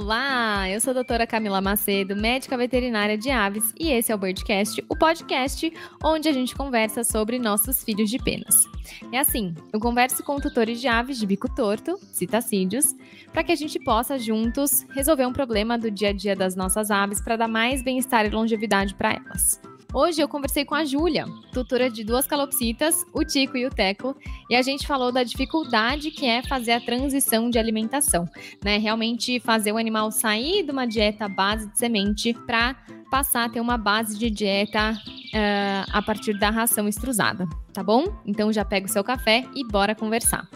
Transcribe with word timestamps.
Olá, 0.00 0.70
eu 0.70 0.80
sou 0.80 0.92
a 0.92 0.94
doutora 0.94 1.26
Camila 1.26 1.60
Macedo, 1.60 2.14
médica 2.14 2.56
veterinária 2.56 3.18
de 3.18 3.30
aves, 3.30 3.74
e 3.76 3.90
esse 3.90 4.12
é 4.12 4.14
o 4.14 4.18
Birdcast, 4.18 4.84
o 4.88 4.96
podcast 4.96 5.72
onde 6.04 6.28
a 6.28 6.32
gente 6.32 6.54
conversa 6.54 7.02
sobre 7.02 7.36
nossos 7.36 7.82
filhos 7.82 8.08
de 8.08 8.16
penas. 8.16 8.62
É 9.10 9.18
assim, 9.18 9.56
eu 9.72 9.80
converso 9.80 10.22
com 10.22 10.38
tutores 10.38 10.80
de 10.80 10.86
aves 10.86 11.18
de 11.18 11.26
bico 11.26 11.52
torto, 11.52 11.98
citacídeos, 12.12 12.94
para 13.32 13.42
que 13.42 13.50
a 13.50 13.56
gente 13.56 13.80
possa 13.80 14.16
juntos 14.20 14.86
resolver 14.90 15.26
um 15.26 15.32
problema 15.32 15.76
do 15.76 15.90
dia 15.90 16.10
a 16.10 16.12
dia 16.12 16.36
das 16.36 16.54
nossas 16.54 16.92
aves 16.92 17.20
para 17.20 17.34
dar 17.34 17.48
mais 17.48 17.82
bem-estar 17.82 18.24
e 18.24 18.30
longevidade 18.30 18.94
para 18.94 19.14
elas. 19.14 19.60
Hoje 19.94 20.20
eu 20.20 20.28
conversei 20.28 20.66
com 20.66 20.74
a 20.74 20.84
Júlia, 20.84 21.24
tutora 21.50 21.88
de 21.88 22.04
duas 22.04 22.26
calopsitas, 22.26 23.06
o 23.14 23.24
Tico 23.24 23.56
e 23.56 23.64
o 23.64 23.70
Teco, 23.70 24.14
e 24.50 24.54
a 24.54 24.60
gente 24.60 24.86
falou 24.86 25.10
da 25.10 25.22
dificuldade 25.22 26.10
que 26.10 26.26
é 26.26 26.42
fazer 26.42 26.72
a 26.72 26.80
transição 26.80 27.48
de 27.48 27.58
alimentação, 27.58 28.28
né? 28.62 28.76
Realmente 28.76 29.40
fazer 29.40 29.72
o 29.72 29.78
animal 29.78 30.10
sair 30.10 30.62
de 30.62 30.70
uma 30.70 30.86
dieta 30.86 31.26
base 31.26 31.70
de 31.70 31.78
semente 31.78 32.34
para 32.34 32.76
passar 33.10 33.44
a 33.44 33.48
ter 33.48 33.60
uma 33.60 33.78
base 33.78 34.18
de 34.18 34.28
dieta 34.28 34.92
uh, 34.92 35.90
a 35.90 36.02
partir 36.02 36.38
da 36.38 36.50
ração 36.50 36.86
extrusada, 36.86 37.48
tá 37.72 37.82
bom? 37.82 38.04
Então 38.26 38.52
já 38.52 38.66
pega 38.66 38.86
o 38.86 38.90
seu 38.90 39.02
café 39.02 39.42
e 39.54 39.66
bora 39.66 39.94
conversar. 39.94 40.46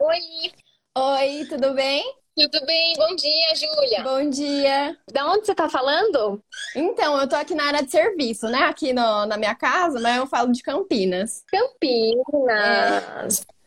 Oi! 0.00 0.52
Oi, 0.96 1.44
tudo 1.46 1.74
bem? 1.74 2.17
Tudo 2.38 2.64
bem? 2.66 2.94
Bom 2.96 3.16
dia, 3.16 3.54
Júlia. 3.56 4.02
Bom 4.04 4.30
dia. 4.30 4.96
Da 5.12 5.26
onde 5.26 5.44
você 5.44 5.52
tá 5.56 5.68
falando? 5.68 6.40
Então, 6.76 7.20
eu 7.20 7.28
tô 7.28 7.34
aqui 7.34 7.52
na 7.52 7.64
área 7.64 7.82
de 7.82 7.90
serviço, 7.90 8.46
né? 8.46 8.60
Aqui 8.60 8.92
no, 8.92 9.26
na 9.26 9.36
minha 9.36 9.56
casa, 9.56 9.98
mas 9.98 10.16
eu 10.18 10.26
falo 10.28 10.52
de 10.52 10.62
Campinas. 10.62 11.42
Campinas. 11.48 13.40
É. 13.40 13.58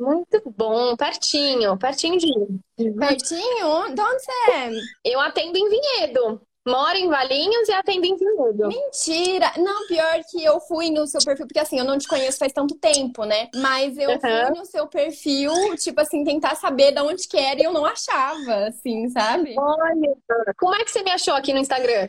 Muito 0.00 0.40
bom, 0.56 0.96
pertinho, 0.96 1.76
pertinho 1.76 2.18
de 2.18 2.26
mim. 2.26 2.94
Pertinho? 3.00 3.92
De 3.92 4.00
onde 4.00 4.22
você 4.22 4.30
é? 4.52 4.70
Eu 5.04 5.18
atendo 5.18 5.58
em 5.58 5.68
Vinhedo. 5.68 6.40
Moro 6.68 6.96
em 6.96 7.08
Valinhos 7.08 7.68
e 7.68 7.72
atendo 7.72 8.06
em 8.06 8.16
Vinhedo. 8.16 8.68
Mentira! 8.68 9.52
Não, 9.56 9.86
pior 9.86 10.20
que 10.30 10.44
eu 10.44 10.60
fui 10.60 10.90
no 10.90 11.06
seu 11.06 11.20
perfil, 11.24 11.46
porque 11.46 11.58
assim, 11.58 11.78
eu 11.78 11.84
não 11.84 11.98
te 11.98 12.06
conheço 12.06 12.38
faz 12.38 12.52
tanto 12.52 12.74
tempo, 12.74 13.24
né? 13.24 13.48
Mas 13.56 13.96
eu 13.96 14.10
uhum. 14.10 14.20
fui 14.20 14.58
no 14.58 14.64
seu 14.66 14.86
perfil, 14.86 15.52
tipo 15.76 16.00
assim, 16.00 16.24
tentar 16.24 16.54
saber 16.56 16.92
de 16.92 17.00
onde 17.00 17.26
que 17.26 17.36
era 17.36 17.60
e 17.60 17.64
eu 17.64 17.72
não 17.72 17.84
achava, 17.84 18.66
assim, 18.66 19.08
sabe? 19.08 19.54
Olha, 19.58 20.16
como 20.58 20.74
é 20.74 20.84
que 20.84 20.90
você 20.90 21.02
me 21.02 21.10
achou 21.10 21.34
aqui 21.34 21.52
no 21.52 21.58
Instagram? 21.58 22.08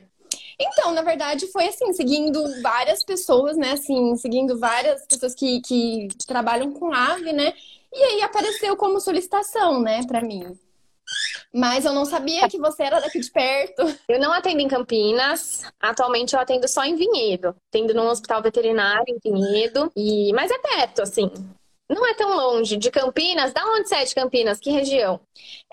Então, 0.59 0.91
na 0.91 1.01
verdade, 1.01 1.47
foi 1.47 1.67
assim, 1.67 1.93
seguindo 1.93 2.43
várias 2.61 3.03
pessoas, 3.03 3.55
né? 3.55 3.71
Assim, 3.71 4.15
seguindo 4.17 4.59
várias 4.59 5.05
pessoas 5.05 5.33
que, 5.33 5.61
que 5.61 6.09
trabalham 6.27 6.73
com 6.73 6.93
ave, 6.93 7.31
né? 7.31 7.53
E 7.93 8.03
aí 8.03 8.21
apareceu 8.21 8.75
como 8.75 8.99
solicitação, 8.99 9.81
né, 9.81 10.01
pra 10.05 10.21
mim. 10.21 10.57
Mas 11.53 11.83
eu 11.83 11.93
não 11.93 12.05
sabia 12.05 12.47
que 12.47 12.59
você 12.59 12.83
era 12.83 12.99
daqui 12.99 13.19
de 13.19 13.31
perto. 13.31 13.81
Eu 14.07 14.19
não 14.19 14.31
atendo 14.31 14.61
em 14.61 14.67
Campinas. 14.67 15.63
Atualmente 15.79 16.33
eu 16.33 16.39
atendo 16.39 16.67
só 16.67 16.83
em 16.83 16.95
Vinhedo. 16.95 17.55
Atendo 17.69 17.93
num 17.93 18.07
hospital 18.07 18.41
veterinário 18.41 19.05
em 19.07 19.19
Vinhedo. 19.31 19.91
E... 19.95 20.31
Mas 20.33 20.51
é 20.51 20.57
perto, 20.59 21.01
assim. 21.01 21.29
Não 21.89 22.05
é 22.07 22.13
tão 22.13 22.35
longe. 22.35 22.77
De 22.77 22.91
Campinas, 22.91 23.51
da 23.51 23.65
onde 23.65 23.89
você 23.89 23.95
é 23.95 24.05
de 24.05 24.13
Campinas? 24.13 24.59
Que 24.59 24.69
região? 24.69 25.19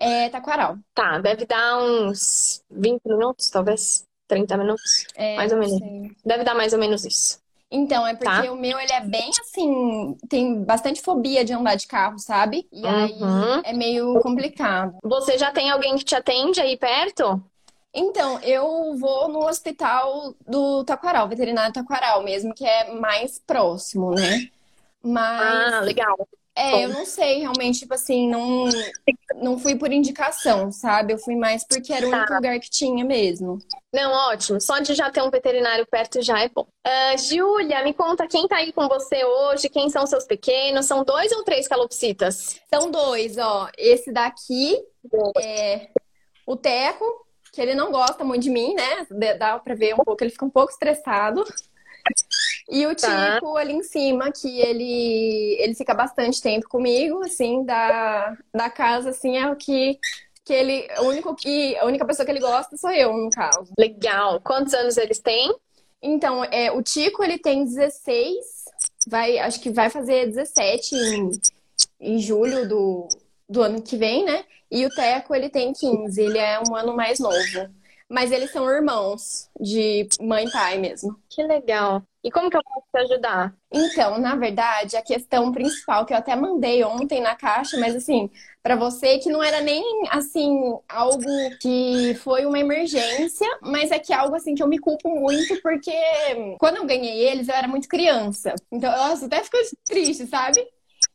É 0.00 0.30
Taquaral. 0.30 0.78
Tá, 0.94 1.18
deve 1.18 1.44
dar 1.44 1.78
uns 1.78 2.62
20 2.70 3.02
minutos, 3.04 3.50
talvez. 3.50 4.04
30 4.28 4.56
minutos. 4.56 5.06
É, 5.14 5.36
mais 5.36 5.52
ou 5.52 5.58
menos. 5.58 5.78
Sei. 5.78 6.10
Deve 6.24 6.42
dar 6.42 6.54
mais 6.54 6.72
ou 6.72 6.78
menos 6.78 7.04
isso. 7.04 7.38
Então, 7.70 8.06
é 8.06 8.14
porque 8.14 8.46
tá. 8.46 8.52
o 8.52 8.56
meu, 8.56 8.78
ele 8.78 8.92
é 8.92 9.00
bem 9.00 9.30
assim, 9.40 10.16
tem 10.28 10.62
bastante 10.62 11.02
fobia 11.02 11.44
de 11.44 11.52
andar 11.52 11.74
de 11.74 11.86
carro, 11.86 12.18
sabe? 12.18 12.68
E 12.72 12.86
aí 12.86 13.20
uhum. 13.20 13.60
é 13.64 13.72
meio 13.72 14.20
complicado. 14.20 14.96
Você 15.02 15.36
já 15.36 15.50
tem 15.50 15.70
alguém 15.70 15.96
que 15.96 16.04
te 16.04 16.14
atende 16.14 16.60
aí 16.60 16.76
perto? 16.76 17.42
Então, 17.92 18.38
eu 18.40 18.96
vou 18.98 19.28
no 19.28 19.46
hospital 19.46 20.34
do 20.46 20.84
Taquaral, 20.84 21.28
veterinário 21.28 21.72
Taquaral 21.72 22.22
mesmo, 22.22 22.54
que 22.54 22.64
é 22.64 22.92
mais 22.92 23.38
próximo, 23.38 24.14
né? 24.14 24.48
Mas. 25.02 25.74
Ah, 25.74 25.80
legal. 25.80 26.16
É, 26.56 26.84
eu 26.84 26.88
não 26.88 27.04
sei, 27.04 27.40
realmente, 27.40 27.80
tipo 27.80 27.92
assim, 27.92 28.30
não, 28.30 28.64
não 29.36 29.58
fui 29.58 29.76
por 29.76 29.92
indicação, 29.92 30.72
sabe? 30.72 31.12
Eu 31.12 31.18
fui 31.18 31.36
mais 31.36 31.62
porque 31.64 31.92
era 31.92 32.06
o 32.06 32.08
único 32.08 32.26
tá. 32.26 32.34
lugar 32.36 32.58
que 32.58 32.70
tinha 32.70 33.04
mesmo. 33.04 33.58
Não, 33.92 34.10
ótimo. 34.30 34.58
Só 34.58 34.78
de 34.78 34.94
já 34.94 35.10
ter 35.10 35.22
um 35.22 35.30
veterinário 35.30 35.86
perto 35.86 36.22
já 36.22 36.40
é 36.40 36.48
bom. 36.48 36.66
Uh, 36.86 37.18
Júlia, 37.18 37.84
me 37.84 37.92
conta 37.92 38.26
quem 38.26 38.48
tá 38.48 38.56
aí 38.56 38.72
com 38.72 38.88
você 38.88 39.22
hoje, 39.22 39.68
quem 39.68 39.90
são 39.90 40.06
seus 40.06 40.24
pequenos? 40.24 40.86
São 40.86 41.04
dois 41.04 41.30
ou 41.32 41.44
três 41.44 41.68
calopsitas? 41.68 42.58
São 42.72 42.90
dois, 42.90 43.36
ó. 43.36 43.68
Esse 43.76 44.10
daqui 44.10 44.78
é 45.38 45.90
o 46.46 46.56
Teco, 46.56 47.04
que 47.52 47.60
ele 47.60 47.74
não 47.74 47.90
gosta 47.90 48.24
muito 48.24 48.44
de 48.44 48.50
mim, 48.50 48.74
né? 48.74 49.06
Dá 49.38 49.58
pra 49.58 49.74
ver 49.74 49.92
um 49.92 49.98
pouco, 49.98 50.24
ele 50.24 50.30
fica 50.30 50.46
um 50.46 50.50
pouco 50.50 50.72
estressado. 50.72 51.44
E 52.68 52.86
o 52.86 52.94
tá. 52.96 53.34
Tico 53.34 53.56
ali 53.56 53.74
em 53.74 53.82
cima, 53.82 54.32
que 54.32 54.60
ele, 54.60 55.56
ele 55.60 55.74
fica 55.74 55.94
bastante 55.94 56.42
tempo 56.42 56.68
comigo, 56.68 57.22
assim, 57.24 57.64
da, 57.64 58.36
da 58.52 58.68
casa, 58.68 59.10
assim, 59.10 59.36
é 59.36 59.48
o 59.48 59.56
que, 59.56 59.98
que 60.44 60.52
ele. 60.52 60.88
O 60.98 61.04
único 61.04 61.34
que, 61.34 61.76
a 61.76 61.84
única 61.84 62.04
pessoa 62.04 62.24
que 62.26 62.32
ele 62.32 62.40
gosta 62.40 62.76
sou 62.76 62.90
eu, 62.90 63.12
no 63.16 63.30
caso. 63.30 63.72
Legal. 63.78 64.40
Quantos 64.40 64.74
anos 64.74 64.96
eles 64.96 65.20
têm? 65.20 65.54
Então, 66.02 66.44
é, 66.44 66.70
o 66.72 66.82
Tico 66.82 67.22
ele 67.22 67.38
tem 67.38 67.64
16, 67.64 68.36
vai, 69.06 69.38
acho 69.38 69.60
que 69.60 69.70
vai 69.70 69.88
fazer 69.88 70.26
17 70.26 70.94
em, 70.94 71.30
em 72.00 72.18
julho 72.18 72.68
do, 72.68 73.08
do 73.48 73.62
ano 73.62 73.80
que 73.80 73.96
vem, 73.96 74.24
né? 74.24 74.44
E 74.70 74.84
o 74.84 74.90
Teco 74.90 75.34
ele 75.34 75.48
tem 75.48 75.72
15, 75.72 76.20
ele 76.20 76.38
é 76.38 76.60
um 76.60 76.74
ano 76.74 76.94
mais 76.94 77.18
novo. 77.18 77.70
Mas 78.08 78.30
eles 78.30 78.52
são 78.52 78.68
irmãos 78.70 79.50
de 79.60 80.08
mãe 80.20 80.46
e 80.46 80.50
pai 80.50 80.78
mesmo. 80.78 81.18
Que 81.28 81.42
legal. 81.42 82.02
E 82.22 82.30
como 82.30 82.50
que 82.50 82.56
eu 82.56 82.62
posso 82.62 82.86
te 82.92 82.98
ajudar? 82.98 83.54
Então, 83.70 84.18
na 84.18 84.34
verdade, 84.34 84.96
a 84.96 85.02
questão 85.02 85.52
principal 85.52 86.04
que 86.04 86.12
eu 86.12 86.16
até 86.16 86.34
mandei 86.34 86.82
ontem 86.84 87.20
na 87.20 87.36
caixa, 87.36 87.78
mas 87.78 87.94
assim, 87.94 88.30
para 88.62 88.74
você 88.74 89.18
que 89.18 89.30
não 89.30 89.42
era 89.42 89.60
nem 89.60 89.82
assim 90.10 90.76
algo 90.88 91.22
que 91.60 92.14
foi 92.22 92.46
uma 92.46 92.58
emergência, 92.58 93.46
mas 93.60 93.90
é 93.90 93.98
que 93.98 94.12
é 94.12 94.16
algo 94.16 94.34
assim 94.34 94.54
que 94.54 94.62
eu 94.62 94.68
me 94.68 94.78
culpo 94.78 95.08
muito 95.08 95.60
porque 95.62 95.94
quando 96.58 96.78
eu 96.78 96.86
ganhei 96.86 97.28
eles 97.28 97.48
eu 97.48 97.54
era 97.54 97.68
muito 97.68 97.88
criança. 97.88 98.54
Então, 98.72 98.92
eu 98.92 99.24
até 99.24 99.44
fico 99.44 99.56
triste, 99.84 100.26
sabe? 100.26 100.66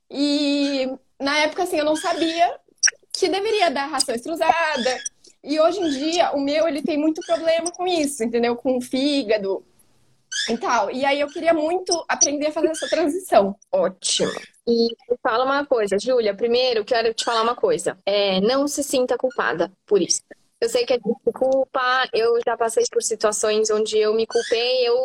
E 0.10 0.88
na 1.20 1.40
época 1.40 1.64
assim 1.64 1.78
eu 1.78 1.86
não 1.86 1.96
sabia 1.96 2.58
que 3.14 3.28
deveria 3.28 3.70
dar 3.70 3.88
ração 3.88 4.16
extrusada. 4.16 4.98
E 5.44 5.60
hoje 5.60 5.80
em 5.80 5.90
dia 5.90 6.32
o 6.32 6.40
meu 6.40 6.68
ele 6.68 6.82
tem 6.82 6.98
muito 6.98 7.22
problema 7.26 7.72
com 7.72 7.88
isso, 7.88 8.24
entendeu? 8.24 8.56
Com 8.56 8.78
o 8.78 8.82
fígado, 8.82 9.64
e 10.50 10.58
tal. 10.58 10.90
E 10.92 11.06
aí 11.06 11.20
eu 11.20 11.28
queria 11.28 11.54
muito 11.54 12.04
aprender 12.08 12.48
a 12.48 12.52
fazer 12.52 12.68
essa 12.68 12.88
transição. 12.88 13.56
Ótimo. 13.72 14.32
E 14.68 14.90
fala 15.22 15.44
uma 15.44 15.66
coisa, 15.66 15.98
Júlia. 16.00 16.34
Primeiro, 16.34 16.86
quero 16.86 17.14
te 17.14 17.24
falar 17.24 17.42
uma 17.42 17.56
coisa. 17.56 17.98
É, 18.06 18.40
não 18.42 18.68
se 18.68 18.84
sinta 18.84 19.18
culpada 19.18 19.72
por 19.86 20.02
isso. 20.02 20.22
Eu 20.60 20.70
sei 20.70 20.86
que 20.86 20.94
a 20.94 20.98
gente 20.98 21.20
se 21.24 21.32
culpa, 21.34 22.08
eu 22.14 22.40
já 22.46 22.56
passei 22.56 22.84
por 22.92 23.02
situações 23.02 23.72
onde 23.72 23.98
eu 23.98 24.14
me 24.14 24.28
culpei, 24.28 24.88
eu, 24.88 24.96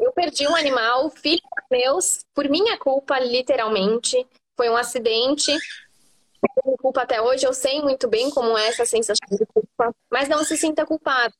eu 0.00 0.10
perdi 0.12 0.48
um 0.48 0.56
animal, 0.56 1.10
filhos 1.10 1.42
meus, 1.70 2.24
por 2.34 2.48
minha 2.48 2.78
culpa, 2.78 3.18
literalmente. 3.18 4.26
Foi 4.56 4.70
um 4.70 4.76
acidente. 4.76 5.52
Me 6.64 6.76
culpa 6.78 7.02
até 7.02 7.20
hoje, 7.20 7.46
eu 7.46 7.52
sei 7.52 7.80
muito 7.82 8.08
bem 8.08 8.30
como 8.30 8.56
é 8.56 8.68
essa 8.68 8.84
sensação 8.84 9.28
de 9.30 9.46
culpa, 9.46 9.94
mas 10.10 10.28
não 10.28 10.44
se 10.44 10.56
sinta 10.56 10.84
culpado 10.84 11.34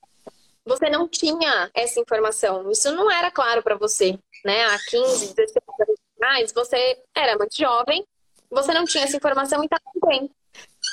você 0.64 0.88
não 0.88 1.06
tinha 1.06 1.70
essa 1.74 2.00
informação. 2.00 2.70
Isso 2.70 2.90
não 2.92 3.10
era 3.10 3.30
claro 3.30 3.62
para 3.62 3.76
você, 3.76 4.18
né? 4.44 4.64
Há 4.64 4.78
15, 4.88 5.34
16 5.34 5.56
anos 5.80 6.00
atrás, 6.16 6.52
você 6.52 7.02
era 7.14 7.36
muito 7.36 7.56
jovem, 7.56 8.04
você 8.50 8.72
não 8.72 8.84
tinha 8.84 9.04
essa 9.04 9.16
informação 9.16 9.62
e 9.62 9.68
tá 9.68 9.78
tudo 9.92 10.06
bem. 10.06 10.30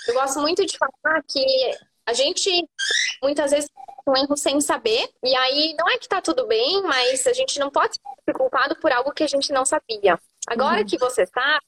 Eu 0.07 0.13
gosto 0.15 0.39
muito 0.41 0.65
de 0.65 0.77
falar 0.77 1.23
que 1.23 1.71
a 2.05 2.13
gente 2.13 2.49
muitas 3.23 3.51
vezes 3.51 3.69
um 4.07 4.17
erro 4.17 4.35
sem 4.35 4.59
saber, 4.59 5.09
e 5.23 5.35
aí 5.35 5.75
não 5.77 5.87
é 5.87 5.97
que 5.97 6.07
tá 6.07 6.19
tudo 6.19 6.47
bem, 6.47 6.81
mas 6.81 7.25
a 7.27 7.33
gente 7.33 7.59
não 7.59 7.69
pode 7.69 7.93
ser 8.25 8.33
culpado 8.33 8.75
por 8.77 8.91
algo 8.91 9.13
que 9.13 9.23
a 9.23 9.27
gente 9.27 9.53
não 9.53 9.63
sabia. 9.63 10.19
Agora 10.47 10.79
uhum. 10.79 10.85
que 10.85 10.97
você 10.97 11.25
sabe, 11.27 11.65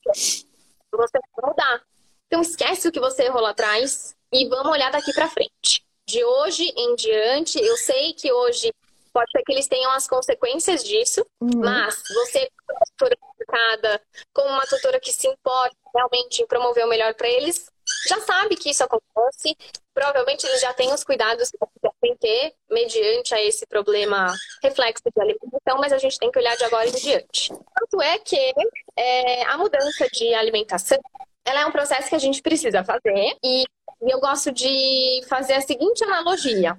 você 0.91 1.19
vai 1.35 1.49
mudar. 1.49 1.83
Então 2.33 2.41
esquece 2.41 2.87
o 2.87 2.91
que 2.91 2.99
você 2.99 3.25
errou 3.25 3.43
lá 3.43 3.51
atrás 3.51 4.15
e 4.33 4.49
vamos 4.49 4.71
olhar 4.71 4.91
daqui 4.91 5.13
para 5.13 5.29
frente 5.29 5.85
de 6.07 6.25
hoje 6.25 6.63
em 6.75 6.95
diante, 6.95 7.63
eu 7.63 7.77
sei 7.77 8.11
que 8.13 8.33
hoje 8.33 8.73
pode 9.13 9.29
ser 9.29 9.43
que 9.43 9.51
eles 9.51 9.67
tenham 9.67 9.91
as 9.91 10.07
consequências 10.07 10.83
disso, 10.83 11.23
uhum. 11.39 11.51
mas 11.59 12.01
você, 12.11 12.49
como 12.65 12.79
uma 12.79 12.85
tutora 12.87 13.17
educada, 13.37 14.01
como 14.33 14.49
uma 14.49 14.65
tutora 14.65 14.99
que 14.99 15.13
se 15.13 15.27
importa 15.27 15.77
realmente 15.93 16.41
em 16.41 16.47
promover 16.47 16.83
o 16.83 16.89
melhor 16.89 17.13
para 17.13 17.29
eles, 17.29 17.69
já 18.07 18.19
sabe 18.21 18.55
que 18.55 18.71
isso 18.71 18.83
acontece. 18.83 19.55
Provavelmente 19.93 20.47
eles 20.47 20.59
já 20.59 20.73
têm 20.73 20.91
os 20.91 21.03
cuidados 21.03 21.51
que 21.51 21.57
devem 21.83 22.17
ter 22.17 22.55
mediante 22.67 23.35
a 23.35 23.43
esse 23.43 23.67
problema 23.67 24.33
reflexo 24.63 25.03
de 25.15 25.21
alimentação, 25.21 25.77
mas 25.77 25.93
a 25.93 25.99
gente 25.99 26.17
tem 26.17 26.31
que 26.31 26.39
olhar 26.39 26.57
de 26.57 26.63
agora 26.63 26.89
em 26.89 26.93
diante. 26.93 27.49
Tanto 27.49 28.01
é 28.01 28.17
que 28.17 28.53
é, 28.97 29.43
a 29.43 29.55
mudança 29.55 30.07
de 30.11 30.33
alimentação 30.33 30.97
ela 31.45 31.61
é 31.61 31.65
um 31.65 31.71
processo 31.71 32.09
que 32.09 32.15
a 32.15 32.19
gente 32.19 32.41
precisa 32.41 32.83
fazer 32.83 33.37
e 33.43 33.63
eu 34.01 34.19
gosto 34.19 34.51
de 34.51 35.21
fazer 35.27 35.53
a 35.53 35.61
seguinte 35.61 36.03
analogia. 36.03 36.77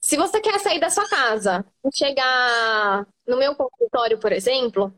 Se 0.00 0.16
você 0.16 0.40
quer 0.40 0.58
sair 0.60 0.78
da 0.78 0.90
sua 0.90 1.08
casa 1.08 1.64
e 1.84 1.96
chegar 1.96 3.06
no 3.26 3.36
meu 3.36 3.54
consultório, 3.54 4.18
por 4.18 4.32
exemplo, 4.32 4.92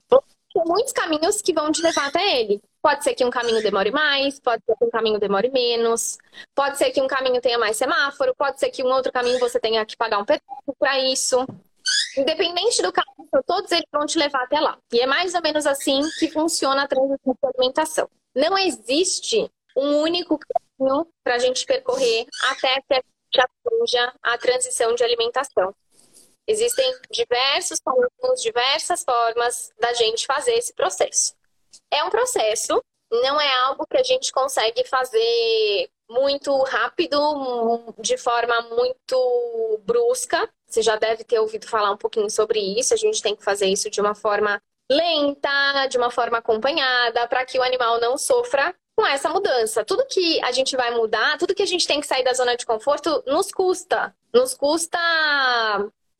tem 0.52 0.62
muitos 0.66 0.92
caminhos 0.92 1.40
que 1.40 1.52
vão 1.52 1.70
te 1.70 1.80
levar 1.82 2.08
até 2.08 2.40
ele. 2.40 2.60
Pode 2.82 3.04
ser 3.04 3.14
que 3.14 3.24
um 3.24 3.30
caminho 3.30 3.62
demore 3.62 3.90
mais, 3.90 4.38
pode 4.40 4.62
ser 4.64 4.76
que 4.76 4.84
um 4.84 4.90
caminho 4.90 5.18
demore 5.18 5.50
menos, 5.50 6.18
pode 6.54 6.78
ser 6.78 6.90
que 6.90 7.00
um 7.00 7.06
caminho 7.06 7.40
tenha 7.40 7.58
mais 7.58 7.76
semáforo, 7.76 8.34
pode 8.36 8.58
ser 8.58 8.70
que 8.70 8.82
um 8.82 8.88
outro 8.88 9.12
caminho 9.12 9.38
você 9.38 9.58
tenha 9.58 9.84
que 9.84 9.96
pagar 9.96 10.18
um 10.18 10.24
pedaço 10.24 10.74
para 10.78 10.98
isso. 10.98 11.46
Independente 12.16 12.82
do 12.82 12.92
caminho, 12.92 13.28
todos 13.46 13.70
eles 13.72 13.86
vão 13.92 14.06
te 14.06 14.18
levar 14.18 14.42
até 14.44 14.60
lá. 14.60 14.78
E 14.92 15.00
é 15.00 15.06
mais 15.06 15.34
ou 15.34 15.42
menos 15.42 15.66
assim 15.66 16.00
que 16.18 16.30
funciona 16.30 16.82
a 16.82 16.88
transição 16.88 17.34
de 17.34 17.48
alimentação. 17.54 18.08
Não 18.38 18.56
existe 18.56 19.50
um 19.76 20.00
único 20.00 20.38
caminho 20.38 21.08
para 21.24 21.34
a 21.34 21.38
gente 21.38 21.66
percorrer 21.66 22.24
até 22.48 22.80
que 22.82 22.94
a 22.94 23.02
gente 23.02 23.40
atinja 23.40 24.14
a 24.22 24.38
transição 24.38 24.94
de 24.94 25.02
alimentação. 25.02 25.74
Existem 26.46 26.88
diversos 27.10 27.80
caminhos, 27.80 28.40
diversas 28.40 29.02
formas 29.02 29.72
da 29.80 29.92
gente 29.92 30.24
fazer 30.24 30.52
esse 30.52 30.72
processo. 30.72 31.34
É 31.90 32.04
um 32.04 32.10
processo, 32.10 32.80
não 33.10 33.40
é 33.40 33.54
algo 33.64 33.84
que 33.90 33.96
a 33.96 34.04
gente 34.04 34.30
consegue 34.30 34.84
fazer 34.84 35.90
muito 36.08 36.56
rápido, 36.62 37.92
de 37.98 38.16
forma 38.16 38.62
muito 38.70 39.80
brusca. 39.84 40.48
Você 40.64 40.80
já 40.80 40.94
deve 40.94 41.24
ter 41.24 41.40
ouvido 41.40 41.66
falar 41.66 41.90
um 41.90 41.98
pouquinho 41.98 42.30
sobre 42.30 42.60
isso. 42.60 42.94
A 42.94 42.96
gente 42.96 43.20
tem 43.20 43.34
que 43.34 43.42
fazer 43.42 43.66
isso 43.66 43.90
de 43.90 44.00
uma 44.00 44.14
forma 44.14 44.62
lenta, 44.90 45.86
de 45.86 45.98
uma 45.98 46.10
forma 46.10 46.38
acompanhada, 46.38 47.26
para 47.28 47.44
que 47.44 47.58
o 47.58 47.62
animal 47.62 48.00
não 48.00 48.16
sofra 48.16 48.74
com 48.96 49.06
essa 49.06 49.28
mudança. 49.28 49.84
Tudo 49.84 50.06
que 50.06 50.42
a 50.42 50.50
gente 50.50 50.76
vai 50.76 50.90
mudar, 50.90 51.38
tudo 51.38 51.54
que 51.54 51.62
a 51.62 51.66
gente 51.66 51.86
tem 51.86 52.00
que 52.00 52.06
sair 52.06 52.24
da 52.24 52.32
zona 52.32 52.56
de 52.56 52.66
conforto, 52.66 53.22
nos 53.26 53.52
custa. 53.52 54.14
Nos 54.32 54.54
custa 54.54 54.98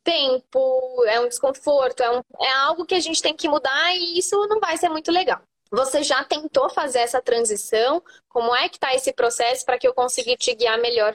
tempo, 0.04 1.04
é 1.06 1.20
um 1.20 1.28
desconforto, 1.28 2.02
é, 2.02 2.10
um, 2.10 2.22
é 2.40 2.52
algo 2.52 2.86
que 2.86 2.94
a 2.94 3.00
gente 3.00 3.20
tem 3.20 3.34
que 3.34 3.48
mudar 3.48 3.94
e 3.94 4.18
isso 4.18 4.34
não 4.46 4.58
vai 4.58 4.76
ser 4.78 4.88
muito 4.88 5.10
legal. 5.10 5.40
Você 5.70 6.02
já 6.02 6.24
tentou 6.24 6.70
fazer 6.70 7.00
essa 7.00 7.20
transição? 7.20 8.02
Como 8.28 8.54
é 8.54 8.68
que 8.68 8.78
tá 8.78 8.94
esse 8.94 9.12
processo 9.12 9.66
para 9.66 9.78
que 9.78 9.86
eu 9.86 9.92
consiga 9.92 10.34
te 10.34 10.54
guiar 10.54 10.78
melhor? 10.78 11.14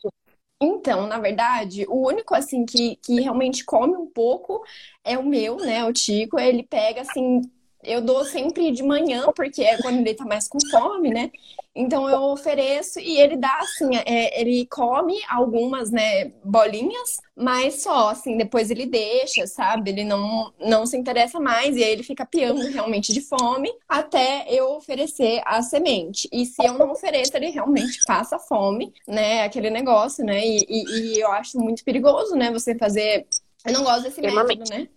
Então, 0.64 1.08
na 1.08 1.20
verdade, 1.20 1.86
o 1.90 2.08
único 2.08 2.34
assim 2.34 2.66
que, 2.66 2.96
que 2.98 3.20
realmente 3.20 3.66
come 3.66 3.96
um 3.98 4.08
pouco 4.08 4.64
é 5.04 5.18
o 5.18 5.26
meu, 5.26 5.58
né? 5.58 5.84
O 5.86 5.92
Tico, 5.94 6.40
ele 6.40 6.64
pega 6.64 7.02
assim 7.02 7.42
eu 7.84 8.02
dou 8.02 8.26
sempre 8.26 8.72
de 8.72 8.84
manhã, 8.84 9.26
porque 9.36 9.64
é 9.64 9.78
quando 9.82 10.00
ele 10.00 10.14
tá 10.14 10.26
mais 10.26 10.48
com 10.48 10.60
fome, 10.72 11.10
né? 11.10 11.32
Então 11.76 12.08
eu 12.08 12.22
ofereço 12.22 13.00
e 13.00 13.20
ele 13.20 13.36
dá 13.36 13.58
assim, 13.58 13.96
é, 14.06 14.40
ele 14.40 14.68
come 14.68 15.20
algumas, 15.28 15.90
né, 15.90 16.32
bolinhas, 16.44 17.18
mas 17.36 17.82
só 17.82 18.10
assim, 18.10 18.38
depois 18.38 18.70
ele 18.70 18.86
deixa, 18.86 19.48
sabe? 19.48 19.90
Ele 19.90 20.04
não, 20.04 20.54
não 20.60 20.86
se 20.86 20.96
interessa 20.96 21.40
mais 21.40 21.76
e 21.76 21.84
aí 21.84 21.92
ele 21.92 22.04
fica 22.04 22.26
piando 22.26 22.62
realmente 22.70 23.12
de 23.12 23.22
fome 23.22 23.74
até 23.90 24.46
eu 24.50 24.72
oferecer 24.76 25.42
a 25.46 25.64
semente. 25.64 26.30
E 26.32 26.46
se 26.46 26.64
eu 26.64 26.78
não 26.78 26.92
ofereço, 26.92 27.36
ele 27.36 27.50
realmente 27.50 28.00
passa 28.06 28.38
fome, 28.38 28.94
né? 29.08 29.44
Aquele 29.44 29.72
negócio, 29.72 30.24
né? 30.24 30.46
E, 30.46 30.66
e, 30.70 31.16
e 31.16 31.20
eu 31.20 31.32
acho 31.32 31.58
muito 31.60 31.84
perigoso, 31.84 32.36
né? 32.36 32.52
Você 32.52 32.76
fazer. 32.76 33.26
Eu 33.66 33.74
não 33.74 33.84
gosto 33.84 34.04
desse 34.04 34.22
método, 34.22 34.64
né? 34.70 34.88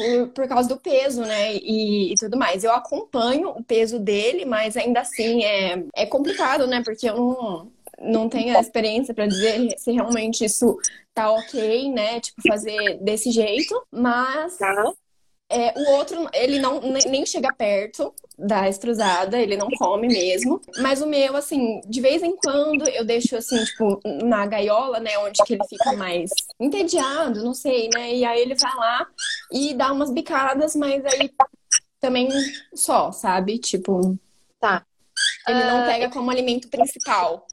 Por, 0.00 0.28
por 0.28 0.48
causa 0.48 0.68
do 0.68 0.76
peso, 0.76 1.22
né? 1.22 1.54
E, 1.56 2.12
e, 2.12 2.14
tudo 2.16 2.36
mais. 2.36 2.64
Eu 2.64 2.72
acompanho 2.72 3.50
o 3.50 3.62
peso 3.62 3.98
dele, 3.98 4.44
mas 4.44 4.76
ainda 4.76 5.00
assim 5.00 5.44
é, 5.44 5.84
é 5.94 6.06
complicado, 6.06 6.66
né? 6.66 6.82
Porque 6.84 7.08
eu 7.08 7.16
não, 7.16 7.72
não 8.00 8.28
tenho 8.28 8.56
a 8.56 8.60
experiência 8.60 9.14
para 9.14 9.26
dizer 9.26 9.74
se 9.78 9.92
realmente 9.92 10.44
isso 10.44 10.78
tá 11.14 11.30
ok, 11.30 11.90
né? 11.90 12.20
Tipo, 12.20 12.42
fazer 12.48 12.98
desse 13.02 13.30
jeito. 13.30 13.74
Mas 13.90 14.56
tá. 14.56 14.92
É, 15.52 15.74
o 15.76 15.96
outro, 15.96 16.28
ele 16.32 16.60
não 16.60 16.80
nem 16.80 17.26
chega 17.26 17.52
perto 17.52 18.14
da 18.38 18.68
estrusada, 18.68 19.36
ele 19.36 19.56
não 19.56 19.68
come 19.76 20.06
mesmo. 20.06 20.60
Mas 20.78 21.02
o 21.02 21.06
meu, 21.06 21.36
assim, 21.36 21.80
de 21.86 22.00
vez 22.00 22.22
em 22.22 22.36
quando 22.36 22.88
eu 22.88 23.04
deixo, 23.04 23.36
assim, 23.36 23.62
tipo, 23.64 24.00
na 24.22 24.46
gaiola, 24.46 25.00
né, 25.00 25.18
onde 25.18 25.42
que 25.44 25.54
ele 25.54 25.66
fica 25.68 25.92
mais 25.94 26.30
entediado, 26.58 27.42
não 27.42 27.52
sei, 27.52 27.90
né? 27.92 28.14
E 28.14 28.24
aí 28.24 28.40
ele 28.40 28.54
vai 28.54 28.74
lá 28.76 29.08
e 29.50 29.74
dá 29.74 29.92
umas 29.92 30.12
bicadas, 30.12 30.76
mas 30.76 31.04
aí 31.04 31.28
também 31.98 32.28
só, 32.72 33.10
sabe? 33.10 33.58
Tipo. 33.58 34.16
Tá. 34.60 34.86
Ele 35.48 35.64
não 35.64 35.82
ah, 35.82 35.86
pega 35.86 36.10
como 36.10 36.30
alimento 36.30 36.68
principal. 36.68 37.44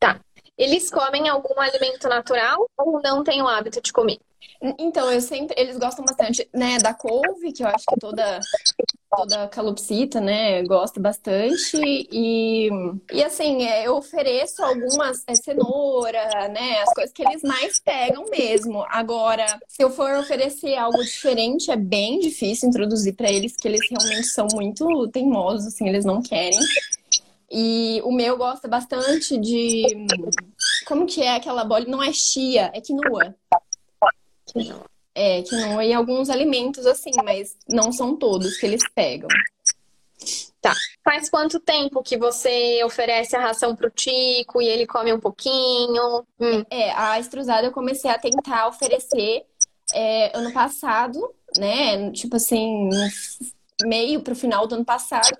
Tá. 0.00 0.20
Eles 0.58 0.90
comem 0.90 1.28
algum 1.28 1.58
alimento 1.60 2.08
natural 2.08 2.68
ou 2.76 3.00
não 3.00 3.22
têm 3.22 3.40
o 3.42 3.48
hábito 3.48 3.80
de 3.80 3.92
comer? 3.92 4.18
Então, 4.78 5.10
eu 5.10 5.20
sempre. 5.20 5.54
Eles 5.58 5.76
gostam 5.76 6.04
bastante, 6.04 6.48
né, 6.52 6.78
da 6.78 6.94
couve, 6.94 7.52
que 7.52 7.62
eu 7.62 7.68
acho 7.68 7.84
que 7.86 8.00
toda, 8.00 8.40
toda 9.14 9.48
calopsita, 9.48 10.20
né, 10.20 10.62
gosta 10.62 10.98
bastante. 10.98 11.76
E, 12.10 12.70
e 13.12 13.22
assim, 13.22 13.64
é, 13.64 13.86
eu 13.86 13.96
ofereço 13.96 14.62
algumas 14.62 15.22
é, 15.26 15.34
cenoura, 15.34 16.48
né, 16.48 16.80
as 16.80 16.94
coisas 16.94 17.12
que 17.12 17.22
eles 17.22 17.42
mais 17.42 17.78
pegam 17.78 18.24
mesmo. 18.30 18.84
Agora, 18.88 19.44
se 19.68 19.82
eu 19.82 19.90
for 19.90 20.18
oferecer 20.18 20.76
algo 20.76 21.02
diferente, 21.02 21.70
é 21.70 21.76
bem 21.76 22.18
difícil 22.18 22.68
introduzir 22.68 23.14
para 23.14 23.30
eles, 23.30 23.54
que 23.56 23.68
eles 23.68 23.80
realmente 23.90 24.28
são 24.28 24.46
muito 24.52 25.08
teimosos, 25.08 25.66
assim, 25.66 25.88
eles 25.88 26.04
não 26.04 26.22
querem. 26.22 26.58
E 27.50 28.00
o 28.02 28.10
meu 28.10 28.36
gosta 28.36 28.66
bastante 28.66 29.38
de. 29.38 29.84
Como 30.86 31.06
que 31.06 31.22
é 31.22 31.36
aquela 31.36 31.64
bola? 31.64 31.84
Não 31.86 32.02
é 32.02 32.12
chia, 32.12 32.70
é 32.74 32.80
quinoa. 32.80 33.34
É, 35.14 35.42
quinoa 35.42 35.84
e 35.84 35.92
alguns 35.92 36.28
alimentos 36.28 36.86
assim, 36.86 37.12
mas 37.22 37.56
não 37.68 37.92
são 37.92 38.16
todos 38.16 38.56
que 38.56 38.66
eles 38.66 38.82
pegam. 38.94 39.28
Tá. 40.60 40.72
Faz 41.04 41.28
quanto 41.28 41.60
tempo 41.60 42.02
que 42.02 42.16
você 42.16 42.82
oferece 42.84 43.36
a 43.36 43.40
ração 43.40 43.76
pro 43.76 43.90
Tico 43.90 44.62
e 44.62 44.66
ele 44.66 44.86
come 44.86 45.12
um 45.12 45.20
pouquinho? 45.20 46.24
Hum. 46.40 46.64
É, 46.70 46.90
a 46.92 47.20
estrusada 47.20 47.66
eu 47.66 47.72
comecei 47.72 48.10
a 48.10 48.18
tentar 48.18 48.68
oferecer 48.68 49.44
é, 49.92 50.36
ano 50.36 50.52
passado, 50.52 51.20
né? 51.58 52.10
Tipo 52.12 52.36
assim, 52.36 52.88
meio 53.84 54.22
pro 54.22 54.34
final 54.34 54.66
do 54.66 54.76
ano 54.76 54.84
passado, 54.84 55.36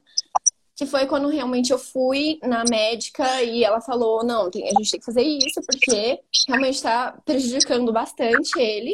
que 0.76 0.86
foi 0.86 1.06
quando 1.06 1.28
realmente 1.28 1.72
eu 1.72 1.78
fui 1.78 2.38
na 2.42 2.64
médica 2.64 3.42
e 3.42 3.62
ela 3.62 3.80
falou: 3.80 4.24
não, 4.24 4.50
tem, 4.50 4.64
a 4.64 4.72
gente 4.78 4.90
tem 4.90 5.00
que 5.00 5.06
fazer 5.06 5.22
isso 5.22 5.60
porque 5.66 6.20
realmente 6.48 6.74
está 6.74 7.16
prejudicando 7.24 7.92
bastante 7.92 8.58
ele. 8.58 8.92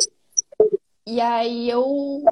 E 1.07 1.21
aí 1.21 1.69
eu, 1.69 2.23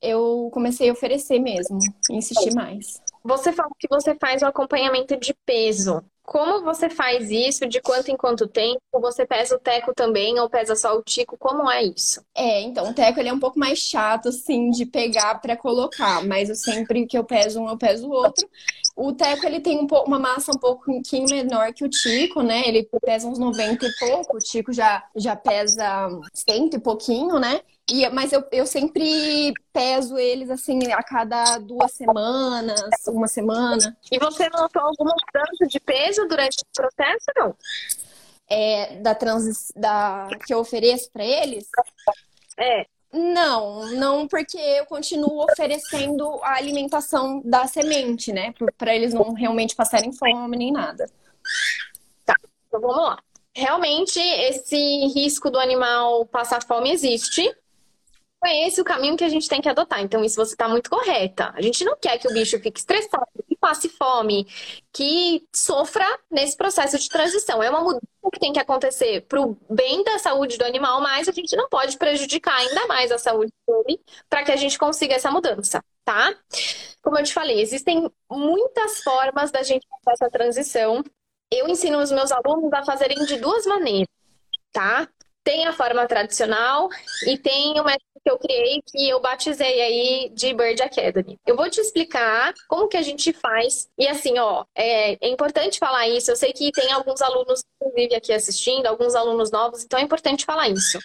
eu 0.00 0.48
comecei 0.52 0.88
a 0.88 0.92
oferecer 0.92 1.38
mesmo, 1.38 1.78
insistir 2.10 2.54
mais. 2.54 3.00
Você 3.24 3.52
falou 3.52 3.72
que 3.78 3.88
você 3.88 4.14
faz 4.14 4.42
o 4.42 4.46
acompanhamento 4.46 5.16
de 5.18 5.34
peso. 5.44 6.02
Como 6.26 6.64
você 6.64 6.90
faz 6.90 7.30
isso? 7.30 7.66
De 7.68 7.80
quanto 7.80 8.10
em 8.10 8.16
quanto 8.16 8.48
tempo? 8.48 8.80
Você 8.94 9.24
pesa 9.24 9.54
o 9.54 9.60
teco 9.60 9.94
também 9.94 10.38
ou 10.40 10.50
pesa 10.50 10.74
só 10.74 10.96
o 10.96 11.02
tico? 11.02 11.36
Como 11.38 11.70
é 11.70 11.84
isso? 11.84 12.20
É, 12.34 12.62
então 12.62 12.90
o 12.90 12.94
teco 12.94 13.20
ele 13.20 13.28
é 13.28 13.32
um 13.32 13.38
pouco 13.38 13.58
mais 13.58 13.78
chato 13.78 14.28
assim 14.28 14.70
de 14.70 14.84
pegar 14.84 15.36
para 15.40 15.56
colocar, 15.56 16.24
mas 16.26 16.48
eu 16.48 16.56
sempre 16.56 17.06
que 17.06 17.16
eu 17.16 17.22
peso 17.24 17.60
um, 17.60 17.68
eu 17.68 17.78
peso 17.78 18.08
o 18.08 18.10
outro. 18.12 18.48
O 18.96 19.12
teco 19.12 19.46
ele 19.46 19.60
tem 19.60 19.78
um 19.78 19.86
pouco, 19.86 20.08
uma 20.08 20.18
massa 20.18 20.50
um 20.50 20.58
pouquinho 20.58 21.28
menor 21.30 21.72
que 21.72 21.84
o 21.84 21.88
tico, 21.88 22.42
né? 22.42 22.62
Ele 22.66 22.88
pesa 23.04 23.28
uns 23.28 23.38
90 23.38 23.86
e 23.86 23.92
pouco, 23.98 24.36
o 24.36 24.40
tico 24.40 24.72
já 24.72 25.04
já 25.14 25.36
pesa 25.36 26.08
cento 26.34 26.74
e 26.76 26.80
pouquinho, 26.80 27.38
né? 27.38 27.60
E, 27.88 28.08
mas 28.10 28.32
eu, 28.32 28.44
eu 28.50 28.66
sempre 28.66 29.52
peso 29.72 30.18
eles 30.18 30.50
assim 30.50 30.92
a 30.92 31.02
cada 31.04 31.58
duas 31.58 31.92
semanas, 31.92 32.80
uma 33.06 33.28
semana. 33.28 33.96
E 34.10 34.18
você 34.18 34.48
notou 34.48 34.82
alguma 34.82 35.14
mudança 35.14 35.66
de 35.68 35.78
peso 35.78 36.26
durante 36.26 36.56
o 36.62 36.66
processo, 36.74 37.26
não? 37.36 37.56
É, 38.48 38.96
da, 38.96 39.14
trans, 39.14 39.72
da 39.76 40.28
que 40.44 40.52
eu 40.52 40.58
ofereço 40.58 41.10
para 41.12 41.24
eles? 41.24 41.68
É. 42.58 42.86
Não, 43.12 43.86
não 43.92 44.26
porque 44.26 44.58
eu 44.58 44.84
continuo 44.86 45.44
oferecendo 45.44 46.40
a 46.42 46.56
alimentação 46.56 47.40
da 47.44 47.68
semente, 47.68 48.32
né? 48.32 48.52
Para 48.76 48.94
eles 48.94 49.14
não 49.14 49.32
realmente 49.32 49.76
passarem 49.76 50.12
fome 50.12 50.56
nem 50.56 50.72
nada. 50.72 51.08
Tá, 52.24 52.34
então 52.66 52.80
vamos 52.80 52.96
lá. 52.96 53.18
Realmente, 53.54 54.18
esse 54.18 54.76
risco 55.14 55.50
do 55.50 55.58
animal 55.58 56.26
passar 56.26 56.62
fome 56.62 56.90
existe, 56.90 57.56
é 58.44 58.66
esse 58.66 58.80
o 58.80 58.84
caminho 58.84 59.16
que 59.16 59.24
a 59.24 59.28
gente 59.28 59.48
tem 59.48 59.60
que 59.60 59.68
adotar. 59.68 60.00
Então, 60.00 60.24
isso 60.24 60.36
você 60.36 60.52
está 60.52 60.68
muito 60.68 60.90
correta. 60.90 61.52
A 61.54 61.62
gente 61.62 61.84
não 61.84 61.96
quer 61.96 62.18
que 62.18 62.28
o 62.28 62.32
bicho 62.32 62.58
fique 62.60 62.78
estressado, 62.78 63.26
que 63.48 63.56
passe 63.56 63.88
fome, 63.88 64.46
que 64.92 65.46
sofra 65.54 66.04
nesse 66.30 66.56
processo 66.56 66.98
de 66.98 67.08
transição. 67.08 67.62
É 67.62 67.70
uma 67.70 67.80
mudança 67.80 68.06
que 68.32 68.40
tem 68.40 68.52
que 68.52 68.60
acontecer 68.60 69.22
para 69.22 69.40
o 69.40 69.56
bem 69.70 70.02
da 70.04 70.18
saúde 70.18 70.58
do 70.58 70.64
animal, 70.64 71.00
mas 71.00 71.28
a 71.28 71.32
gente 71.32 71.56
não 71.56 71.68
pode 71.68 71.96
prejudicar 71.96 72.56
ainda 72.56 72.86
mais 72.86 73.10
a 73.12 73.18
saúde 73.18 73.52
dele 73.66 74.00
para 74.28 74.44
que 74.44 74.52
a 74.52 74.56
gente 74.56 74.78
consiga 74.78 75.14
essa 75.14 75.30
mudança, 75.30 75.82
tá? 76.04 76.34
como 77.06 77.18
eu 77.20 77.22
te 77.22 77.32
falei, 77.32 77.60
existem 77.60 78.10
muitas 78.28 79.00
formas 79.04 79.52
da 79.52 79.62
gente 79.62 79.86
fazer 80.04 80.24
essa 80.24 80.28
transição. 80.28 81.04
Eu 81.52 81.68
ensino 81.68 82.00
os 82.00 82.10
meus 82.10 82.32
alunos 82.32 82.72
a 82.72 82.84
fazerem 82.84 83.24
de 83.26 83.36
duas 83.36 83.64
maneiras, 83.64 84.08
tá? 84.72 85.08
Tem 85.44 85.66
a 85.66 85.72
forma 85.72 86.04
tradicional 86.08 86.88
e 87.28 87.38
tem 87.38 87.80
o 87.80 87.84
método 87.84 88.15
que 88.26 88.30
eu 88.30 88.38
criei, 88.38 88.82
que 88.84 89.08
eu 89.08 89.20
batizei 89.20 89.80
aí 89.80 90.28
de 90.30 90.52
Bird 90.52 90.82
Academy. 90.82 91.38
Eu 91.46 91.54
vou 91.54 91.70
te 91.70 91.80
explicar 91.80 92.52
como 92.66 92.88
que 92.88 92.96
a 92.96 93.02
gente 93.02 93.32
faz. 93.32 93.88
E 93.96 94.08
assim, 94.08 94.36
ó, 94.36 94.64
é, 94.74 95.12
é 95.24 95.28
importante 95.28 95.78
falar 95.78 96.08
isso. 96.08 96.32
Eu 96.32 96.36
sei 96.36 96.52
que 96.52 96.72
tem 96.72 96.90
alguns 96.90 97.22
alunos, 97.22 97.62
inclusive, 97.80 98.16
aqui 98.16 98.32
assistindo, 98.32 98.86
alguns 98.86 99.14
alunos 99.14 99.52
novos, 99.52 99.84
então 99.84 100.00
é 100.00 100.02
importante 100.02 100.44
falar 100.44 100.68
isso. 100.68 100.98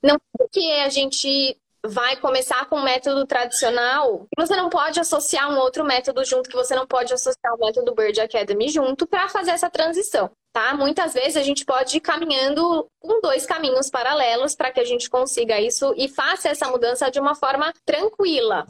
Não 0.00 0.16
porque 0.36 0.60
a 0.84 0.88
gente 0.88 1.58
vai 1.84 2.16
começar 2.16 2.66
com 2.66 2.76
o 2.76 2.82
método 2.82 3.26
tradicional, 3.26 4.26
você 4.36 4.54
não 4.56 4.68
pode 4.68 5.00
associar 5.00 5.50
um 5.50 5.58
outro 5.58 5.84
método 5.84 6.24
junto, 6.24 6.48
que 6.48 6.56
você 6.56 6.74
não 6.74 6.86
pode 6.86 7.12
associar 7.12 7.54
o 7.54 7.58
método 7.58 7.94
Bird 7.94 8.20
Academy 8.20 8.68
junto 8.68 9.06
para 9.06 9.28
fazer 9.28 9.52
essa 9.52 9.70
transição, 9.70 10.30
tá? 10.52 10.74
Muitas 10.74 11.14
vezes 11.14 11.36
a 11.36 11.42
gente 11.42 11.64
pode 11.64 11.96
ir 11.96 12.00
caminhando 12.00 12.86
com 13.00 13.20
dois 13.20 13.46
caminhos 13.46 13.90
paralelos 13.90 14.54
para 14.54 14.70
que 14.70 14.80
a 14.80 14.84
gente 14.84 15.08
consiga 15.08 15.60
isso 15.60 15.94
e 15.96 16.08
faça 16.08 16.48
essa 16.48 16.68
mudança 16.68 17.10
de 17.10 17.20
uma 17.20 17.34
forma 17.34 17.72
tranquila. 17.84 18.66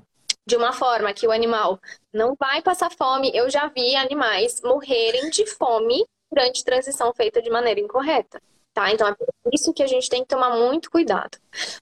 De 0.47 0.57
uma 0.57 0.73
forma 0.73 1.13
que 1.13 1.27
o 1.27 1.31
animal 1.31 1.79
não 2.13 2.35
vai 2.39 2.63
passar 2.63 2.91
fome. 2.91 3.31
Eu 3.35 3.51
já 3.51 3.69
vi 3.69 3.95
animais 3.97 4.63
morrerem 4.63 5.29
de 5.29 5.47
fome 5.47 6.07
durante 6.31 6.65
transição 6.65 7.13
feita 7.15 7.43
de 7.43 7.51
maneira 7.51 7.81
incorreta. 7.81 8.41
Tá? 8.73 8.93
Então 8.93 9.09
é 9.09 9.15
por 9.15 9.29
isso 9.53 9.73
que 9.73 9.83
a 9.83 9.87
gente 9.87 10.09
tem 10.09 10.23
que 10.23 10.29
tomar 10.29 10.57
muito 10.57 10.91
cuidado. 10.91 11.37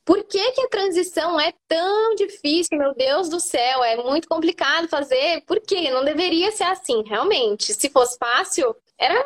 Por 0.05 0.25
que, 0.25 0.53
que 0.53 0.63
a 0.63 0.69
transição 0.69 1.39
é 1.39 1.53
tão 1.69 2.15
difícil? 2.15 2.79
Meu 2.79 2.95
Deus 2.95 3.29
do 3.29 3.39
céu, 3.39 3.85
é 3.85 3.97
muito 3.97 4.27
complicado 4.27 4.89
fazer. 4.89 5.43
Por 5.47 5.61
quê? 5.61 5.91
Não 5.91 6.05
deveria 6.05 6.51
ser 6.53 6.65
assim, 6.65 7.05
realmente. 7.07 7.75
Se 7.75 7.91
fosse 7.91 8.17
fácil, 8.19 8.75
era 8.99 9.23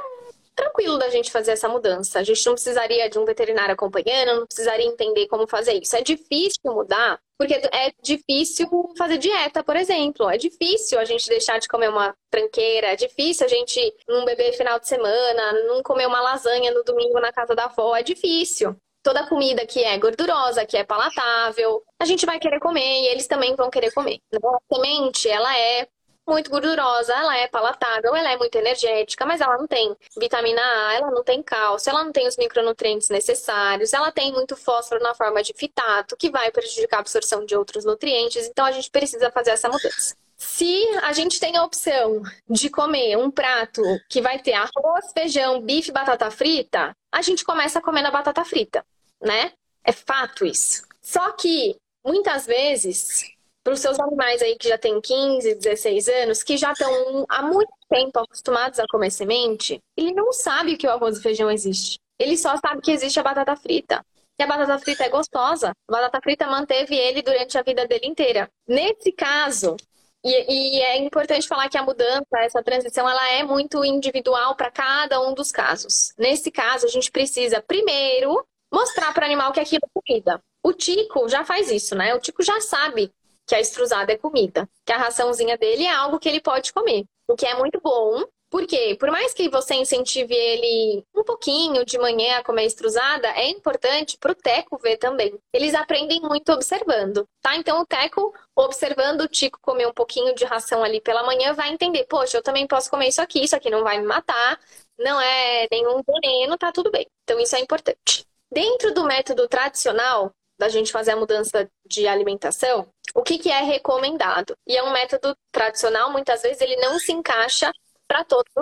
tranquilo 0.61 0.99
da 0.99 1.09
gente 1.09 1.31
fazer 1.31 1.53
essa 1.53 1.69
mudança. 1.69 2.19
A 2.19 2.23
gente 2.23 2.45
não 2.45 2.55
precisaria 2.55 3.09
de 3.09 3.19
um 3.19 3.25
veterinário 3.25 3.73
acompanhando, 3.73 4.41
não 4.41 4.47
precisaria 4.47 4.87
entender 4.87 5.27
como 5.27 5.49
fazer 5.49 5.75
isso. 5.75 5.97
É 5.97 6.03
difícil 6.03 6.61
mudar, 6.67 7.19
porque 7.39 7.55
é 7.55 7.93
difícil 8.03 8.69
fazer 8.97 9.19
dieta, 9.19 9.65
por 9.65 9.77
exemplo. 9.77 10.29
É 10.29 10.37
difícil 10.37 10.99
a 10.99 11.05
gente 11.05 11.27
deixar 11.29 11.59
de 11.59 11.69
comer 11.69 11.89
uma 11.89 12.15
tranqueira, 12.31 12.89
é 12.89 12.97
difícil 12.97 13.47
a 13.47 13.49
gente 13.49 13.81
não 14.07 14.25
beber 14.25 14.53
final 14.53 14.79
de 14.79 14.87
semana, 14.87 15.53
não 15.67 15.83
comer 15.83 16.07
uma 16.07 16.21
lasanha 16.21 16.71
no 16.73 16.85
domingo 16.85 17.19
na 17.21 17.33
casa 17.33 17.55
da 17.55 17.65
avó, 17.65 17.97
é 17.97 18.03
difícil 18.03 18.77
toda 19.03 19.27
comida 19.27 19.67
que 19.67 19.83
é 19.83 19.97
gordurosa, 19.99 20.67
que 20.67 20.77
é 20.77 20.85
palatável, 20.85 21.83
a 21.99 22.05
gente 22.05 22.27
vai 22.27 22.39
querer 22.39 22.61
comer 22.61 23.01
e 23.01 23.09
eles 23.09 23.27
também 23.27 23.57
vão 23.57 23.71
querer 23.71 23.93
comer. 23.93 24.19
A 24.35 24.75
semente, 24.75 25.27
ela 25.27 25.59
é 25.59 25.89
muito 26.33 26.51
gordurosa, 26.51 27.13
ela 27.13 27.37
é 27.37 27.47
palatável, 27.47 28.15
ela 28.15 28.33
é 28.33 28.37
muito 28.37 28.57
energética, 28.57 29.27
mas 29.27 29.41
ela 29.41 29.57
não 29.59 29.67
tem 29.67 29.95
vitamina 30.19 30.61
A, 30.61 30.95
ela 30.95 31.11
não 31.11 31.23
tem 31.23 31.43
cálcio, 31.43 31.91
ela 31.91 32.05
não 32.05 32.13
tem 32.13 32.27
os 32.27 32.37
micronutrientes 32.37 33.09
necessários, 33.09 33.93
ela 33.93 34.11
tem 34.13 34.33
muito 34.33 34.57
fósforo 34.57 35.03
na 35.03 35.15
forma 35.15 35.43
de 35.43 35.53
fitato, 35.55 36.17
que 36.17 36.31
vai 36.31 36.51
prejudicar 36.51 36.99
a 36.99 37.01
absorção 37.01 37.45
de 37.45 37.57
outros 37.57 37.85
nutrientes, 37.85 38.47
então 38.47 38.65
a 38.65 38.73
gente 38.73 38.91
precisa 38.91 39.31
fazer 39.31 39.51
essa 39.51 39.69
mudança. 39.69 40.15
Se 40.37 40.89
a 41.03 41.13
gente 41.13 41.39
tem 41.39 41.57
a 41.57 41.65
opção 41.65 42.23
de 42.49 42.71
comer 42.71 43.17
um 43.19 43.31
prato 43.31 43.83
que 44.09 44.23
vai 44.23 44.39
ter 44.39 44.55
arroz, 44.55 45.13
feijão, 45.13 45.61
bife, 45.61 45.93
batata 45.93 46.31
frita, 46.31 46.97
a 47.13 47.21
gente 47.21 47.45
começa 47.45 47.81
comendo 47.81 48.09
a 48.09 48.11
batata 48.11 48.43
frita, 48.43 48.83
né? 49.21 49.53
É 49.85 49.93
fato 49.93 50.47
isso. 50.47 50.83
Só 51.03 51.33
que 51.33 51.77
muitas 52.03 52.47
vezes 52.47 53.35
para 53.71 53.75
os 53.75 53.81
seus 53.81 54.01
animais 54.01 54.43
aí 54.43 54.57
que 54.57 54.69
já 54.69 54.77
têm 54.77 55.01
15, 55.01 55.55
16 55.55 56.09
anos, 56.09 56.43
que 56.43 56.57
já 56.57 56.73
estão 56.73 57.25
há 57.29 57.41
muito 57.41 57.71
tempo 57.89 58.19
acostumados 58.19 58.81
a 58.81 58.87
comer 58.89 59.13
semente, 59.13 59.81
ele 59.97 60.13
não 60.13 60.33
sabe 60.33 60.77
que 60.77 60.89
o 60.89 60.91
arroz 60.91 61.19
e 61.19 61.23
feijão 61.23 61.49
existe. 61.49 62.01
Ele 62.19 62.37
só 62.37 62.57
sabe 62.57 62.83
que 62.83 62.91
existe 62.91 63.21
a 63.21 63.23
batata 63.23 63.55
frita. 63.55 64.05
E 64.39 64.43
a 64.43 64.47
batata 64.47 64.77
frita 64.79 65.05
é 65.05 65.09
gostosa. 65.09 65.71
A 65.89 65.93
batata 65.93 66.21
frita 66.21 66.47
manteve 66.49 66.97
ele 66.97 67.23
durante 67.23 67.57
a 67.57 67.63
vida 67.63 67.87
dele 67.87 68.07
inteira. 68.07 68.51
Nesse 68.67 69.13
caso, 69.13 69.77
e, 70.25 70.79
e, 70.79 70.83
é 70.83 70.99
importante 70.99 71.47
falar 71.47 71.69
que 71.69 71.79
a 71.79 71.85
mudança, 71.85 72.39
essa 72.41 72.63
transição, 72.65 73.09
ela 73.09 73.31
é 73.31 73.45
muito 73.45 73.85
individual 73.85 74.57
para 74.57 74.71
cada 74.71 75.21
um 75.21 75.33
dos 75.33 75.53
casos. 75.53 76.13
Nesse 76.19 76.51
caso, 76.51 76.87
a 76.87 76.91
gente 76.91 77.11
precisa 77.11 77.63
primeiro 77.63 78.45
mostrar 78.73 79.15
para 79.15 79.23
o 79.23 79.27
animal 79.27 79.53
que 79.53 79.61
aquilo 79.61 79.83
é 79.85 80.01
comida. 80.01 80.43
O 80.63 80.73
Tico 80.73 81.29
já 81.29 81.45
faz 81.45 81.71
isso, 81.71 81.95
né? 81.95 82.15
O 82.15 82.21
Tico 82.21 82.43
já 82.43 82.61
sabe 82.61 83.11
que 83.51 83.55
a 83.57 83.61
estrusada 83.61 84.13
é 84.13 84.17
comida, 84.17 84.69
que 84.87 84.93
a 84.93 84.97
raçãozinha 84.97 85.59
dele 85.59 85.83
é 85.83 85.93
algo 85.93 86.21
que 86.21 86.29
ele 86.29 86.41
pode 86.41 86.73
comer, 86.73 87.05
o 87.27 87.35
que 87.35 87.45
é 87.45 87.55
muito 87.55 87.81
bom. 87.81 88.23
Porque, 88.49 88.97
por 88.99 89.11
mais 89.11 89.33
que 89.33 89.49
você 89.49 89.75
incentive 89.75 90.35
ele 90.35 91.05
um 91.15 91.23
pouquinho 91.25 91.85
de 91.85 91.99
manhã 91.99 92.39
a 92.39 92.45
comer 92.45 92.65
estrusada, 92.65 93.29
é 93.29 93.49
importante 93.49 94.17
para 94.19 94.33
o 94.33 94.35
Teco 94.35 94.77
ver 94.79 94.97
também. 94.99 95.37
Eles 95.53 95.75
aprendem 95.75 96.21
muito 96.21 96.53
observando, 96.53 97.29
tá? 97.41 97.57
Então, 97.57 97.81
o 97.81 97.87
Teco, 97.87 98.33
observando 98.57 99.23
o 99.23 99.29
Tico 99.29 99.59
comer 99.61 99.87
um 99.87 99.93
pouquinho 99.93 100.35
de 100.35 100.45
ração 100.45 100.83
ali 100.83 101.01
pela 101.01 101.25
manhã, 101.25 101.53
vai 101.53 101.71
entender: 101.71 102.05
poxa, 102.05 102.39
eu 102.39 102.43
também 102.43 102.67
posso 102.67 102.91
comer 102.91 103.09
isso 103.09 103.23
aqui, 103.23 103.43
isso 103.43 103.55
aqui 103.55 103.71
não 103.71 103.85
vai 103.85 103.99
me 103.99 104.07
matar, 104.07 104.59
não 104.99 105.21
é 105.21 105.69
nenhum 105.71 106.03
veneno, 106.03 106.59
tá 106.59 106.73
tudo 106.73 106.91
bem. 106.91 107.07
Então, 107.25 107.39
isso 107.39 107.55
é 107.55 107.61
importante. 107.61 108.27
Dentro 108.53 108.93
do 108.93 109.05
método 109.05 109.47
tradicional, 109.49 110.33
da 110.61 110.69
gente 110.69 110.93
fazer 110.93 111.13
a 111.13 111.17
mudança 111.17 111.71
de 111.87 112.07
alimentação, 112.07 112.87
o 113.15 113.23
que, 113.23 113.39
que 113.39 113.51
é 113.51 113.61
recomendado? 113.61 114.57
E 114.67 114.77
é 114.77 114.83
um 114.83 114.93
método 114.93 115.37
tradicional, 115.51 116.11
muitas 116.11 116.43
vezes 116.43 116.61
ele 116.61 116.77
não 116.77 116.99
se 116.99 117.13
encaixa 117.13 117.73
para 118.07 118.25
todos 118.25 118.53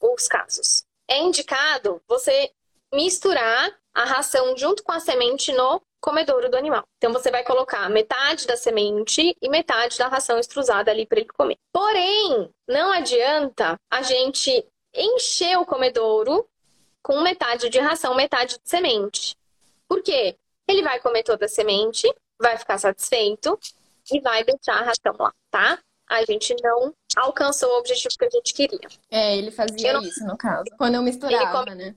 os 0.00 0.28
casos. 0.28 0.84
É 1.08 1.18
indicado 1.18 2.02
você 2.08 2.50
misturar 2.92 3.72
a 3.94 4.04
ração 4.04 4.56
junto 4.56 4.82
com 4.82 4.92
a 4.92 5.00
semente 5.00 5.52
no 5.52 5.80
comedouro 6.00 6.50
do 6.50 6.56
animal. 6.56 6.84
Então 6.98 7.12
você 7.12 7.30
vai 7.30 7.42
colocar 7.42 7.88
metade 7.88 8.46
da 8.46 8.56
semente 8.56 9.36
e 9.40 9.48
metade 9.48 9.98
da 9.98 10.08
ração 10.08 10.38
extrusada 10.38 10.90
ali 10.90 11.06
para 11.06 11.20
ele 11.20 11.28
comer. 11.28 11.56
Porém, 11.72 12.50
não 12.68 12.92
adianta 12.92 13.76
a 13.90 14.02
gente 14.02 14.66
encher 14.94 15.58
o 15.58 15.66
comedouro 15.66 16.48
com 17.02 17.20
metade 17.20 17.68
de 17.68 17.78
ração, 17.78 18.14
metade 18.14 18.58
de 18.62 18.68
semente. 18.68 19.36
Por 19.88 20.02
quê? 20.02 20.36
Ele 20.68 20.82
vai 20.82 21.00
comer 21.00 21.22
toda 21.22 21.46
a 21.46 21.48
semente, 21.48 22.12
vai 22.38 22.56
ficar 22.58 22.78
satisfeito 22.78 23.58
e 24.10 24.20
vai 24.20 24.44
deixar 24.44 24.74
a 24.74 24.84
ração 24.84 25.14
lá, 25.18 25.32
tá? 25.50 25.78
A 26.08 26.24
gente 26.24 26.54
não 26.62 26.94
alcançou 27.16 27.68
o 27.68 27.78
objetivo 27.78 28.14
que 28.16 28.24
a 28.24 28.30
gente 28.30 28.54
queria. 28.54 28.88
É, 29.10 29.36
ele 29.36 29.50
fazia 29.50 29.92
não... 29.92 30.02
isso, 30.02 30.24
no 30.24 30.36
caso. 30.36 30.64
Quando 30.78 30.94
eu 30.94 31.02
misturava, 31.02 31.64
come... 31.64 31.74
né? 31.74 31.96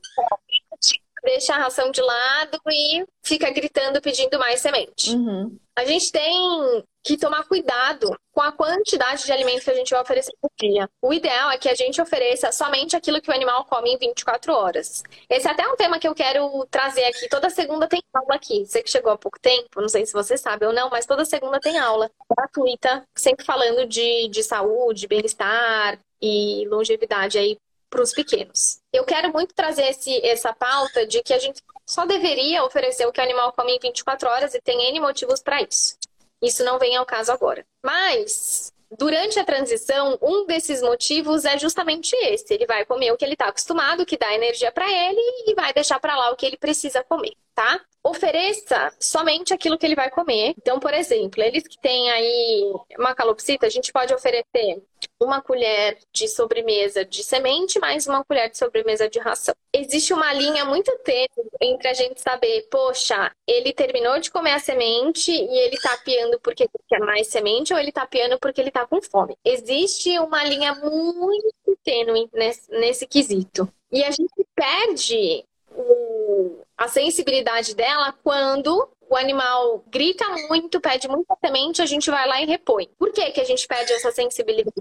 Deixa 1.24 1.54
a 1.54 1.58
ração 1.58 1.92
de 1.92 2.02
lado 2.02 2.60
e 2.70 3.06
fica 3.24 3.50
gritando 3.52 4.02
pedindo 4.02 4.38
mais 4.40 4.60
semente. 4.60 5.12
Uhum. 5.12 5.58
A 5.76 5.86
gente 5.86 6.12
tem 6.12 6.84
que 7.02 7.18
tomar 7.18 7.46
cuidado 7.46 8.14
com 8.34 8.42
a 8.42 8.52
quantidade 8.52 9.26
de 9.26 9.32
alimento 9.32 9.64
que 9.64 9.72
a 9.72 9.76
gente 9.76 9.92
vai 9.92 10.02
oferecer 10.02 10.34
por 10.42 10.52
dia. 10.60 10.90
O 11.02 11.14
ideal 11.14 11.50
é 11.52 11.58
que 11.58 11.70
a 11.70 11.76
gente 11.76 12.02
ofereça 12.02 12.52
somente 12.52 12.96
aquilo 12.96 13.22
que 13.22 13.32
o 13.32 13.34
animal 13.34 13.64
come 13.66 13.94
em 13.94 13.98
24 13.98 14.54
horas. 14.54 15.04
Esse 15.30 15.48
é 15.48 15.52
até 15.52 15.68
um 15.68 15.76
tema 15.76 15.98
que 15.98 16.08
eu 16.08 16.14
quero 16.14 16.68
trazer 16.70 17.06
aqui. 17.06 17.30
Toda 17.30 17.50
segunda 17.50 17.88
tem 17.88 18.02
aula 18.14 18.36
aqui. 18.36 18.66
Você 18.66 18.84
que 18.84 18.90
chegou 18.90 19.12
há 19.12 19.18
pouco 19.18 19.40
tempo, 19.40 19.80
não 19.80 19.88
sei 19.88 20.06
se 20.06 20.14
você 20.14 20.38
sabe 20.38 20.66
ou 20.66 20.74
não, 20.74 20.90
mas 20.90 21.06
toda 21.06 21.24
segunda 21.24 21.60
tem 21.60 21.78
aula 21.78 22.12
gratuita, 22.30 23.06
sempre 23.16 23.46
falando 23.46 23.88
de, 23.88 24.28
de 24.28 24.44
saúde, 24.44 25.08
bem-estar 25.08 26.00
e 26.22 26.68
longevidade 26.68 27.38
aí 27.38 27.58
para 27.90 28.02
os 28.02 28.14
pequenos. 28.14 28.80
Eu 28.94 29.04
quero 29.04 29.32
muito 29.32 29.54
trazer 29.54 29.84
esse, 29.84 30.26
essa 30.26 30.54
pauta 30.54 31.06
de 31.08 31.22
que 31.24 31.34
a 31.34 31.40
gente 31.40 31.62
só 31.86 32.06
deveria 32.06 32.64
oferecer 32.64 33.06
o 33.08 33.12
que 33.12 33.20
o 33.20 33.24
animal 33.24 33.52
come 33.54 33.76
em 33.76 33.80
24 33.80 34.30
horas 34.30 34.54
e 34.54 34.62
tem 34.62 34.90
N 34.90 35.00
motivos 35.00 35.42
para 35.42 35.62
isso. 35.62 35.98
Isso 36.42 36.64
não 36.64 36.80
vem 36.80 36.96
ao 36.96 37.06
caso 37.06 37.32
agora. 37.32 37.66
Mas, 37.84 38.72
durante 38.98 39.40
a 39.40 39.44
transição, 39.44 40.18
um 40.22 40.46
desses 40.46 40.82
motivos 40.82 41.46
é 41.46 41.58
justamente 41.58 42.16
esse. 42.16 42.54
Ele 42.54 42.66
vai 42.66 42.86
comer 42.86 43.12
o 43.12 43.18
que 43.18 43.26
ele 43.26 43.34
está 43.34 43.48
acostumado, 43.48 44.06
que 44.06 44.18
dá 44.18 44.34
energia 44.34 44.72
para 44.72 44.90
ele, 44.90 45.20
e 45.48 45.54
vai 45.54 45.74
deixar 45.74 46.00
para 46.00 46.16
lá 46.16 46.32
o 46.32 46.36
que 46.36 46.46
ele 46.46 46.58
precisa 46.58 47.04
comer, 47.04 47.34
tá? 47.54 47.82
Ofereça 48.04 48.94
somente 49.00 49.54
aquilo 49.54 49.78
que 49.78 49.86
ele 49.86 49.96
vai 49.96 50.10
comer. 50.10 50.54
Então, 50.58 50.80
por 50.80 50.94
exemplo, 50.94 51.44
eles 51.44 51.68
que 51.68 51.80
têm 51.80 52.10
aí 52.10 52.74
uma 52.98 53.14
calopsita, 53.14 53.66
a 53.66 53.70
gente 53.70 53.92
pode 53.92 54.14
oferecer 54.14 54.82
uma 55.22 55.42
colher 55.42 55.98
de 56.14 56.28
sobremesa 56.28 57.04
de 57.04 57.24
semente 57.24 57.78
mais 57.78 58.08
uma 58.08 58.24
colher 58.24 58.50
de 58.50 58.58
sobremesa 58.58 59.10
de 59.10 59.20
ração. 59.20 59.54
Existe 59.74 60.14
uma 60.14 60.32
linha 60.34 60.64
muito 60.64 60.96
tênue 61.00 61.28
entre 61.62 61.90
a 61.90 61.94
gente 61.94 62.22
saber, 62.22 62.68
poxa, 62.72 63.32
ele 63.46 63.74
terminou 63.74 64.20
de 64.20 64.32
comer 64.32 64.54
a 64.54 64.60
semente 64.60 65.32
e 65.32 65.58
ele 65.60 65.78
tá 65.78 65.98
piando 65.98 66.40
porque 66.40 66.70
quer 66.88 67.00
mais 67.00 67.28
semente 67.28 67.74
ou 67.74 67.80
ele 67.80 67.92
tá 67.92 68.08
piando 68.08 68.40
porque 68.40 68.62
ele 68.62 68.72
tá 68.72 68.88
com 68.88 69.02
fome. 69.02 69.38
Existe 69.44 70.18
uma 70.20 70.44
linha 70.44 70.74
muito 70.76 71.78
tênue 71.84 72.30
nesse, 72.34 72.72
nesse 72.72 73.06
quesito. 73.06 73.72
E 73.92 74.04
a 74.04 74.12
gente 74.12 74.48
perde 74.56 75.46
o, 75.76 76.62
a 76.78 76.88
sensibilidade 76.88 77.76
dela 77.76 78.14
quando 78.24 78.90
o 79.10 79.16
animal 79.16 79.84
grita 79.88 80.24
muito, 80.48 80.80
pede 80.80 81.08
muita 81.08 81.36
semente, 81.44 81.82
a 81.82 81.86
gente 81.86 82.12
vai 82.12 82.28
lá 82.28 82.42
e 82.42 82.46
repõe. 82.46 82.88
Por 82.98 83.12
que, 83.12 83.32
que 83.32 83.42
a 83.42 83.44
gente 83.44 83.68
pede 83.68 83.92
essa 83.92 84.12
sensibilidade? 84.12 84.72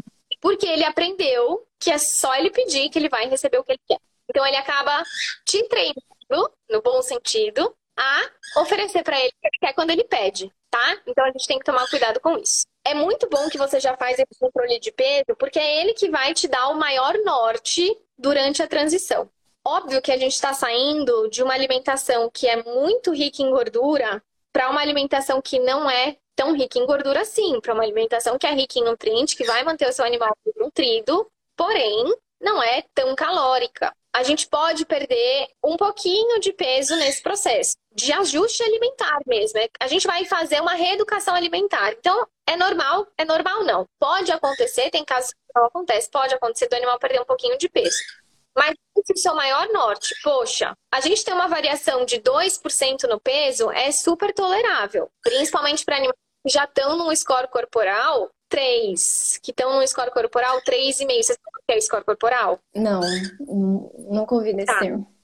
Porque 0.41 0.67
ele 0.67 0.85
aprendeu 0.85 1.67
que 1.79 1.91
é 1.91 1.99
só 1.99 2.35
ele 2.35 2.51
pedir 2.51 2.89
que 2.91 2.99
ele 2.99 3.09
vai 3.09 3.29
receber 3.29 3.59
o 3.59 3.65
que 3.65 3.73
ele 3.73 3.81
quer. 3.87 3.99
Então 4.29 4.47
ele 4.47 4.57
acaba 4.57 5.03
te 5.45 5.63
treinando, 5.69 6.53
no 6.71 6.83
bom 6.83 7.01
sentido, 7.03 7.75
a 7.97 8.61
oferecer 8.61 9.03
para 9.03 9.19
ele 9.19 9.29
o 9.29 9.41
que 9.41 9.47
ele 9.47 9.59
quer 9.61 9.73
quando 9.73 9.91
ele 9.91 10.05
pede, 10.05 10.53
tá? 10.71 11.01
Então 11.07 11.25
a 11.25 11.31
gente 11.33 11.47
tem 11.47 11.59
que 11.59 11.65
tomar 11.65 11.89
cuidado 11.89 12.21
com 12.21 12.39
isso. 12.39 12.65
É 12.85 12.95
muito 12.95 13.29
bom 13.29 13.49
que 13.49 13.59
você 13.59 13.81
já 13.81 13.97
faz 13.97 14.19
esse 14.19 14.39
controle 14.39 14.79
de 14.79 14.93
peso, 14.93 15.37
porque 15.39 15.59
é 15.59 15.81
ele 15.81 15.95
que 15.95 16.09
vai 16.09 16.33
te 16.33 16.47
dar 16.47 16.69
o 16.69 16.75
maior 16.75 17.15
norte 17.25 17.97
durante 18.17 18.63
a 18.63 18.69
transição. 18.69 19.29
Óbvio 19.67 20.01
que 20.01 20.13
a 20.13 20.17
gente 20.17 20.33
está 20.33 20.55
saindo 20.55 21.29
de 21.29 21.43
uma 21.43 21.53
alimentação 21.53 22.31
que 22.31 22.47
é 22.47 22.63
muito 22.63 23.13
rica 23.13 23.43
em 23.43 23.51
gordura 23.51 24.23
para 24.53 24.71
uma 24.71 24.81
alimentação 24.81 25.43
que 25.43 25.59
não 25.59 25.91
é 25.91 26.17
tão 26.39 26.55
rica 26.55 26.79
em 26.79 26.87
gordura 26.87 27.23
assim, 27.23 27.61
para 27.61 27.75
uma 27.75 27.83
alimentação 27.83 28.39
que 28.39 28.47
é 28.47 28.53
rica 28.53 28.79
em 28.79 28.85
nutrientes, 28.85 29.35
que 29.35 29.43
vai 29.43 29.65
manter 29.65 29.89
o 29.89 29.93
seu 29.93 30.05
animal 30.05 30.33
nutrido, 30.57 31.29
porém 31.57 32.15
não 32.41 32.63
é 32.63 32.85
tão 32.95 33.13
calórica. 33.17 33.93
A 34.15 34.23
gente 34.23 34.47
pode 34.47 34.87
perder 34.87 35.49
um 35.65 35.77
pouquinho 35.77 36.39
de 36.39 36.53
peso 36.53 36.95
nesse 36.95 37.21
processo, 37.21 37.77
de 37.93 38.13
ajuste 38.13 38.63
alimentar 38.63 39.19
mesmo. 39.27 39.59
A 39.81 39.89
gente 39.89 40.07
vai 40.07 40.25
fazer 40.27 40.61
uma 40.61 40.75
reeducação 40.75 41.35
alimentar. 41.35 41.91
Então, 41.93 42.25
é 42.47 42.57
normal? 42.57 43.09
É 43.19 43.25
normal 43.25 43.65
não. 43.65 43.85
Pode 43.99 44.31
acontecer, 44.31 44.91
tem 44.91 45.05
casos 45.05 45.33
que 45.33 45.39
não 45.57 45.67
acontece, 45.67 46.09
pode 46.09 46.35
acontecer 46.35 46.69
do 46.69 46.77
animal 46.77 47.01
perder 47.01 47.21
um 47.21 47.25
pouquinho 47.25 47.59
de 47.59 47.69
peso. 47.69 47.99
Mas 48.57 48.75
se 49.05 49.13
o 49.13 49.17
seu 49.17 49.35
maior 49.35 49.69
norte, 49.73 50.15
poxa, 50.23 50.73
a 50.93 51.01
gente 51.01 51.25
tem 51.25 51.35
uma 51.35 51.49
variação 51.49 52.05
de 52.05 52.21
2% 52.21 53.09
no 53.09 53.21
peso, 53.21 53.71
é 53.73 53.91
super 53.91 54.33
tolerável. 54.33 55.11
Principalmente 55.23 55.85
para 55.85 55.97
animais 55.97 56.28
já 56.47 56.65
estão 56.65 56.97
num 56.97 57.15
score 57.15 57.49
corporal 57.49 58.31
3, 58.49 59.41
que 59.43 59.51
estão 59.51 59.75
num 59.75 59.87
score 59.87 60.11
corporal 60.11 60.61
3,5. 60.63 61.23
Você 61.23 61.35
sabe 61.35 61.59
o 61.59 61.67
que 61.67 61.73
é 61.73 61.81
score 61.81 62.05
corporal? 62.05 62.59
Não, 62.75 63.01
nunca 64.11 64.35
ouvi 64.35 64.55
desse 64.55 64.73
tá. 64.73 64.79
termo. 64.79 65.15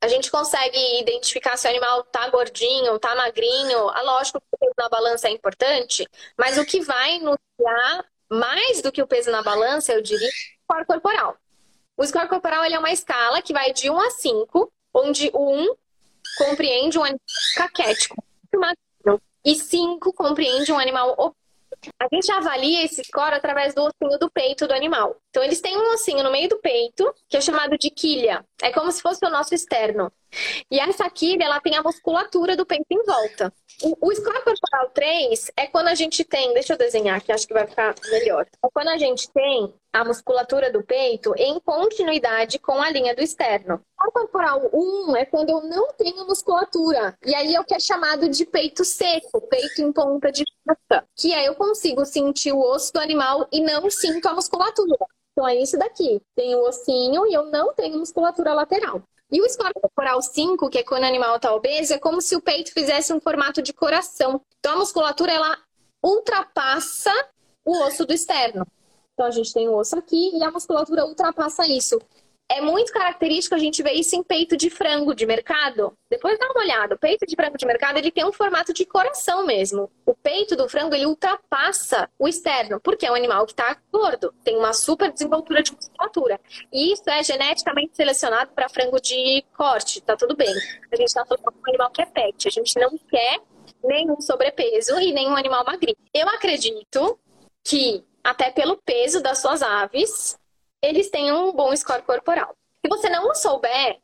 A 0.00 0.08
gente 0.08 0.30
consegue 0.30 0.78
identificar 1.00 1.56
se 1.56 1.66
o 1.66 1.70
animal 1.70 2.04
tá 2.04 2.28
gordinho, 2.28 2.98
tá 2.98 3.14
magrinho. 3.14 3.88
Ah, 3.88 4.02
lógico 4.02 4.38
que 4.38 4.46
o 4.52 4.58
peso 4.58 4.74
na 4.76 4.88
balança 4.88 5.28
é 5.28 5.30
importante, 5.30 6.06
mas 6.36 6.58
o 6.58 6.64
que 6.64 6.82
vai 6.82 7.18
nos 7.20 7.38
dar 7.58 8.04
mais 8.28 8.82
do 8.82 8.92
que 8.92 9.02
o 9.02 9.06
peso 9.06 9.30
na 9.30 9.42
balança, 9.42 9.92
eu 9.92 10.02
diria, 10.02 10.28
é 10.28 10.30
o 10.30 10.64
score 10.64 10.86
corporal. 10.86 11.36
O 11.96 12.04
score 12.04 12.28
corporal 12.28 12.64
é 12.64 12.78
uma 12.78 12.92
escala 12.92 13.40
que 13.40 13.54
vai 13.54 13.72
de 13.72 13.88
1 13.88 13.98
a 13.98 14.10
5, 14.10 14.72
onde 14.92 15.30
1 15.34 15.74
compreende 16.36 16.98
um 16.98 17.04
animal 17.04 17.20
caquético 17.56 18.16
e 19.44 19.54
5 19.54 20.12
compreende 20.12 20.72
um 20.72 20.78
animal 20.78 21.14
a 22.00 22.08
gente 22.12 22.30
avalia 22.30 22.84
esse 22.84 23.02
score 23.04 23.34
através 23.34 23.74
do 23.74 23.82
ossinho 23.82 24.18
do 24.18 24.30
peito 24.30 24.66
do 24.66 24.72
animal. 24.72 25.16
Então, 25.30 25.42
eles 25.42 25.60
têm 25.60 25.76
um 25.76 25.92
ossinho 25.92 26.22
no 26.22 26.30
meio 26.30 26.48
do 26.48 26.58
peito, 26.58 27.12
que 27.28 27.36
é 27.36 27.40
chamado 27.40 27.76
de 27.76 27.90
quilha. 27.90 28.44
É 28.62 28.70
como 28.72 28.90
se 28.90 29.02
fosse 29.02 29.24
o 29.24 29.30
nosso 29.30 29.54
externo. 29.54 30.10
E 30.70 30.78
essa 30.78 31.08
quilha, 31.10 31.44
ela 31.44 31.60
tem 31.60 31.76
a 31.76 31.82
musculatura 31.82 32.56
do 32.56 32.66
peito 32.66 32.86
em 32.90 33.02
volta. 33.04 33.52
O, 33.82 34.08
o 34.08 34.22
corporal 34.22 34.90
3 34.92 35.50
é 35.56 35.66
quando 35.66 35.88
a 35.88 35.94
gente 35.94 36.24
tem, 36.24 36.52
deixa 36.54 36.74
eu 36.74 36.78
desenhar 36.78 37.16
aqui, 37.16 37.32
acho 37.32 37.46
que 37.46 37.54
vai 37.54 37.66
ficar 37.66 37.94
melhor. 38.10 38.46
É 38.64 38.68
quando 38.72 38.88
a 38.88 38.96
gente 38.96 39.30
tem 39.32 39.72
a 39.92 40.04
musculatura 40.04 40.72
do 40.72 40.82
peito 40.82 41.32
em 41.36 41.58
continuidade 41.60 42.58
com 42.58 42.80
a 42.82 42.90
linha 42.90 43.14
do 43.14 43.22
externo. 43.22 43.80
O 44.06 44.10
corporal 44.10 44.68
1 44.72 45.16
é 45.16 45.24
quando 45.24 45.50
eu 45.50 45.62
não 45.62 45.92
tenho 45.92 46.26
musculatura. 46.26 47.16
E 47.24 47.34
aí 47.34 47.54
é 47.54 47.60
o 47.60 47.64
que 47.64 47.74
é 47.74 47.80
chamado 47.80 48.28
de 48.28 48.44
peito 48.44 48.84
seco, 48.84 49.40
peito 49.42 49.82
em 49.82 49.92
ponta 49.92 50.32
de 50.32 50.44
faca. 50.66 51.06
Que 51.16 51.32
aí 51.32 51.46
eu 51.46 51.54
consigo 51.54 52.04
sentir 52.04 52.52
o 52.52 52.60
osso 52.60 52.92
do 52.92 53.00
animal 53.00 53.46
e 53.52 53.60
não 53.60 53.88
sinto 53.88 54.26
a 54.26 54.34
musculatura. 54.34 54.96
Então 55.32 55.48
é 55.48 55.56
isso 55.56 55.78
daqui. 55.78 56.20
Tem 56.34 56.54
o 56.54 56.62
ossinho 56.62 57.26
e 57.26 57.34
eu 57.34 57.44
não 57.46 57.74
tenho 57.74 57.98
musculatura 57.98 58.52
lateral. 58.52 59.02
E 59.30 59.40
o 59.40 59.48
score 59.48 59.72
corporal 59.74 60.20
5, 60.22 60.68
que 60.68 60.78
é 60.78 60.82
quando 60.82 61.02
o 61.02 61.06
animal 61.06 61.36
está 61.36 61.54
obeso, 61.54 61.94
é 61.94 61.98
como 61.98 62.20
se 62.20 62.36
o 62.36 62.40
peito 62.40 62.72
fizesse 62.72 63.12
um 63.12 63.20
formato 63.20 63.62
de 63.62 63.72
coração. 63.72 64.40
Então 64.58 64.74
a 64.74 64.78
musculatura 64.78 65.32
ela 65.32 65.58
ultrapassa 66.02 67.12
o 67.64 67.76
osso 67.84 68.04
do 68.04 68.12
externo. 68.12 68.66
Então 69.14 69.26
a 69.26 69.30
gente 69.30 69.52
tem 69.52 69.68
o 69.68 69.76
osso 69.76 69.96
aqui 69.96 70.36
e 70.36 70.42
a 70.44 70.50
musculatura 70.50 71.06
ultrapassa 71.06 71.66
isso. 71.66 72.00
É 72.48 72.60
muito 72.60 72.92
característico 72.92 73.54
a 73.54 73.58
gente 73.58 73.82
ver 73.82 73.92
isso 73.92 74.14
em 74.14 74.22
peito 74.22 74.56
de 74.56 74.68
frango 74.68 75.14
de 75.14 75.24
mercado. 75.24 75.96
Depois 76.10 76.38
dá 76.38 76.46
uma 76.50 76.60
olhada. 76.60 76.94
O 76.94 76.98
peito 76.98 77.26
de 77.26 77.34
frango 77.34 77.56
de 77.56 77.66
mercado 77.66 77.96
ele 77.96 78.10
tem 78.10 78.24
um 78.24 78.32
formato 78.32 78.72
de 78.72 78.84
coração 78.84 79.46
mesmo. 79.46 79.90
O 80.04 80.14
peito 80.14 80.54
do 80.54 80.68
frango 80.68 80.94
ele 80.94 81.06
ultrapassa 81.06 82.08
o 82.18 82.28
externo, 82.28 82.78
porque 82.80 83.06
é 83.06 83.10
um 83.10 83.14
animal 83.14 83.46
que 83.46 83.52
está 83.52 83.76
gordo, 83.90 84.32
tem 84.44 84.56
uma 84.56 84.72
super 84.74 85.10
desenvoltura 85.10 85.62
de 85.62 85.72
musculatura. 85.72 86.38
E 86.70 86.92
isso 86.92 87.08
é 87.08 87.22
geneticamente 87.22 87.96
selecionado 87.96 88.52
para 88.52 88.68
frango 88.68 89.00
de 89.00 89.42
corte, 89.56 90.02
tá 90.02 90.14
tudo 90.14 90.36
bem. 90.36 90.52
A 90.92 90.96
gente 90.96 91.08
está 91.08 91.24
falando 91.24 91.50
de 91.50 91.58
um 91.58 91.68
animal 91.70 91.90
que 91.90 92.02
é 92.02 92.06
pet. 92.06 92.46
A 92.46 92.50
gente 92.50 92.78
não 92.78 92.96
quer 93.10 93.40
nenhum 93.82 94.20
sobrepeso 94.20 94.98
e 95.00 95.12
nenhum 95.12 95.36
animal 95.36 95.64
magrinho. 95.64 95.96
Eu 96.12 96.28
acredito 96.28 97.18
que, 97.64 98.04
até 98.22 98.50
pelo 98.50 98.76
peso 98.76 99.22
das 99.22 99.38
suas 99.38 99.62
aves, 99.62 100.38
eles 100.84 101.10
têm 101.10 101.32
um 101.32 101.52
bom 101.52 101.74
score 101.74 102.02
corporal. 102.02 102.56
Se 102.80 102.88
você 102.88 103.08
não 103.08 103.34
souber, 103.34 103.98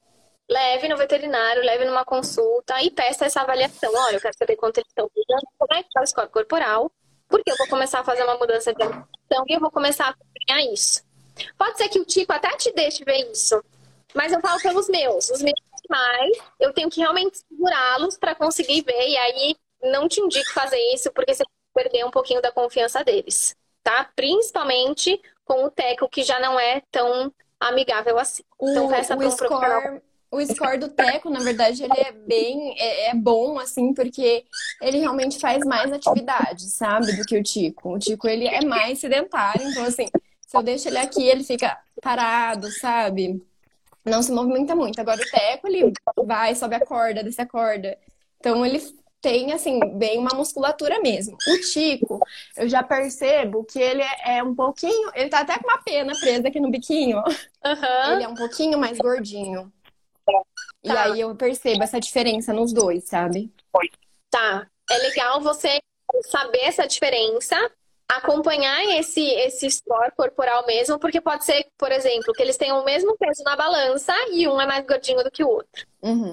leve 0.49 0.89
no 0.89 0.97
veterinário, 0.97 1.63
leve 1.63 1.85
numa 1.85 2.05
consulta 2.05 2.83
e 2.83 2.91
peça 2.91 3.27
essa 3.27 3.43
avaliação. 3.43 3.93
Olha, 3.95 4.17
eu 4.17 4.21
quero 4.21 4.37
saber 4.37 4.57
quanto 4.57 4.79
eles 4.79 4.89
estão 4.89 5.09
pesando, 5.09 5.47
como 5.59 5.75
é 5.75 5.83
que 5.83 5.89
está 5.89 6.01
o 6.01 6.07
score 6.07 6.29
corporal, 6.29 6.91
porque 7.29 7.51
eu 7.51 7.57
vou 7.57 7.69
começar 7.69 8.01
a 8.01 8.05
fazer 8.05 8.25
uma 8.25 8.37
mudança 8.37 8.73
de 8.75 8.83
alimentação 8.83 9.45
e 9.47 9.55
eu 9.55 9.61
vou 9.61 9.71
começar 9.71 10.07
a 10.07 10.11
acompanhar 10.11 10.73
isso. 10.73 11.03
Pode 11.57 11.79
ser 11.79 11.89
que 11.89 12.01
o 12.01 12.05
Tico 12.05 12.33
até 12.33 12.49
te 12.57 12.73
deixe 12.73 13.05
ver 13.05 13.31
isso, 13.31 13.63
mas 14.15 14.33
eu 14.33 14.41
falo 14.41 14.61
pelos 14.61 14.89
meus. 14.89 15.31
Os 15.31 15.41
meus 15.41 15.61
mais, 15.89 16.39
eu 16.59 16.73
tenho 16.73 16.89
que 16.89 17.01
realmente 17.01 17.39
segurá-los 17.39 18.17
para 18.17 18.35
conseguir 18.35 18.83
ver, 18.83 19.09
e 19.09 19.17
aí 19.17 19.57
não 19.83 20.09
te 20.09 20.21
indico 20.21 20.53
fazer 20.53 20.79
isso, 20.95 21.11
porque 21.13 21.35
você 21.35 21.43
vai 21.45 21.85
perder 21.85 22.05
um 22.05 22.11
pouquinho 22.11 22.41
da 22.41 22.53
confiança 22.53 23.03
deles, 23.05 23.57
tá? 23.83 24.09
Principalmente 24.15 25.21
com 25.51 25.65
o 25.65 25.71
Teco, 25.71 26.09
que 26.09 26.23
já 26.23 26.39
não 26.39 26.61
é 26.61 26.81
tão 26.93 27.33
amigável 27.59 28.17
assim. 28.21 28.45
Então, 28.63 28.87
o, 28.87 28.89
peça 28.89 29.17
o 29.17 29.31
score, 29.33 30.01
o 30.31 30.41
score 30.47 30.79
do 30.79 30.89
Teco, 30.89 31.29
na 31.29 31.41
verdade, 31.41 31.83
ele 31.83 31.99
é 31.99 32.13
bem 32.13 32.73
é, 32.79 33.11
é, 33.11 33.15
bom, 33.17 33.59
assim, 33.59 33.93
porque 33.93 34.45
ele 34.81 34.99
realmente 34.99 35.41
faz 35.41 35.67
mais 35.67 35.93
atividade, 35.93 36.71
sabe, 36.71 37.17
do 37.17 37.25
que 37.25 37.37
o 37.37 37.43
Tico. 37.43 37.97
O 37.97 37.99
Tico, 37.99 38.29
ele 38.29 38.47
é 38.47 38.65
mais 38.65 39.01
sedentário, 39.01 39.69
então, 39.69 39.83
assim, 39.83 40.07
se 40.47 40.57
eu 40.57 40.63
deixo 40.63 40.87
ele 40.87 40.99
aqui, 40.99 41.27
ele 41.27 41.43
fica 41.43 41.77
parado, 42.01 42.71
sabe? 42.71 43.45
Não 44.05 44.23
se 44.23 44.31
movimenta 44.31 44.77
muito. 44.77 45.01
Agora, 45.01 45.21
o 45.21 45.31
Teco, 45.33 45.67
ele 45.67 45.93
vai, 46.25 46.55
sobe 46.55 46.77
a 46.77 46.87
corda, 46.87 47.25
desce 47.25 47.43
a 47.43 47.47
corda. 47.47 47.99
Então, 48.39 48.65
ele 48.65 48.81
tem, 49.21 49.53
assim, 49.53 49.79
bem 49.97 50.19
uma 50.19 50.35
musculatura 50.35 51.01
mesmo. 51.01 51.37
O 51.47 51.61
Tico, 51.61 52.21
eu 52.57 52.69
já 52.69 52.83
percebo 52.83 53.65
que 53.65 53.79
ele 53.79 54.03
é, 54.25 54.43
um 54.43 54.55
pouquinho. 54.55 55.11
Ele 55.15 55.29
tá 55.29 55.41
até 55.41 55.59
com 55.59 55.69
uma 55.69 55.83
pena 55.83 56.13
presa 56.19 56.49
aqui 56.49 56.59
no 56.59 56.71
biquinho. 56.71 57.19
Uhum. 57.19 58.13
Ele 58.13 58.25
é 58.25 58.29
um 58.29 58.35
pouquinho 58.35 58.79
mais 58.79 58.97
gordinho. 58.99 59.71
E 60.83 60.89
tá. 60.89 61.05
aí 61.05 61.21
eu 61.21 61.35
percebo 61.35 61.83
essa 61.83 62.01
diferença 62.01 62.53
nos 62.53 62.73
dois, 62.73 63.05
sabe? 63.05 63.53
Tá. 64.31 64.67
É 64.91 64.99
legal 64.99 65.41
você 65.41 65.79
saber 66.23 66.61
essa 66.61 66.87
diferença, 66.87 67.57
acompanhar 68.09 68.83
esse, 68.99 69.23
esse 69.23 69.71
score 69.71 70.11
corporal 70.17 70.67
mesmo, 70.67 70.99
porque 70.99 71.21
pode 71.21 71.45
ser, 71.45 71.67
por 71.77 71.93
exemplo, 71.93 72.33
que 72.33 72.43
eles 72.43 72.57
tenham 72.57 72.81
o 72.81 72.85
mesmo 72.85 73.17
peso 73.17 73.43
na 73.45 73.55
balança 73.55 74.13
e 74.33 74.49
um 74.49 74.61
é 74.61 74.67
mais 74.67 74.85
gordinho 74.87 75.23
do 75.23 75.31
que 75.31 75.45
o 75.45 75.49
outro. 75.49 75.87
Uhum. 76.03 76.31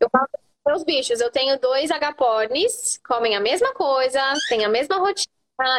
Eu 0.00 0.08
falo 0.10 0.26
meus 0.66 0.84
bichos, 0.84 1.20
eu 1.20 1.30
tenho 1.30 1.58
dois 1.58 1.90
agapornis, 1.90 3.00
comem 3.06 3.34
a 3.34 3.40
mesma 3.40 3.72
coisa, 3.74 4.20
têm 4.48 4.64
a 4.64 4.68
mesma 4.68 4.96
rotina, 4.98 5.28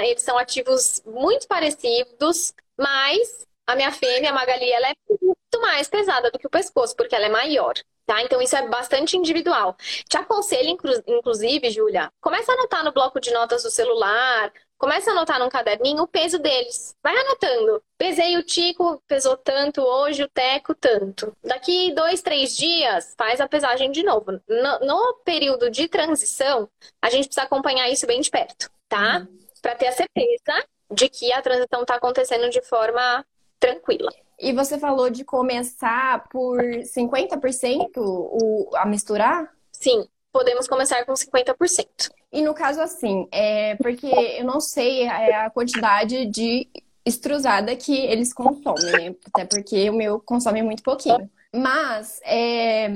eles 0.01 0.21
são 0.21 0.37
ativos 0.37 1.01
muito 1.05 1.47
parecidos, 1.47 2.53
mas 2.77 3.47
a 3.65 3.75
minha 3.75 3.91
fêmea, 3.91 4.31
a 4.31 4.33
Magali, 4.33 4.69
ela 4.71 4.89
é 4.89 4.93
muito 5.21 5.61
mais 5.61 5.87
pesada 5.87 6.29
do 6.29 6.37
que 6.37 6.47
o 6.47 6.49
pescoço, 6.49 6.95
porque 6.95 7.15
ela 7.15 7.25
é 7.25 7.29
maior. 7.29 7.73
Tá? 8.05 8.21
Então 8.21 8.41
isso 8.41 8.55
é 8.55 8.67
bastante 8.67 9.15
individual. 9.15 9.77
Te 10.09 10.17
aconselho, 10.17 10.77
inclusive, 11.07 11.69
Júlia, 11.69 12.11
começa 12.19 12.51
a 12.51 12.55
anotar 12.55 12.83
no 12.83 12.91
bloco 12.91 13.17
de 13.19 13.31
notas 13.31 13.63
do 13.63 13.71
celular, 13.71 14.51
começa 14.77 15.09
a 15.09 15.13
anotar 15.13 15.39
num 15.39 15.49
caderninho 15.49 16.03
o 16.03 16.07
peso 16.07 16.39
deles. 16.39 16.95
Vai 17.01 17.15
anotando. 17.15 17.81
Pesei 17.97 18.37
o 18.37 18.43
Tico, 18.43 19.01
pesou 19.07 19.37
tanto, 19.37 19.81
hoje 19.81 20.23
o 20.23 20.29
Teco, 20.29 20.75
tanto. 20.75 21.35
Daqui 21.43 21.93
dois, 21.93 22.21
três 22.21 22.55
dias, 22.55 23.13
faz 23.17 23.39
a 23.39 23.47
pesagem 23.47 23.91
de 23.91 24.03
novo. 24.03 24.39
No, 24.47 24.79
no 24.79 25.13
período 25.25 25.69
de 25.69 25.87
transição, 25.87 26.69
a 27.01 27.09
gente 27.09 27.25
precisa 27.25 27.45
acompanhar 27.45 27.89
isso 27.89 28.05
bem 28.05 28.21
de 28.21 28.29
perto, 28.29 28.69
tá? 28.89 29.19
Uhum. 29.19 29.39
Para 29.61 29.75
ter 29.75 29.87
a 29.87 29.91
certeza 29.93 30.67
de 30.91 31.09
que 31.09 31.31
a 31.31 31.41
transição 31.41 31.81
está 31.81 31.95
acontecendo 31.95 32.49
de 32.49 32.61
forma 32.61 33.25
tranquila. 33.59 34.11
E 34.39 34.51
você 34.51 34.77
falou 34.77 35.09
de 35.09 35.23
começar 35.23 36.27
por 36.27 36.61
50% 36.61 37.91
o, 37.97 38.69
a 38.75 38.85
misturar? 38.85 39.49
Sim. 39.71 40.07
podemos 40.31 40.67
começar 40.67 41.05
com 41.05 41.13
50%. 41.13 42.09
E 42.33 42.41
no 42.41 42.53
caso 42.55 42.81
assim, 42.81 43.27
é 43.31 43.75
porque 43.75 44.07
eu 44.07 44.43
não 44.43 44.59
sei 44.59 45.07
a 45.07 45.51
quantidade 45.51 46.25
de 46.25 46.67
extrusada 47.05 47.75
que 47.75 47.95
eles 47.95 48.33
consomem, 48.33 48.91
né? 48.91 49.15
Até 49.31 49.45
porque 49.45 49.87
o 49.89 49.93
meu 49.93 50.19
consome 50.19 50.63
muito 50.63 50.81
pouquinho. 50.81 51.29
Mas, 51.55 52.19
é, 52.23 52.89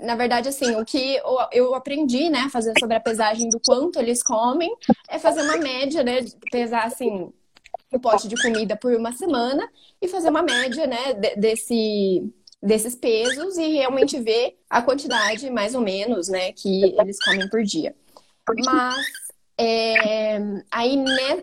na 0.00 0.14
verdade, 0.14 0.48
assim, 0.48 0.76
o 0.76 0.84
que 0.84 1.20
eu 1.50 1.74
aprendi, 1.74 2.30
né, 2.30 2.48
fazendo 2.52 2.78
sobre 2.78 2.96
a 2.96 3.00
pesagem 3.00 3.48
do 3.48 3.58
quanto 3.58 3.98
eles 3.98 4.22
comem, 4.22 4.72
é 5.08 5.18
fazer 5.18 5.42
uma 5.42 5.56
média, 5.56 6.04
né, 6.04 6.24
pesar, 6.52 6.84
assim, 6.84 7.32
o 7.92 7.98
pote 7.98 8.28
de 8.28 8.40
comida 8.40 8.76
por 8.76 8.94
uma 8.94 9.10
semana 9.12 9.68
e 10.00 10.06
fazer 10.06 10.28
uma 10.28 10.42
média, 10.42 10.86
né, 10.86 11.14
desse, 11.36 12.32
desses 12.62 12.94
pesos 12.94 13.58
e 13.58 13.66
realmente 13.72 14.20
ver 14.20 14.56
a 14.70 14.80
quantidade, 14.80 15.50
mais 15.50 15.74
ou 15.74 15.80
menos, 15.80 16.28
né, 16.28 16.52
que 16.52 16.94
eles 17.00 17.18
comem 17.24 17.48
por 17.48 17.64
dia. 17.64 17.92
Mas 18.64 18.96
é, 19.58 20.38
aí 20.70 20.96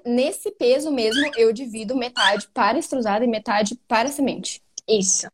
nesse 0.05 0.51
peso 0.51 0.91
mesmo 0.91 1.31
eu 1.35 1.51
divido 1.51 1.95
metade 1.95 2.47
para 2.53 2.77
extrusada 2.77 3.25
e 3.25 3.27
metade 3.27 3.75
para 3.87 4.09
semente. 4.09 4.61
Isso. 4.87 5.27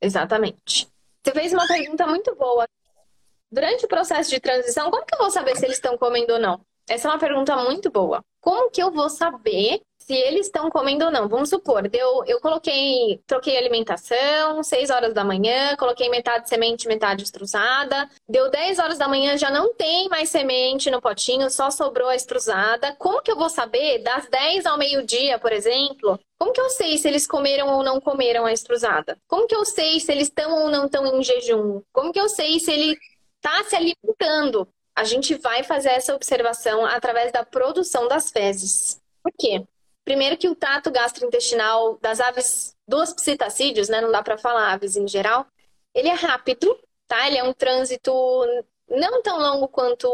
Exatamente. 0.00 0.88
Você 1.22 1.32
fez 1.32 1.52
uma 1.52 1.66
pergunta 1.66 2.06
muito 2.06 2.34
boa. 2.34 2.66
Durante 3.50 3.84
o 3.84 3.88
processo 3.88 4.30
de 4.30 4.40
transição, 4.40 4.90
como 4.90 5.04
que 5.04 5.14
eu 5.14 5.18
vou 5.18 5.30
saber 5.30 5.56
se 5.56 5.64
eles 5.64 5.76
estão 5.76 5.96
comendo 5.98 6.34
ou 6.34 6.38
não? 6.38 6.60
Essa 6.88 7.08
é 7.08 7.10
uma 7.10 7.18
pergunta 7.18 7.56
muito 7.56 7.90
boa. 7.90 8.24
Como 8.40 8.70
que 8.70 8.82
eu 8.82 8.90
vou 8.90 9.10
saber 9.10 9.82
se 10.08 10.14
eles 10.14 10.46
estão 10.46 10.70
comendo 10.70 11.04
ou 11.04 11.10
não. 11.10 11.28
Vamos 11.28 11.50
supor, 11.50 11.86
deu, 11.86 12.24
eu 12.24 12.40
coloquei, 12.40 13.20
troquei 13.26 13.58
alimentação, 13.58 14.62
6 14.62 14.88
horas 14.88 15.12
da 15.12 15.22
manhã, 15.22 15.76
coloquei 15.76 16.08
metade 16.08 16.48
semente, 16.48 16.88
metade 16.88 17.22
estruzada. 17.22 18.08
Deu 18.26 18.50
10 18.50 18.78
horas 18.78 18.96
da 18.96 19.06
manhã, 19.06 19.36
já 19.36 19.50
não 19.50 19.74
tem 19.74 20.08
mais 20.08 20.30
semente 20.30 20.90
no 20.90 21.02
potinho, 21.02 21.50
só 21.50 21.70
sobrou 21.70 22.08
a 22.08 22.16
estruzada. 22.16 22.96
Como 22.98 23.20
que 23.20 23.30
eu 23.30 23.36
vou 23.36 23.50
saber 23.50 23.98
das 23.98 24.26
10 24.30 24.64
ao 24.64 24.78
meio-dia, 24.78 25.38
por 25.38 25.52
exemplo? 25.52 26.18
Como 26.38 26.54
que 26.54 26.60
eu 26.60 26.70
sei 26.70 26.96
se 26.96 27.06
eles 27.06 27.26
comeram 27.26 27.68
ou 27.68 27.82
não 27.82 28.00
comeram 28.00 28.46
a 28.46 28.52
estruzada? 28.52 29.18
Como 29.26 29.46
que 29.46 29.54
eu 29.54 29.66
sei 29.66 30.00
se 30.00 30.10
eles 30.10 30.28
estão 30.28 30.62
ou 30.62 30.70
não 30.70 30.86
estão 30.86 31.04
em 31.06 31.22
jejum? 31.22 31.82
Como 31.92 32.14
que 32.14 32.20
eu 32.20 32.30
sei 32.30 32.58
se 32.58 32.72
ele 32.72 32.96
está 33.36 33.62
se 33.64 33.76
alimentando? 33.76 34.66
A 34.96 35.04
gente 35.04 35.34
vai 35.34 35.62
fazer 35.62 35.90
essa 35.90 36.14
observação 36.14 36.86
através 36.86 37.30
da 37.30 37.44
produção 37.44 38.08
das 38.08 38.30
fezes. 38.30 38.98
Por 39.22 39.32
quê? 39.38 39.66
Primeiro 40.08 40.38
que 40.38 40.48
o 40.48 40.54
trato 40.54 40.90
gastrointestinal 40.90 41.98
das 41.98 42.18
aves 42.18 42.74
dos 42.86 43.12
psitacídeos, 43.12 43.90
né, 43.90 44.00
não 44.00 44.10
dá 44.10 44.22
para 44.22 44.38
falar 44.38 44.72
aves 44.72 44.96
em 44.96 45.06
geral, 45.06 45.46
ele 45.94 46.08
é 46.08 46.14
rápido, 46.14 46.74
tá? 47.06 47.26
Ele 47.26 47.36
é 47.36 47.44
um 47.44 47.52
trânsito 47.52 48.10
não 48.88 49.20
tão 49.20 49.38
longo 49.38 49.68
quanto 49.68 50.08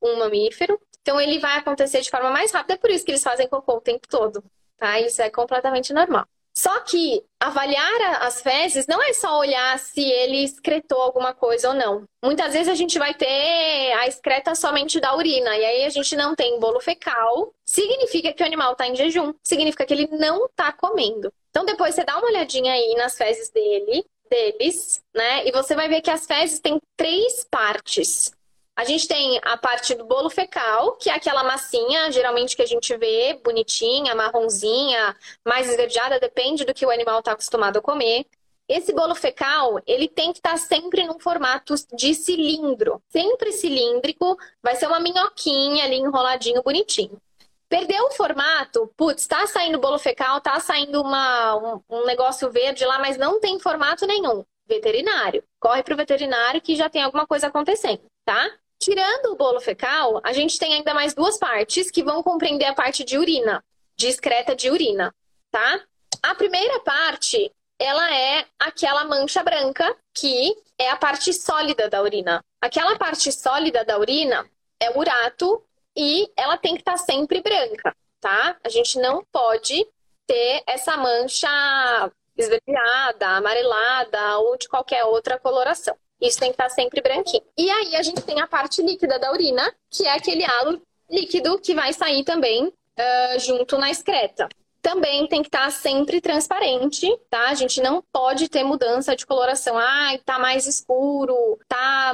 um 0.00 0.20
mamífero, 0.20 0.80
então 1.00 1.20
ele 1.20 1.40
vai 1.40 1.58
acontecer 1.58 2.00
de 2.00 2.08
forma 2.08 2.30
mais 2.30 2.52
rápida, 2.52 2.74
é 2.74 2.76
por 2.76 2.90
isso 2.90 3.04
que 3.04 3.10
eles 3.10 3.24
fazem 3.24 3.48
cocô 3.48 3.78
o 3.78 3.80
tempo 3.80 4.06
todo, 4.06 4.40
tá? 4.76 5.00
Isso 5.00 5.20
é 5.20 5.28
completamente 5.28 5.92
normal. 5.92 6.28
Só 6.60 6.80
que 6.80 7.24
avaliar 7.40 8.22
as 8.22 8.42
fezes 8.42 8.86
não 8.86 9.02
é 9.02 9.14
só 9.14 9.38
olhar 9.38 9.78
se 9.78 10.02
ele 10.02 10.44
excretou 10.44 11.00
alguma 11.00 11.32
coisa 11.32 11.70
ou 11.70 11.74
não. 11.74 12.04
Muitas 12.22 12.52
vezes 12.52 12.68
a 12.68 12.74
gente 12.74 12.98
vai 12.98 13.14
ter 13.14 13.92
a 13.94 14.06
excreta 14.06 14.54
somente 14.54 15.00
da 15.00 15.16
urina, 15.16 15.56
e 15.56 15.64
aí 15.64 15.84
a 15.86 15.88
gente 15.88 16.14
não 16.14 16.34
tem 16.34 16.60
bolo 16.60 16.78
fecal, 16.78 17.50
significa 17.64 18.30
que 18.34 18.42
o 18.42 18.46
animal 18.46 18.72
está 18.72 18.86
em 18.86 18.94
jejum, 18.94 19.32
significa 19.42 19.86
que 19.86 19.94
ele 19.94 20.06
não 20.08 20.44
está 20.44 20.70
comendo. 20.70 21.32
Então 21.48 21.64
depois 21.64 21.94
você 21.94 22.04
dá 22.04 22.18
uma 22.18 22.28
olhadinha 22.28 22.74
aí 22.74 22.94
nas 22.94 23.16
fezes 23.16 23.48
dele, 23.48 24.04
deles, 24.28 25.02
né? 25.14 25.46
E 25.48 25.52
você 25.52 25.74
vai 25.74 25.88
ver 25.88 26.02
que 26.02 26.10
as 26.10 26.26
fezes 26.26 26.60
têm 26.60 26.78
três 26.94 27.42
partes. 27.50 28.32
A 28.80 28.84
gente 28.84 29.06
tem 29.06 29.38
a 29.42 29.58
parte 29.58 29.94
do 29.94 30.06
bolo 30.06 30.30
fecal, 30.30 30.96
que 30.96 31.10
é 31.10 31.12
aquela 31.12 31.44
massinha, 31.44 32.10
geralmente 32.10 32.56
que 32.56 32.62
a 32.62 32.66
gente 32.66 32.96
vê, 32.96 33.38
bonitinha, 33.44 34.14
marronzinha, 34.14 35.14
mais 35.46 35.68
esverdeada, 35.68 36.18
depende 36.18 36.64
do 36.64 36.72
que 36.72 36.86
o 36.86 36.90
animal 36.90 37.18
está 37.18 37.32
acostumado 37.32 37.78
a 37.78 37.82
comer. 37.82 38.24
Esse 38.66 38.94
bolo 38.94 39.14
fecal, 39.14 39.82
ele 39.86 40.08
tem 40.08 40.32
que 40.32 40.38
estar 40.38 40.52
tá 40.52 40.56
sempre 40.56 41.04
num 41.04 41.20
formato 41.20 41.74
de 41.94 42.14
cilindro, 42.14 43.02
sempre 43.10 43.52
cilíndrico, 43.52 44.34
vai 44.62 44.74
ser 44.74 44.86
uma 44.86 44.98
minhoquinha 44.98 45.84
ali 45.84 45.96
enroladinho, 45.96 46.62
bonitinho. 46.62 47.20
Perdeu 47.68 48.06
o 48.06 48.12
formato, 48.12 48.90
putz, 48.96 49.26
tá 49.26 49.46
saindo 49.46 49.78
bolo 49.78 49.98
fecal, 49.98 50.40
tá 50.40 50.58
saindo 50.58 51.02
uma, 51.02 51.54
um, 51.54 51.82
um 51.90 52.06
negócio 52.06 52.50
verde 52.50 52.86
lá, 52.86 52.98
mas 52.98 53.18
não 53.18 53.40
tem 53.40 53.60
formato 53.60 54.06
nenhum. 54.06 54.42
Veterinário. 54.66 55.44
Corre 55.60 55.82
pro 55.82 55.96
veterinário 55.96 56.62
que 56.62 56.76
já 56.76 56.88
tem 56.88 57.02
alguma 57.02 57.26
coisa 57.26 57.48
acontecendo, 57.48 58.00
tá? 58.24 58.50
Tirando 58.80 59.32
o 59.32 59.36
bolo 59.36 59.60
fecal, 59.60 60.22
a 60.24 60.32
gente 60.32 60.58
tem 60.58 60.72
ainda 60.72 60.94
mais 60.94 61.12
duas 61.12 61.36
partes 61.36 61.90
que 61.90 62.02
vão 62.02 62.22
compreender 62.22 62.64
a 62.64 62.74
parte 62.74 63.04
de 63.04 63.18
urina, 63.18 63.62
discreta 63.94 64.56
de 64.56 64.70
urina, 64.70 65.14
tá? 65.50 65.84
A 66.22 66.34
primeira 66.34 66.80
parte, 66.80 67.52
ela 67.78 68.14
é 68.16 68.46
aquela 68.58 69.04
mancha 69.04 69.42
branca, 69.42 69.94
que 70.14 70.56
é 70.78 70.88
a 70.88 70.96
parte 70.96 71.30
sólida 71.34 71.90
da 71.90 72.02
urina. 72.02 72.42
Aquela 72.58 72.96
parte 72.96 73.30
sólida 73.30 73.84
da 73.84 73.98
urina 73.98 74.48
é 74.80 74.90
o 74.90 74.98
urato 74.98 75.62
e 75.94 76.32
ela 76.34 76.56
tem 76.56 76.74
que 76.74 76.80
estar 76.80 76.92
tá 76.92 76.98
sempre 76.98 77.42
branca, 77.42 77.94
tá? 78.18 78.56
A 78.64 78.70
gente 78.70 78.98
não 78.98 79.22
pode 79.30 79.86
ter 80.26 80.62
essa 80.66 80.96
mancha 80.96 82.10
esverdeada, 82.34 83.28
amarelada 83.28 84.38
ou 84.38 84.56
de 84.56 84.66
qualquer 84.70 85.04
outra 85.04 85.38
coloração. 85.38 85.94
Isso 86.20 86.38
tem 86.38 86.50
que 86.50 86.54
estar 86.54 86.68
sempre 86.68 87.00
branquinho. 87.00 87.42
E 87.56 87.70
aí 87.70 87.96
a 87.96 88.02
gente 88.02 88.20
tem 88.22 88.40
a 88.40 88.46
parte 88.46 88.82
líquida 88.82 89.18
da 89.18 89.32
urina, 89.32 89.74
que 89.88 90.06
é 90.06 90.12
aquele 90.12 90.44
halo 90.44 90.82
líquido 91.08 91.58
que 91.58 91.74
vai 91.74 91.92
sair 91.92 92.24
também 92.24 92.66
uh, 92.66 93.38
junto 93.38 93.78
na 93.78 93.90
excreta. 93.90 94.48
Também 94.82 95.26
tem 95.26 95.42
que 95.42 95.48
estar 95.48 95.70
sempre 95.70 96.20
transparente, 96.20 97.06
tá? 97.28 97.48
A 97.48 97.54
gente 97.54 97.82
não 97.82 98.02
pode 98.12 98.48
ter 98.48 98.64
mudança 98.64 99.14
de 99.14 99.26
coloração. 99.26 99.76
Ah, 99.76 100.18
tá 100.24 100.38
mais 100.38 100.66
escuro, 100.66 101.58
tá. 101.68 102.12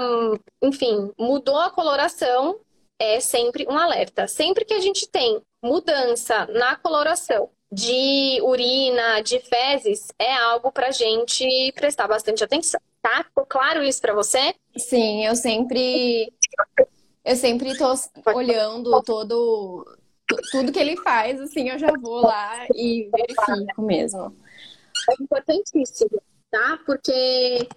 Enfim, 0.62 1.12
mudou 1.18 1.58
a 1.60 1.70
coloração, 1.70 2.58
é 2.98 3.20
sempre 3.20 3.66
um 3.68 3.78
alerta. 3.78 4.26
Sempre 4.26 4.64
que 4.64 4.74
a 4.74 4.80
gente 4.80 5.08
tem 5.08 5.40
mudança 5.62 6.46
na 6.46 6.74
coloração 6.76 7.50
de 7.70 8.40
urina, 8.42 9.20
de 9.20 9.38
fezes, 9.40 10.08
é 10.18 10.34
algo 10.34 10.72
pra 10.72 10.90
gente 10.90 11.72
prestar 11.72 12.08
bastante 12.08 12.42
atenção 12.42 12.80
tá? 13.06 13.22
Ficou 13.22 13.46
claro 13.46 13.84
isso 13.84 14.00
para 14.00 14.14
você? 14.14 14.54
Sim, 14.76 15.24
eu 15.24 15.36
sempre 15.36 16.32
eu 17.24 17.36
sempre 17.36 17.76
tô 17.78 17.94
olhando 18.34 19.00
todo 19.02 19.96
tudo 20.50 20.72
que 20.72 20.78
ele 20.78 20.96
faz, 20.96 21.40
assim, 21.40 21.68
eu 21.68 21.78
já 21.78 21.92
vou 22.00 22.20
lá 22.22 22.66
e 22.74 23.08
verifico 23.12 23.80
mesmo. 23.80 24.36
É 25.08 25.22
importantíssimo, 25.22 26.20
tá? 26.50 26.80
Porque 26.84 27.68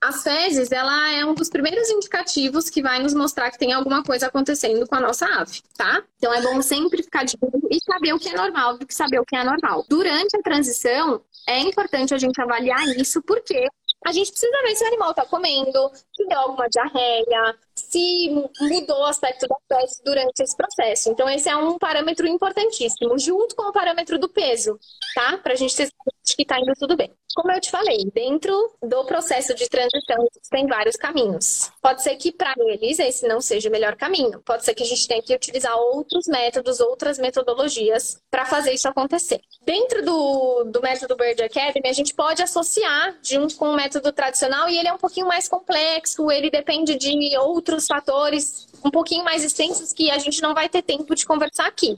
as 0.00 0.22
fezes, 0.22 0.70
ela 0.70 1.12
é 1.12 1.24
um 1.24 1.34
dos 1.34 1.48
primeiros 1.48 1.90
indicativos 1.90 2.70
que 2.70 2.80
vai 2.80 3.02
nos 3.02 3.14
mostrar 3.14 3.50
que 3.50 3.58
tem 3.58 3.72
alguma 3.72 4.04
coisa 4.04 4.28
acontecendo 4.28 4.86
com 4.86 4.94
a 4.94 5.00
nossa 5.00 5.26
ave, 5.26 5.60
tá? 5.76 6.04
Então 6.16 6.32
é 6.32 6.40
bom 6.40 6.62
sempre 6.62 7.02
ficar 7.02 7.24
de 7.24 7.36
olho 7.40 7.66
e 7.68 7.80
saber 7.82 8.12
o 8.12 8.18
que 8.18 8.28
é 8.28 8.36
normal 8.36 8.78
do 8.78 8.86
que 8.86 8.94
saber 8.94 9.18
o 9.18 9.24
que 9.24 9.34
é 9.34 9.40
anormal. 9.40 9.84
Durante 9.88 10.36
a 10.36 10.42
transição, 10.42 11.20
é 11.48 11.58
importante 11.58 12.14
a 12.14 12.18
gente 12.18 12.40
avaliar 12.40 12.86
isso, 12.96 13.20
porque 13.22 13.66
a 14.04 14.12
gente 14.12 14.30
precisa 14.30 14.62
ver 14.62 14.76
se 14.76 14.84
o 14.84 14.86
animal 14.86 15.10
está 15.10 15.24
comendo, 15.26 15.90
se 16.12 16.26
deu 16.26 16.38
alguma 16.38 16.68
diarreia, 16.68 17.58
se 17.78 18.30
mudou 18.60 19.00
o 19.00 19.04
aspecto 19.04 19.46
da 19.46 19.56
pele 19.68 19.90
durante 20.04 20.42
esse 20.42 20.56
processo. 20.56 21.10
Então, 21.10 21.28
esse 21.28 21.48
é 21.48 21.56
um 21.56 21.78
parâmetro 21.78 22.26
importantíssimo, 22.26 23.18
junto 23.18 23.54
com 23.54 23.68
o 23.68 23.72
parâmetro 23.72 24.18
do 24.18 24.28
peso, 24.28 24.78
tá? 25.14 25.38
Para 25.38 25.52
a 25.52 25.56
gente 25.56 25.76
ter 25.76 25.88
que 26.36 26.42
está 26.42 26.58
indo 26.60 26.72
tudo 26.78 26.96
bem. 26.96 27.10
Como 27.34 27.52
eu 27.52 27.60
te 27.60 27.70
falei, 27.70 28.10
dentro 28.12 28.52
do 28.82 29.04
processo 29.04 29.54
de 29.54 29.68
transição 29.68 30.26
tem 30.50 30.66
vários 30.66 30.96
caminhos. 30.96 31.70
Pode 31.80 32.02
ser 32.02 32.16
que 32.16 32.32
para 32.32 32.52
eles 32.58 32.98
esse 32.98 33.28
não 33.28 33.40
seja 33.40 33.68
o 33.68 33.72
melhor 33.72 33.96
caminho. 33.96 34.40
Pode 34.44 34.64
ser 34.64 34.74
que 34.74 34.82
a 34.82 34.86
gente 34.86 35.06
tenha 35.06 35.22
que 35.22 35.34
utilizar 35.34 35.76
outros 35.76 36.26
métodos, 36.26 36.80
outras 36.80 37.18
metodologias 37.18 38.20
para 38.30 38.44
fazer 38.44 38.72
isso 38.72 38.88
acontecer. 38.88 39.40
Dentro 39.62 40.04
do, 40.04 40.64
do 40.64 40.82
método 40.82 41.16
Bird 41.16 41.42
Academy, 41.42 41.88
a 41.88 41.92
gente 41.92 42.14
pode 42.14 42.42
associar 42.42 43.16
junto 43.22 43.56
com 43.56 43.68
o 43.68 43.76
método 43.76 44.12
tradicional 44.12 44.68
e 44.68 44.78
ele 44.78 44.88
é 44.88 44.92
um 44.92 44.98
pouquinho 44.98 45.26
mais 45.26 45.48
complexo, 45.48 46.30
ele 46.30 46.50
depende 46.50 46.96
de 46.96 47.36
outros 47.38 47.67
fatores 47.86 48.68
um 48.84 48.90
pouquinho 48.90 49.24
mais 49.24 49.44
extensos 49.44 49.92
que 49.92 50.10
a 50.10 50.18
gente 50.18 50.40
não 50.40 50.54
vai 50.54 50.68
ter 50.68 50.82
tempo 50.82 51.14
de 51.14 51.26
conversar 51.26 51.66
aqui. 51.66 51.96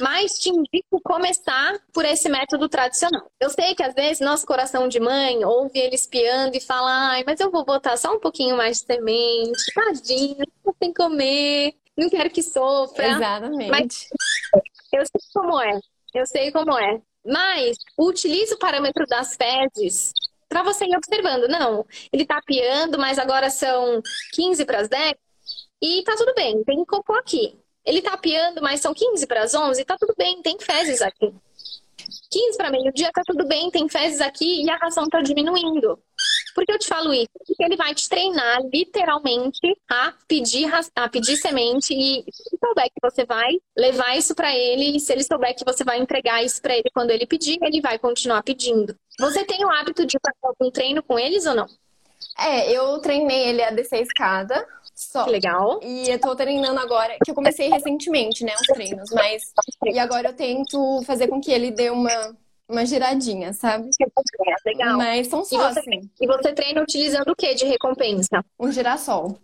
Mas 0.00 0.38
te 0.38 0.48
indico 0.48 1.00
começar 1.02 1.78
por 1.92 2.04
esse 2.04 2.28
método 2.28 2.68
tradicional. 2.68 3.30
Eu 3.40 3.50
sei 3.50 3.74
que 3.74 3.82
às 3.82 3.94
vezes 3.94 4.20
nosso 4.20 4.46
coração 4.46 4.88
de 4.88 4.98
mãe 4.98 5.44
ouve 5.44 5.78
ele 5.78 5.94
espiando 5.94 6.56
e 6.56 6.60
fala: 6.60 7.12
ai, 7.12 7.24
mas 7.26 7.40
eu 7.40 7.50
vou 7.50 7.64
botar 7.64 7.96
só 7.96 8.14
um 8.14 8.20
pouquinho 8.20 8.56
mais 8.56 8.78
de 8.78 8.86
semente, 8.86 9.72
tadinho, 9.74 10.44
não 10.64 10.74
tem 10.74 10.92
comer, 10.92 11.74
não 11.96 12.08
quero 12.08 12.30
que 12.30 12.42
sofra. 12.42 13.08
Exatamente. 13.08 13.70
Mas 13.70 14.08
eu 14.92 15.04
sei 15.06 15.20
como 15.32 15.60
é, 15.60 15.80
eu 16.14 16.26
sei 16.26 16.52
como 16.52 16.78
é. 16.78 17.00
Mas 17.24 17.76
utilize 17.96 18.52
o 18.54 18.58
parâmetro 18.58 19.06
das 19.06 19.36
fezes 19.36 20.12
para 20.52 20.62
você 20.62 20.84
ir 20.84 20.94
observando. 20.94 21.48
Não, 21.48 21.86
ele 22.12 22.26
tá 22.26 22.42
piando, 22.44 22.98
mas 22.98 23.18
agora 23.18 23.48
são 23.48 24.02
15 24.34 24.66
para 24.66 24.80
as 24.80 24.88
10 24.88 25.14
e 25.80 26.02
tá 26.04 26.14
tudo 26.14 26.34
bem, 26.34 26.62
tem 26.62 26.84
cocô 26.84 27.14
aqui. 27.14 27.58
Ele 27.86 28.02
tá 28.02 28.18
piando, 28.18 28.60
mas 28.60 28.80
são 28.80 28.92
15 28.92 29.26
para 29.26 29.42
as 29.42 29.54
11, 29.54 29.82
tá 29.86 29.96
tudo 29.98 30.14
bem, 30.16 30.42
tem 30.42 30.58
fezes 30.60 31.00
aqui. 31.00 31.34
15 32.30 32.56
para 32.56 32.70
meio-dia 32.70 33.10
tá 33.12 33.22
tudo 33.26 33.46
bem, 33.46 33.70
tem 33.70 33.88
fezes 33.88 34.20
aqui 34.20 34.62
e 34.62 34.70
a 34.70 34.76
ração 34.76 35.08
tá 35.08 35.22
diminuindo. 35.22 35.98
Por 36.54 36.66
que 36.66 36.72
eu 36.72 36.78
te 36.78 36.86
falo 36.86 37.14
isso? 37.14 37.30
Porque 37.46 37.64
ele 37.64 37.76
vai 37.76 37.94
te 37.94 38.08
treinar 38.08 38.60
literalmente 38.72 39.74
a 39.90 40.12
pedir, 40.28 40.70
a 40.94 41.08
pedir 41.08 41.36
semente 41.38 41.94
e 41.94 42.24
se 42.30 42.58
souber 42.58 42.86
que 42.86 43.00
você 43.02 43.24
vai 43.24 43.52
levar 43.76 44.16
isso 44.16 44.34
para 44.34 44.54
ele 44.54 44.96
e 44.96 45.00
se 45.00 45.12
ele 45.12 45.24
souber 45.24 45.54
que 45.56 45.64
você 45.64 45.82
vai 45.82 45.98
entregar 45.98 46.44
isso 46.44 46.60
para 46.60 46.74
ele 46.74 46.90
quando 46.92 47.10
ele 47.10 47.26
pedir, 47.26 47.58
ele 47.62 47.80
vai 47.80 47.98
continuar 47.98 48.42
pedindo. 48.42 48.94
Você 49.18 49.44
tem 49.44 49.64
o 49.64 49.70
hábito 49.70 50.06
de 50.06 50.18
fazer 50.24 50.38
algum 50.42 50.70
treino 50.70 51.02
com 51.02 51.18
eles 51.18 51.46
ou 51.46 51.54
não? 51.54 51.66
É, 52.38 52.70
eu 52.70 52.98
treinei 53.00 53.48
ele 53.48 53.62
a 53.62 53.70
descer 53.70 53.96
a 53.96 54.02
escada. 54.02 54.66
Só. 54.94 55.26
Legal. 55.26 55.80
E 55.82 56.08
eu 56.08 56.18
tô 56.18 56.36
treinando 56.36 56.78
agora, 56.78 57.16
que 57.24 57.30
eu 57.30 57.34
comecei 57.34 57.68
recentemente, 57.68 58.44
né, 58.44 58.54
os 58.54 58.66
treinos, 58.66 59.10
mas. 59.10 59.42
E 59.84 59.98
agora 59.98 60.28
eu 60.28 60.34
tento 60.34 61.02
fazer 61.04 61.28
com 61.28 61.40
que 61.40 61.50
ele 61.50 61.70
dê 61.70 61.90
uma, 61.90 62.36
uma 62.68 62.84
giradinha, 62.84 63.52
sabe? 63.52 63.88
Legal. 64.64 64.98
Mas 64.98 65.28
são 65.28 65.44
só, 65.44 65.56
e 65.56 65.72
você, 65.72 65.80
assim. 65.80 66.10
E 66.20 66.26
você 66.26 66.52
treina 66.52 66.82
utilizando 66.82 67.30
o 67.30 67.36
que 67.36 67.54
de 67.54 67.64
recompensa? 67.64 68.44
Um 68.58 68.70
girassol. 68.70 69.38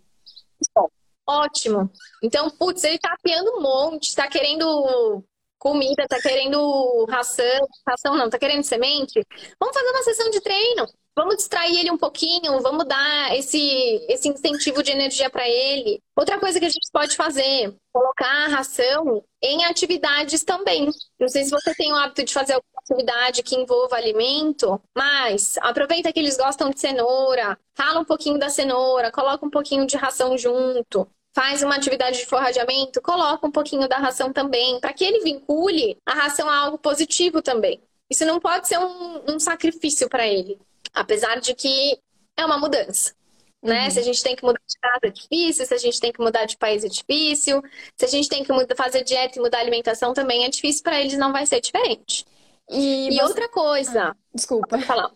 Ótimo. 1.27 1.91
Então, 2.23 2.49
putz, 2.49 2.83
ele 2.83 2.97
tá 2.97 3.13
apiando 3.13 3.57
um 3.57 3.61
monte, 3.61 4.15
tá 4.15 4.27
querendo 4.27 5.23
comida, 5.59 6.07
tá 6.07 6.19
querendo 6.21 7.05
ração, 7.09 7.67
ração 7.87 8.17
não, 8.17 8.29
tá 8.29 8.39
querendo 8.39 8.63
semente. 8.63 9.21
Vamos 9.59 9.75
fazer 9.75 9.89
uma 9.91 10.03
sessão 10.03 10.29
de 10.31 10.41
treino. 10.41 10.87
Vamos 11.15 11.35
distrair 11.35 11.81
ele 11.81 11.91
um 11.91 11.97
pouquinho, 11.97 12.61
vamos 12.61 12.85
dar 12.85 13.35
esse, 13.35 13.59
esse 14.07 14.29
incentivo 14.29 14.81
de 14.81 14.91
energia 14.91 15.29
para 15.29 15.45
ele. 15.49 16.01
Outra 16.15 16.39
coisa 16.39 16.59
que 16.59 16.65
a 16.65 16.69
gente 16.69 16.89
pode 16.93 17.17
fazer, 17.17 17.75
colocar 17.91 18.45
a 18.45 18.47
ração 18.47 19.21
em 19.41 19.65
atividades 19.65 20.45
também. 20.45 20.89
Não 21.19 21.27
sei 21.27 21.43
se 21.43 21.51
você 21.51 21.75
tem 21.75 21.91
o 21.91 21.95
hábito 21.97 22.23
de 22.23 22.33
fazer 22.33 22.53
alguma 22.53 22.79
atividade 22.81 23.43
que 23.43 23.55
envolva 23.55 23.97
alimento, 23.97 24.81
mas 24.95 25.57
aproveita 25.57 26.13
que 26.13 26.19
eles 26.19 26.37
gostam 26.37 26.69
de 26.69 26.79
cenoura, 26.79 27.59
rala 27.77 27.99
um 27.99 28.05
pouquinho 28.05 28.39
da 28.39 28.49
cenoura, 28.49 29.11
coloca 29.11 29.45
um 29.45 29.49
pouquinho 29.49 29.85
de 29.85 29.97
ração 29.97 30.37
junto 30.37 31.05
faz 31.33 31.61
uma 31.63 31.75
atividade 31.75 32.17
de 32.17 32.25
forrageamento, 32.25 33.01
coloca 33.01 33.45
um 33.45 33.51
pouquinho 33.51 33.87
da 33.87 33.97
ração 33.97 34.33
também, 34.33 34.79
para 34.79 34.93
que 34.93 35.03
ele 35.03 35.23
vincule 35.23 35.97
a 36.05 36.13
ração 36.13 36.49
a 36.49 36.57
algo 36.57 36.77
positivo 36.77 37.41
também. 37.41 37.81
Isso 38.09 38.25
não 38.25 38.39
pode 38.39 38.67
ser 38.67 38.79
um, 38.79 39.35
um 39.35 39.39
sacrifício 39.39 40.09
para 40.09 40.27
ele, 40.27 40.59
apesar 40.93 41.39
de 41.39 41.53
que 41.53 41.99
é 42.35 42.45
uma 42.45 42.57
mudança. 42.57 43.13
Né? 43.61 43.85
Uhum. 43.85 43.91
Se 43.91 43.99
a 43.99 44.03
gente 44.03 44.23
tem 44.23 44.35
que 44.35 44.43
mudar 44.43 44.61
de 44.65 44.79
casa 44.79 44.99
é 45.03 45.09
difícil, 45.09 45.65
se 45.65 45.73
a 45.73 45.77
gente 45.77 45.99
tem 45.99 46.11
que 46.13 46.21
mudar 46.21 46.45
de 46.45 46.57
país 46.57 46.83
é 46.83 46.87
difícil, 46.87 47.61
se 47.97 48.05
a 48.05 48.07
gente 48.07 48.29
tem 48.29 48.43
que 48.43 48.75
fazer 48.75 49.03
dieta 49.03 49.37
e 49.37 49.41
mudar 49.41 49.59
alimentação 49.59 50.13
também 50.13 50.45
é 50.45 50.49
difícil, 50.49 50.81
para 50.81 50.99
eles 50.99 51.17
não 51.17 51.33
vai 51.33 51.45
ser 51.45 51.59
diferente. 51.59 52.25
E, 52.69 53.09
e 53.09 53.15
você... 53.15 53.23
outra 53.23 53.49
coisa. 53.49 54.09
Ah, 54.09 54.15
desculpa. 54.33 54.67
Pode 54.69 54.85
falar. 54.85 55.11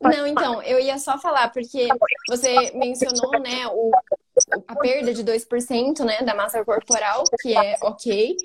Não, 0.00 0.26
então, 0.26 0.62
eu 0.62 0.78
ia 0.80 0.98
só 0.98 1.18
falar, 1.18 1.50
porque 1.50 1.88
você 2.28 2.72
mencionou, 2.72 3.40
né, 3.40 3.66
o, 3.68 3.90
a 4.74 4.80
perda 4.80 5.14
de 5.14 5.24
2%, 5.24 6.04
né, 6.04 6.22
da 6.22 6.34
massa 6.34 6.64
corporal, 6.64 7.24
que 7.40 7.56
é 7.56 7.76
ok. 7.80 8.36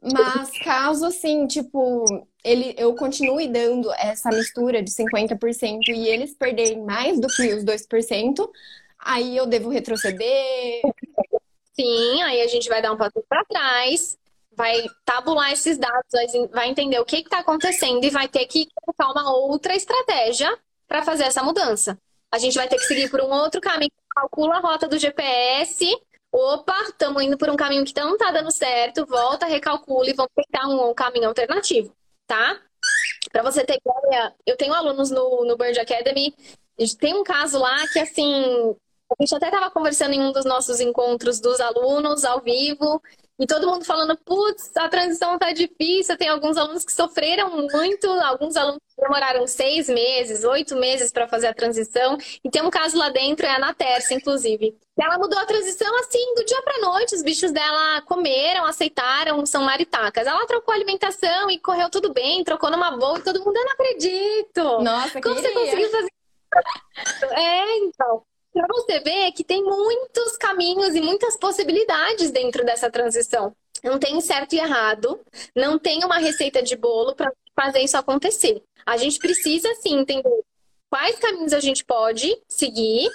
Mas 0.00 0.50
caso, 0.62 1.06
assim, 1.06 1.46
tipo, 1.46 2.04
ele, 2.44 2.74
eu 2.76 2.94
continue 2.94 3.48
dando 3.48 3.92
essa 3.94 4.28
mistura 4.30 4.82
de 4.82 4.90
50% 4.90 5.88
e 5.88 6.08
eles 6.08 6.34
perderem 6.34 6.84
mais 6.84 7.18
do 7.18 7.28
que 7.28 7.54
os 7.54 7.64
2%, 7.64 8.48
aí 8.98 9.36
eu 9.36 9.46
devo 9.46 9.70
retroceder? 9.70 10.82
Sim, 11.74 12.22
aí 12.22 12.42
a 12.42 12.46
gente 12.46 12.68
vai 12.68 12.80
dar 12.80 12.92
um 12.92 12.96
passo 12.96 13.24
para 13.28 13.44
trás, 13.46 14.18
vai 14.56 14.84
tabular 15.04 15.52
esses 15.52 15.78
dados, 15.78 16.04
vai 16.52 16.68
entender 16.68 16.98
o 17.00 17.04
que 17.04 17.16
está 17.16 17.40
acontecendo 17.40 18.04
e 18.04 18.10
vai 18.10 18.28
ter 18.28 18.46
que 18.46 18.68
colocar 18.74 19.10
uma 19.10 19.34
outra 19.34 19.74
estratégia 19.74 20.56
para 20.86 21.02
fazer 21.02 21.24
essa 21.24 21.42
mudança. 21.42 21.98
A 22.30 22.38
gente 22.38 22.54
vai 22.54 22.68
ter 22.68 22.76
que 22.76 22.84
seguir 22.84 23.10
por 23.10 23.20
um 23.20 23.30
outro 23.30 23.60
caminho, 23.60 23.90
calcula 24.14 24.56
a 24.56 24.60
rota 24.60 24.86
do 24.88 24.98
GPS. 24.98 25.84
Opa, 26.32 26.74
estamos 26.82 27.22
indo 27.22 27.38
por 27.38 27.48
um 27.48 27.56
caminho 27.56 27.84
que 27.84 27.94
não 27.94 28.14
está 28.14 28.30
dando 28.30 28.50
certo, 28.50 29.06
volta, 29.06 29.46
recalcula 29.46 30.10
e 30.10 30.14
vamos 30.14 30.32
tentar 30.34 30.66
um, 30.66 30.90
um 30.90 30.94
caminho 30.94 31.28
alternativo, 31.28 31.94
tá? 32.26 32.60
Para 33.30 33.42
você 33.42 33.64
ter 33.64 33.78
ideia, 33.78 34.34
eu 34.44 34.56
tenho 34.56 34.74
alunos 34.74 35.10
no, 35.10 35.44
no 35.44 35.56
Bird 35.56 35.78
Academy, 35.78 36.34
tem 36.98 37.14
um 37.14 37.22
caso 37.22 37.58
lá 37.58 37.86
que, 37.92 38.00
assim, 38.00 38.74
a 39.10 39.22
gente 39.22 39.34
até 39.34 39.46
estava 39.46 39.70
conversando 39.70 40.12
em 40.12 40.20
um 40.20 40.32
dos 40.32 40.44
nossos 40.44 40.80
encontros 40.80 41.40
dos 41.40 41.60
alunos 41.60 42.24
ao 42.24 42.40
vivo, 42.40 43.00
e 43.38 43.46
todo 43.46 43.68
mundo 43.68 43.84
falando, 43.84 44.16
putz, 44.18 44.70
a 44.76 44.88
transição 44.88 45.36
tá 45.38 45.52
difícil. 45.52 46.16
Tem 46.16 46.28
alguns 46.28 46.56
alunos 46.56 46.84
que 46.84 46.92
sofreram 46.92 47.50
muito, 47.50 48.08
alguns 48.08 48.56
alunos 48.56 48.80
demoraram 48.96 49.44
seis 49.46 49.88
meses, 49.88 50.44
oito 50.44 50.76
meses 50.76 51.10
para 51.10 51.26
fazer 51.26 51.48
a 51.48 51.54
transição. 51.54 52.16
E 52.44 52.50
tem 52.50 52.62
um 52.62 52.70
caso 52.70 52.96
lá 52.96 53.08
dentro, 53.08 53.44
é 53.44 53.50
a 53.50 53.58
Naterça, 53.58 54.14
inclusive. 54.14 54.76
Ela 54.96 55.18
mudou 55.18 55.38
a 55.38 55.46
transição 55.46 55.92
assim, 55.98 56.34
do 56.36 56.44
dia 56.44 56.62
para 56.62 56.80
noite. 56.80 57.16
Os 57.16 57.22
bichos 57.22 57.50
dela 57.50 58.02
comeram, 58.02 58.64
aceitaram, 58.64 59.44
são 59.44 59.64
maritacas. 59.64 60.26
Ela 60.26 60.46
trocou 60.46 60.72
a 60.72 60.76
alimentação 60.76 61.50
e 61.50 61.58
correu 61.58 61.90
tudo 61.90 62.12
bem, 62.12 62.44
trocou 62.44 62.70
numa 62.70 62.96
boa 62.96 63.18
e 63.18 63.22
todo 63.22 63.44
mundo, 63.44 63.56
eu 63.56 63.64
não 63.64 63.72
acredito. 63.72 64.62
Nossa, 64.80 65.20
Como 65.20 65.34
queria. 65.34 65.50
você 65.50 65.54
conseguiu 65.54 65.90
fazer 65.90 66.10
É, 67.36 67.78
então 67.78 68.22
para 68.54 68.68
você 68.68 69.00
ver 69.00 69.32
que 69.32 69.42
tem 69.42 69.62
muitos 69.62 70.36
caminhos 70.36 70.94
e 70.94 71.00
muitas 71.00 71.36
possibilidades 71.36 72.30
dentro 72.30 72.64
dessa 72.64 72.88
transição. 72.88 73.54
Não 73.82 73.98
tem 73.98 74.18
certo 74.20 74.54
e 74.54 74.58
errado, 74.58 75.20
não 75.54 75.78
tem 75.78 76.04
uma 76.04 76.18
receita 76.18 76.62
de 76.62 76.76
bolo 76.76 77.14
para 77.14 77.32
fazer 77.54 77.80
isso 77.80 77.96
acontecer. 77.96 78.62
A 78.86 78.96
gente 78.96 79.18
precisa 79.18 79.68
sim 79.82 79.98
entender 79.98 80.44
quais 80.88 81.18
caminhos 81.18 81.52
a 81.52 81.60
gente 81.60 81.84
pode 81.84 82.40
seguir 82.48 83.10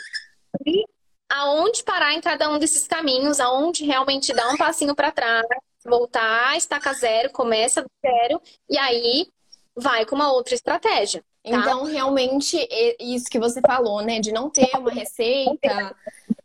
e 0.67 0.83
aonde 1.29 1.83
parar 1.83 2.13
em 2.13 2.21
cada 2.21 2.49
um 2.49 2.59
desses 2.59 2.85
caminhos, 2.85 3.39
aonde 3.39 3.85
realmente 3.85 4.33
dar 4.33 4.49
um 4.49 4.57
passinho 4.57 4.93
para 4.93 5.11
trás, 5.11 5.45
voltar, 5.85 6.57
estaca 6.57 6.93
zero, 6.93 7.31
começa 7.31 7.81
do 7.81 7.89
zero 8.05 8.41
e 8.69 8.77
aí 8.77 9.27
vai 9.75 10.05
com 10.05 10.15
uma 10.15 10.31
outra 10.33 10.53
estratégia. 10.53 11.23
Tá. 11.43 11.57
Então, 11.57 11.83
realmente, 11.85 12.57
isso 12.99 13.25
que 13.29 13.39
você 13.39 13.61
falou, 13.61 14.01
né? 14.01 14.19
De 14.19 14.31
não 14.31 14.49
ter 14.49 14.69
uma 14.75 14.91
receita. 14.91 15.95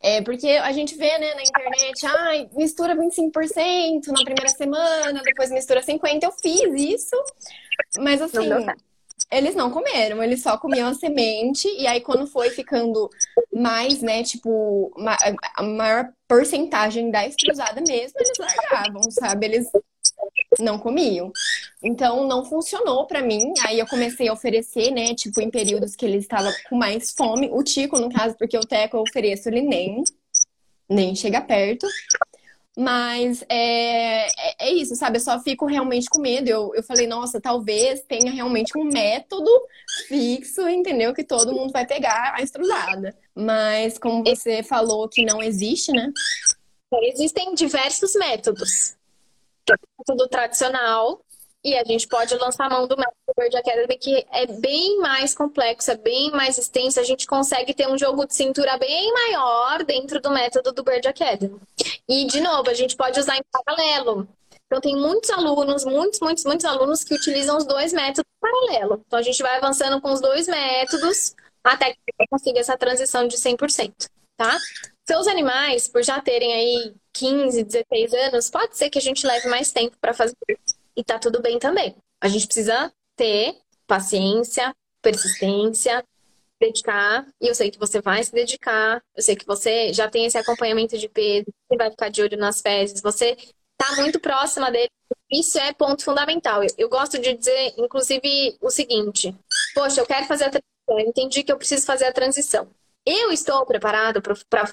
É, 0.01 0.23
porque 0.23 0.49
a 0.49 0.71
gente 0.73 0.95
vê, 0.97 1.19
né, 1.19 1.35
na 1.35 1.43
internet, 1.43 2.07
ai, 2.07 2.49
ah, 2.51 2.57
mistura 2.57 2.95
25% 2.95 4.09
na 4.09 4.23
primeira 4.23 4.49
semana, 4.49 5.23
depois 5.25 5.51
mistura 5.51 5.83
50%. 5.83 6.23
Eu 6.23 6.33
fiz 6.33 6.75
isso, 6.75 7.17
mas 7.99 8.21
assim, 8.21 8.47
não 8.47 8.67
eles 9.31 9.55
não 9.55 9.71
comeram, 9.71 10.23
eles 10.23 10.43
só 10.43 10.57
comiam 10.57 10.89
a 10.89 10.95
semente, 10.95 11.67
e 11.79 11.87
aí 11.87 12.01
quando 12.01 12.27
foi 12.27 12.51
ficando 12.51 13.11
mais, 13.53 14.01
né, 14.01 14.23
tipo, 14.23 14.93
a 15.57 15.63
maior 15.63 16.13
porcentagem 16.29 17.11
da 17.11 17.27
estrusada 17.27 17.81
mesmo, 17.81 18.19
eles 18.21 18.39
largavam, 18.39 19.03
sabe? 19.11 19.47
Eles 19.47 19.69
não 20.59 20.79
comiam. 20.79 21.33
Então 21.83 22.27
não 22.27 22.45
funcionou 22.45 23.07
para 23.07 23.23
mim. 23.23 23.53
Aí 23.65 23.79
eu 23.79 23.87
comecei 23.87 24.29
a 24.29 24.33
oferecer, 24.33 24.91
né, 24.91 25.15
tipo 25.15 25.41
em 25.41 25.51
períodos 25.51 25.97
que 25.97 26.05
ele 26.05 26.19
estava 26.19 26.53
com 26.69 26.77
mais 26.77 27.13
fome, 27.13 27.49
o 27.53 27.63
Tico 27.63 27.99
no 27.99 28.11
caso, 28.11 28.37
porque 28.39 28.57
o 28.57 28.67
Teco 28.67 28.97
eu 28.97 29.03
ofereço 29.03 29.49
ele 29.49 29.63
nem 29.63 30.05
nem 30.89 31.15
chega 31.15 31.41
perto. 31.41 31.87
Mas 32.77 33.45
é, 33.49 34.27
é, 34.27 34.55
é, 34.69 34.71
isso, 34.73 34.97
sabe? 34.97 35.19
Eu 35.19 35.21
só 35.21 35.41
fico 35.41 35.65
realmente 35.65 36.09
com 36.11 36.21
medo. 36.21 36.49
Eu, 36.49 36.73
eu 36.75 36.83
falei, 36.83 37.07
nossa, 37.07 37.41
talvez 37.41 38.03
tenha 38.03 38.33
realmente 38.33 38.77
um 38.77 38.85
método 38.85 39.49
fixo, 40.09 40.69
entendeu? 40.69 41.15
Que 41.15 41.23
todo 41.23 41.53
mundo 41.53 41.73
vai 41.73 41.87
pegar 41.87 42.35
a 42.37 42.43
estrudada. 42.43 43.17
Mas 43.35 43.97
como 43.97 44.25
você 44.25 44.63
falou 44.65 45.09
que 45.09 45.25
não 45.25 45.41
existe, 45.41 45.93
né? 45.93 46.13
Existem 47.13 47.55
diversos 47.55 48.15
métodos 48.15 48.97
método 49.99 50.29
tradicional 50.29 51.21
e 51.65 51.75
a 51.79 51.85
gente 51.85 52.07
pode 52.07 52.35
lançar 52.37 52.67
a 52.67 52.69
mão 52.71 52.87
do 52.87 52.95
método 52.95 53.17
Bird 53.39 53.57
Academy, 53.57 53.97
que 53.97 54.27
é 54.31 54.47
bem 54.47 54.99
mais 54.99 55.35
complexo, 55.35 55.91
é 55.91 55.97
bem 55.97 56.31
mais 56.31 56.59
extenso. 56.59 57.01
A 57.01 57.03
gente 57.03 57.27
consegue 57.27 57.73
ter 57.73 57.89
um 57.89 57.97
jogo 57.97 58.27
de 58.27 58.35
cintura 58.35 58.77
bem 58.77 59.11
maior 59.13 59.83
dentro 59.83 60.21
do 60.21 60.31
método 60.31 60.73
do 60.73 60.85
Bird 60.85 61.09
Academy. 61.09 61.59
E, 62.07 62.27
de 62.27 62.43
novo, 62.43 62.69
a 62.69 62.75
gente 62.75 62.95
pode 62.95 63.19
usar 63.19 63.39
em 63.39 63.43
paralelo. 63.51 64.29
Então, 64.67 64.79
tem 64.79 64.95
muitos 64.95 65.31
alunos, 65.31 65.87
muitos, 65.87 66.21
muitos, 66.21 66.45
muitos 66.45 66.67
alunos 66.67 67.03
que 67.03 67.15
utilizam 67.15 67.57
os 67.57 67.65
dois 67.65 67.95
métodos 67.95 68.31
em 68.31 68.41
paralelo. 68.41 69.03
Então, 69.07 69.19
a 69.19 69.23
gente 69.23 69.43
vai 69.43 69.57
avançando 69.57 70.01
com 70.03 70.13
os 70.13 70.21
dois 70.21 70.47
métodos 70.47 71.35
até 71.63 71.93
que 71.93 72.27
consiga 72.29 72.61
essa 72.61 72.77
transição 72.77 73.27
de 73.27 73.39
100%, 73.39 74.07
tá? 74.37 74.59
Seus 75.07 75.27
animais, 75.27 75.89
por 75.89 76.03
já 76.03 76.21
terem 76.21 76.53
aí 76.53 76.95
15, 77.15 77.65
16 77.65 78.13
anos, 78.13 78.51
pode 78.51 78.77
ser 78.77 78.91
que 78.91 78.99
a 78.99 79.03
gente 79.03 79.27
leve 79.27 79.49
mais 79.49 79.73
tempo 79.73 79.97
para 80.01 80.13
fazer 80.13 80.37
isso. 80.49 80.77
E 80.97 81.03
tá 81.03 81.19
tudo 81.19 81.41
bem 81.41 81.59
também. 81.59 81.97
A 82.21 82.29
gente 82.29 82.47
precisa 82.47 82.93
ter 83.17 83.57
paciência, 83.87 84.75
persistência 85.01 86.05
dedicar, 86.61 87.27
e 87.41 87.49
eu 87.49 87.55
sei 87.55 87.71
que 87.71 87.79
você 87.79 88.01
vai 88.01 88.23
se 88.23 88.33
dedicar, 88.33 89.03
eu 89.15 89.23
sei 89.23 89.37
que 89.37 89.47
você 89.47 89.93
já 89.93 90.09
tem 90.09 90.25
esse 90.25 90.39
acompanhamento 90.39 90.97
de 90.97 91.09
peso, 91.09 91.47
você 91.69 91.77
vai 91.77 91.91
ficar 91.91 92.09
de 92.09 92.23
olho 92.23 92.39
nas 92.39 92.61
fezes, 92.61 93.03
você 93.03 93.37
tá 93.77 93.97
muito 93.97 94.21
próxima 94.21 94.71
dele. 94.71 94.91
Isso 95.31 95.59
é 95.59 95.73
ponto 95.73 96.05
fundamental. 96.05 96.63
Eu, 96.63 96.71
eu 96.79 96.89
gosto 96.89 97.19
de 97.19 97.35
dizer, 97.35 97.75
inclusive, 97.77 98.57
o 98.61 98.71
seguinte: 98.71 99.35
poxa, 99.75 100.01
eu 100.01 100.07
quero 100.07 100.27
fazer 100.27 100.45
a 100.45 100.51
transição, 100.51 101.01
eu 101.01 101.01
entendi 101.01 101.43
que 101.43 101.53
eu 101.53 101.59
preciso 101.59 101.85
fazer 101.85 102.07
a 102.07 102.13
transição. 102.13 102.69
Eu 103.05 103.31
estou 103.31 103.65
preparado 103.67 104.23
para 104.23 104.73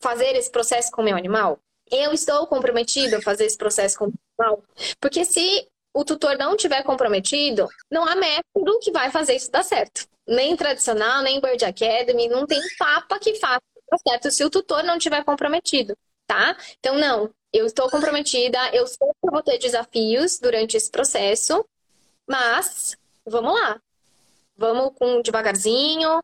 fazer 0.00 0.36
esse 0.36 0.50
processo 0.50 0.90
com 0.90 1.02
o 1.02 1.04
meu 1.04 1.16
animal? 1.16 1.58
Eu 1.90 2.12
estou 2.12 2.46
comprometido 2.46 3.16
a 3.16 3.22
fazer 3.22 3.44
esse 3.44 3.56
processo 3.56 3.98
com 3.98 4.06
o 4.06 4.12
animal? 4.38 4.64
Porque 5.00 5.24
se 5.24 5.68
o 5.94 6.04
tutor 6.04 6.36
não 6.36 6.56
tiver 6.56 6.82
comprometido, 6.82 7.68
não 7.90 8.06
há 8.06 8.14
método 8.14 8.78
que 8.80 8.90
vai 8.92 9.10
fazer 9.10 9.34
isso 9.34 9.50
dar 9.50 9.62
certo. 9.62 10.06
Nem 10.26 10.56
tradicional, 10.56 11.22
nem 11.22 11.40
Bird 11.40 11.64
Academy, 11.64 12.28
não 12.28 12.46
tem 12.46 12.60
papa 12.78 13.18
que 13.18 13.34
faça 13.36 13.62
dar 13.90 13.98
certo 13.98 14.30
se 14.30 14.44
o 14.44 14.50
tutor 14.50 14.82
não 14.82 14.98
tiver 14.98 15.24
comprometido, 15.24 15.96
tá? 16.26 16.56
Então, 16.78 16.96
não, 16.96 17.30
eu 17.52 17.64
estou 17.64 17.88
comprometida, 17.88 18.58
eu 18.74 18.86
sei 18.86 18.98
que 18.98 19.28
eu 19.28 19.30
vou 19.30 19.42
ter 19.42 19.58
desafios 19.58 20.38
durante 20.38 20.76
esse 20.76 20.90
processo, 20.90 21.64
mas 22.26 22.96
vamos 23.24 23.54
lá. 23.54 23.80
Vamos 24.56 24.92
com 24.98 25.22
devagarzinho, 25.22 26.20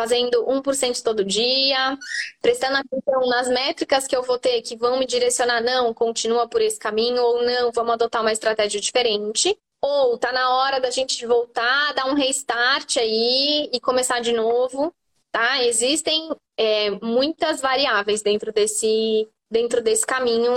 fazendo 0.00 0.46
1% 0.46 1.02
todo 1.02 1.22
dia, 1.22 1.98
prestando 2.40 2.78
atenção 2.78 3.28
nas 3.28 3.48
métricas 3.48 4.06
que 4.06 4.16
eu 4.16 4.22
vou 4.22 4.38
ter 4.38 4.62
que 4.62 4.74
vão 4.74 4.98
me 4.98 5.04
direcionar, 5.04 5.60
não, 5.62 5.92
continua 5.92 6.48
por 6.48 6.62
esse 6.62 6.78
caminho, 6.78 7.22
ou 7.22 7.42
não, 7.42 7.70
vamos 7.70 7.92
adotar 7.92 8.22
uma 8.22 8.32
estratégia 8.32 8.80
diferente. 8.80 9.54
Ou 9.82 10.16
tá 10.16 10.32
na 10.32 10.56
hora 10.56 10.80
da 10.80 10.90
gente 10.90 11.26
voltar, 11.26 11.92
dar 11.92 12.06
um 12.06 12.14
restart 12.14 12.96
aí 12.96 13.68
e 13.70 13.78
começar 13.78 14.20
de 14.20 14.32
novo, 14.32 14.90
tá? 15.30 15.62
Existem 15.64 16.30
é, 16.56 16.90
muitas 17.02 17.60
variáveis 17.60 18.22
dentro 18.22 18.52
desse, 18.52 19.28
dentro 19.50 19.82
desse 19.82 20.06
caminho 20.06 20.54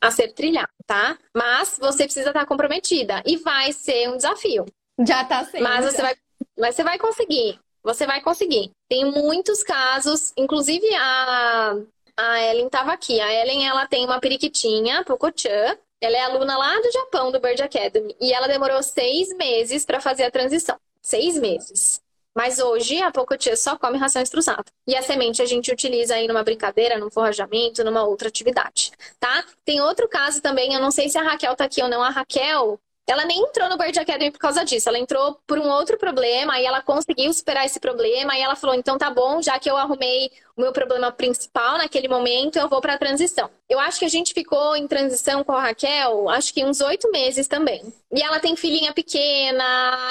a 0.00 0.10
ser 0.10 0.32
trilhado, 0.32 0.72
tá? 0.86 1.18
Mas 1.34 1.76
você 1.78 2.04
precisa 2.04 2.30
estar 2.30 2.46
comprometida 2.46 3.22
e 3.26 3.36
vai 3.36 3.74
ser 3.74 4.08
um 4.08 4.16
desafio. 4.16 4.64
Já 5.06 5.22
tá 5.22 5.44
sendo. 5.44 5.62
Mas 5.62 5.84
você 5.84 6.00
vai, 6.00 6.16
mas 6.58 6.74
você 6.74 6.82
vai 6.82 6.98
conseguir. 6.98 7.60
Você 7.86 8.04
vai 8.04 8.20
conseguir. 8.20 8.72
Tem 8.88 9.04
muitos 9.04 9.62
casos, 9.62 10.32
inclusive 10.36 10.84
a, 10.96 11.76
a 12.16 12.42
Ellen 12.42 12.66
estava 12.66 12.92
aqui. 12.92 13.20
A 13.20 13.32
Ellen, 13.32 13.64
ela 13.64 13.86
tem 13.86 14.04
uma 14.04 14.18
periquitinha, 14.18 15.04
Pokochan. 15.04 15.78
Ela 16.00 16.16
é 16.16 16.20
aluna 16.22 16.58
lá 16.58 16.80
do 16.80 16.90
Japão, 16.90 17.30
do 17.30 17.38
Bird 17.38 17.62
Academy. 17.62 18.16
E 18.20 18.32
ela 18.32 18.48
demorou 18.48 18.82
seis 18.82 19.32
meses 19.36 19.86
para 19.86 20.00
fazer 20.00 20.24
a 20.24 20.32
transição. 20.32 20.76
Seis 21.00 21.38
meses. 21.38 22.02
Mas 22.34 22.58
hoje 22.58 23.00
a 23.00 23.12
Pokochan 23.12 23.54
só 23.54 23.78
come 23.78 23.98
ração 23.98 24.20
extrusada. 24.20 24.64
E 24.84 24.96
a 24.96 25.02
semente 25.02 25.40
a 25.40 25.46
gente 25.46 25.70
utiliza 25.70 26.16
aí 26.16 26.26
numa 26.26 26.42
brincadeira, 26.42 26.98
num 26.98 27.08
forrajamento, 27.08 27.84
numa 27.84 28.02
outra 28.02 28.26
atividade, 28.26 28.90
tá? 29.20 29.44
Tem 29.64 29.80
outro 29.80 30.08
caso 30.08 30.42
também, 30.42 30.74
eu 30.74 30.80
não 30.80 30.90
sei 30.90 31.08
se 31.08 31.16
a 31.16 31.22
Raquel 31.22 31.54
tá 31.54 31.64
aqui 31.64 31.80
ou 31.80 31.88
não. 31.88 32.02
A 32.02 32.10
Raquel, 32.10 32.80
ela 33.06 33.24
nem 33.24 33.40
entrou 33.40 33.68
no 33.68 33.78
Bird 33.78 33.98
Academy 33.98 34.30
por 34.30 34.38
causa 34.38 34.64
disso. 34.64 34.88
Ela 34.88 34.98
entrou 34.98 35.38
por 35.46 35.58
um 35.58 35.68
outro 35.68 35.96
problema 35.96 36.58
e 36.58 36.66
ela 36.66 36.82
conseguiu 36.82 37.32
superar 37.32 37.64
esse 37.64 37.78
problema. 37.78 38.36
E 38.36 38.42
ela 38.42 38.56
falou: 38.56 38.74
então 38.74 38.98
tá 38.98 39.10
bom, 39.10 39.40
já 39.40 39.58
que 39.58 39.70
eu 39.70 39.76
arrumei 39.76 40.30
o 40.56 40.60
meu 40.60 40.72
problema 40.72 41.12
principal 41.12 41.78
naquele 41.78 42.08
momento, 42.08 42.58
eu 42.58 42.68
vou 42.68 42.80
para 42.80 42.94
a 42.94 42.98
transição. 42.98 43.48
Eu 43.68 43.78
acho 43.78 43.98
que 43.98 44.04
a 44.04 44.08
gente 44.08 44.32
ficou 44.34 44.74
em 44.76 44.88
transição 44.88 45.44
com 45.44 45.52
a 45.52 45.60
Raquel, 45.60 46.28
acho 46.30 46.52
que 46.52 46.64
uns 46.64 46.80
oito 46.80 47.10
meses 47.10 47.46
também. 47.46 47.82
E 48.12 48.22
ela 48.22 48.40
tem 48.40 48.56
filhinha 48.56 48.92
pequena, 48.92 49.64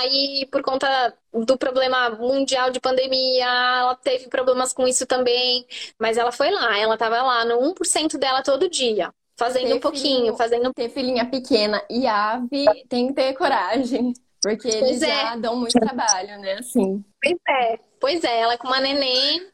e 0.06 0.46
por 0.52 0.62
conta 0.62 1.14
do 1.34 1.58
problema 1.58 2.12
mundial 2.12 2.70
de 2.70 2.80
pandemia, 2.80 3.46
ela 3.46 3.96
teve 3.96 4.28
problemas 4.30 4.72
com 4.74 4.88
isso 4.88 5.06
também. 5.06 5.66
Mas 6.00 6.18
ela 6.18 6.32
foi 6.32 6.52
lá, 6.52 6.78
ela 6.78 6.98
tava 6.98 7.22
lá 7.22 7.44
no 7.46 7.60
1% 7.74 8.18
dela 8.18 8.42
todo 8.44 8.70
dia. 8.70 9.12
Fazendo 9.38 9.68
ter 9.68 9.74
um 9.74 9.80
pouquinho, 9.80 10.16
filhinho, 10.16 10.36
fazendo. 10.36 10.74
Ter 10.74 10.90
filhinha 10.90 11.26
pequena 11.26 11.84
e 11.90 12.08
ave 12.08 12.66
tem 12.88 13.08
que 13.08 13.14
ter 13.14 13.34
coragem. 13.34 14.14
Porque 14.42 14.68
eles 14.68 14.80
pois 14.80 15.00
já 15.00 15.34
é. 15.34 15.38
dão 15.38 15.56
muito 15.56 15.80
trabalho, 15.80 16.40
né? 16.40 16.54
Assim. 16.60 17.04
Pois 17.22 17.38
é, 17.48 17.80
pois 18.00 18.24
é, 18.24 18.42
ela 18.42 18.58
com 18.58 18.68
uma 18.68 18.80
neném, 18.80 19.48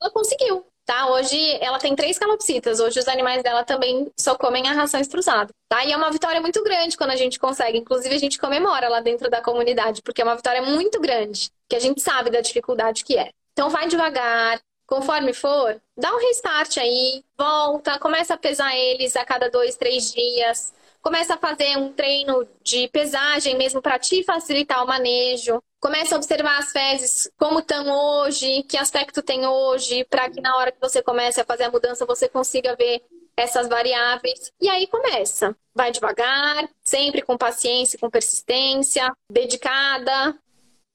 ela 0.00 0.10
conseguiu. 0.10 0.64
Tá? 0.86 1.10
Hoje 1.10 1.36
ela 1.60 1.80
tem 1.80 1.96
três 1.96 2.16
calopsitas. 2.16 2.78
Hoje 2.78 3.00
os 3.00 3.08
animais 3.08 3.42
dela 3.42 3.64
também 3.64 4.08
só 4.16 4.36
comem 4.36 4.68
a 4.68 4.72
ração 4.72 5.00
extrusada. 5.00 5.52
Tá? 5.68 5.84
E 5.84 5.90
é 5.90 5.96
uma 5.96 6.12
vitória 6.12 6.40
muito 6.40 6.62
grande 6.62 6.96
quando 6.96 7.10
a 7.10 7.16
gente 7.16 7.40
consegue. 7.40 7.76
Inclusive, 7.76 8.14
a 8.14 8.18
gente 8.18 8.38
comemora 8.38 8.88
lá 8.88 9.00
dentro 9.00 9.28
da 9.28 9.42
comunidade, 9.42 10.00
porque 10.00 10.22
é 10.22 10.24
uma 10.24 10.36
vitória 10.36 10.62
muito 10.62 11.00
grande, 11.00 11.50
que 11.68 11.74
a 11.74 11.80
gente 11.80 12.00
sabe 12.00 12.30
da 12.30 12.40
dificuldade 12.40 13.04
que 13.04 13.18
é. 13.18 13.30
Então 13.52 13.68
vai 13.68 13.88
devagar, 13.88 14.60
Conforme 14.86 15.32
for, 15.32 15.80
dá 15.96 16.14
um 16.14 16.18
restart 16.18 16.76
aí, 16.78 17.24
volta, 17.36 17.98
começa 17.98 18.34
a 18.34 18.38
pesar 18.38 18.74
eles 18.76 19.16
a 19.16 19.24
cada 19.24 19.50
dois, 19.50 19.76
três 19.76 20.12
dias. 20.12 20.72
Começa 21.02 21.34
a 21.34 21.38
fazer 21.38 21.76
um 21.76 21.92
treino 21.92 22.46
de 22.62 22.88
pesagem 22.88 23.56
mesmo 23.56 23.80
para 23.80 23.98
te 23.98 24.24
facilitar 24.24 24.82
o 24.82 24.86
manejo. 24.86 25.62
Começa 25.80 26.14
a 26.14 26.18
observar 26.18 26.58
as 26.58 26.72
fezes, 26.72 27.30
como 27.36 27.60
estão 27.60 27.88
hoje, 27.88 28.62
que 28.64 28.76
aspecto 28.76 29.22
tem 29.22 29.46
hoje, 29.46 30.04
para 30.04 30.28
que 30.30 30.40
na 30.40 30.56
hora 30.56 30.72
que 30.72 30.80
você 30.80 31.02
comece 31.02 31.40
a 31.40 31.44
fazer 31.44 31.64
a 31.64 31.70
mudança 31.70 32.06
você 32.06 32.28
consiga 32.28 32.74
ver 32.74 33.02
essas 33.36 33.68
variáveis. 33.68 34.52
E 34.60 34.68
aí 34.68 34.86
começa. 34.86 35.54
Vai 35.74 35.92
devagar, 35.92 36.68
sempre 36.82 37.22
com 37.22 37.36
paciência, 37.36 37.98
com 37.98 38.10
persistência, 38.10 39.12
dedicada. 39.30 40.36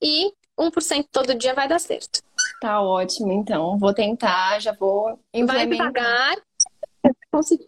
E 0.02 0.32
1% 0.58 1.06
todo 1.10 1.34
dia 1.34 1.54
vai 1.54 1.68
dar 1.68 1.78
certo. 1.78 2.20
Tá 2.62 2.80
ótimo, 2.80 3.32
então. 3.32 3.76
Vou 3.76 3.92
tentar, 3.92 4.60
já 4.60 4.72
vou 4.72 5.18
Vai 5.44 5.66
devagar. 5.66 6.36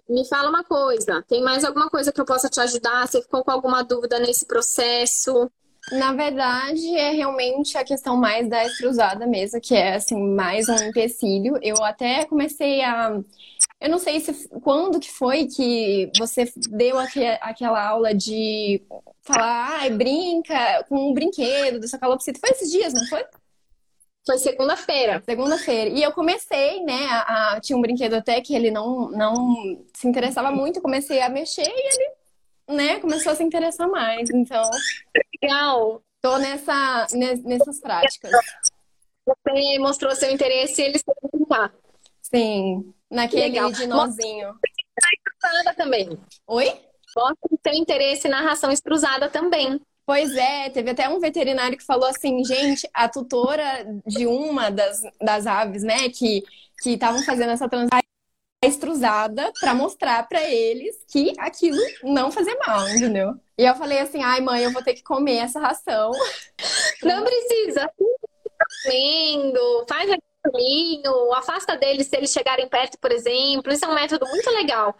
Me 0.08 0.24
fala 0.28 0.48
uma 0.48 0.62
coisa. 0.62 1.20
Tem 1.26 1.42
mais 1.42 1.64
alguma 1.64 1.90
coisa 1.90 2.12
que 2.12 2.20
eu 2.20 2.24
possa 2.24 2.48
te 2.48 2.60
ajudar? 2.60 3.04
Você 3.04 3.20
ficou 3.20 3.42
com 3.42 3.50
alguma 3.50 3.82
dúvida 3.82 4.20
nesse 4.20 4.46
processo? 4.46 5.50
Na 5.90 6.12
verdade, 6.12 6.94
é 6.94 7.10
realmente 7.10 7.76
a 7.76 7.82
questão 7.82 8.16
mais 8.16 8.48
da 8.48 8.64
extrusada 8.64 9.26
mesmo, 9.26 9.60
que 9.60 9.74
é 9.74 9.96
assim, 9.96 10.16
mais 10.32 10.68
um 10.68 10.76
empecilho. 10.76 11.58
Eu 11.60 11.82
até 11.82 12.24
comecei 12.26 12.80
a. 12.84 13.20
Eu 13.80 13.90
não 13.90 13.98
sei 13.98 14.20
se 14.20 14.48
quando 14.60 15.00
que 15.00 15.10
foi 15.10 15.46
que 15.46 16.08
você 16.16 16.48
deu 16.70 16.98
aquela 17.40 17.84
aula 17.84 18.14
de 18.14 18.80
falar, 19.22 19.80
ai, 19.80 19.90
brinca 19.90 20.84
com 20.88 21.10
um 21.10 21.12
brinquedo 21.12 21.80
dessa 21.80 21.98
calopsita. 21.98 22.38
Foi 22.38 22.50
esses 22.50 22.70
dias, 22.70 22.94
não 22.94 23.04
foi? 23.06 23.24
Foi 24.26 24.38
segunda-feira. 24.38 25.22
Segunda-feira. 25.24 25.90
E 25.90 26.02
eu 26.02 26.12
comecei, 26.12 26.82
né? 26.82 27.06
A, 27.10 27.52
a, 27.54 27.60
tinha 27.60 27.76
um 27.76 27.80
brinquedo 27.80 28.14
até 28.14 28.40
que 28.40 28.54
ele 28.54 28.70
não, 28.70 29.10
não 29.10 29.84
se 29.94 30.08
interessava 30.08 30.50
muito. 30.50 30.80
Comecei 30.80 31.20
a 31.20 31.28
mexer 31.28 31.66
e 31.66 31.88
ele, 31.88 32.10
né, 32.76 33.00
começou 33.00 33.32
a 33.32 33.36
se 33.36 33.42
interessar 33.42 33.88
mais. 33.88 34.30
Então. 34.30 34.62
Legal. 35.42 36.02
Tô 36.22 36.38
nessa, 36.38 37.06
nessas 37.44 37.80
práticas. 37.80 38.32
Você 39.26 39.78
mostrou 39.78 40.14
seu 40.16 40.30
interesse 40.30 40.80
e 40.80 40.84
ele 40.86 40.98
se 40.98 41.04
brincar. 41.30 41.74
Sim. 42.22 42.94
Naquele 43.10 43.42
Legal. 43.42 43.70
dinozinho. 43.72 44.54
Mostra 45.42 45.74
também. 45.74 46.18
Oi? 46.46 46.80
Mostra 47.14 47.48
o 47.50 47.58
seu 47.62 47.74
interesse 47.74 48.28
na 48.28 48.40
ração 48.40 48.72
extrusada 48.72 49.28
também. 49.28 49.78
Pois 50.06 50.34
é, 50.36 50.68
teve 50.68 50.90
até 50.90 51.08
um 51.08 51.18
veterinário 51.18 51.78
que 51.78 51.84
falou 51.84 52.08
assim, 52.08 52.44
gente, 52.44 52.88
a 52.92 53.08
tutora 53.08 53.86
de 54.06 54.26
uma 54.26 54.70
das, 54.70 55.00
das 55.20 55.46
aves, 55.46 55.82
né, 55.82 56.10
que 56.10 56.42
estavam 56.84 57.22
fazendo 57.22 57.52
essa 57.52 57.68
transição 57.68 58.00
extrusada 58.64 59.52
para 59.60 59.74
mostrar 59.74 60.26
para 60.26 60.42
eles 60.42 60.96
que 61.10 61.32
aquilo 61.38 61.80
não 62.02 62.30
fazia 62.30 62.56
mal, 62.66 62.88
entendeu? 62.88 63.34
E 63.58 63.64
eu 63.64 63.74
falei 63.74 63.98
assim, 64.00 64.22
ai 64.22 64.40
mãe, 64.40 64.64
eu 64.64 64.72
vou 64.72 64.82
ter 64.82 64.94
que 64.94 65.02
comer 65.02 65.36
essa 65.36 65.60
ração. 65.60 66.10
Não 67.02 67.22
precisa. 67.22 67.88
Comendo, 68.84 69.86
faz 69.88 70.10
caminho, 70.42 71.32
afasta 71.34 71.76
deles 71.76 72.06
se 72.06 72.16
eles 72.16 72.32
chegarem 72.32 72.68
perto, 72.68 72.98
por 72.98 73.12
exemplo. 73.12 73.72
Isso 73.72 73.84
é 73.84 73.88
um 73.88 73.94
método 73.94 74.26
muito 74.26 74.50
legal. 74.50 74.96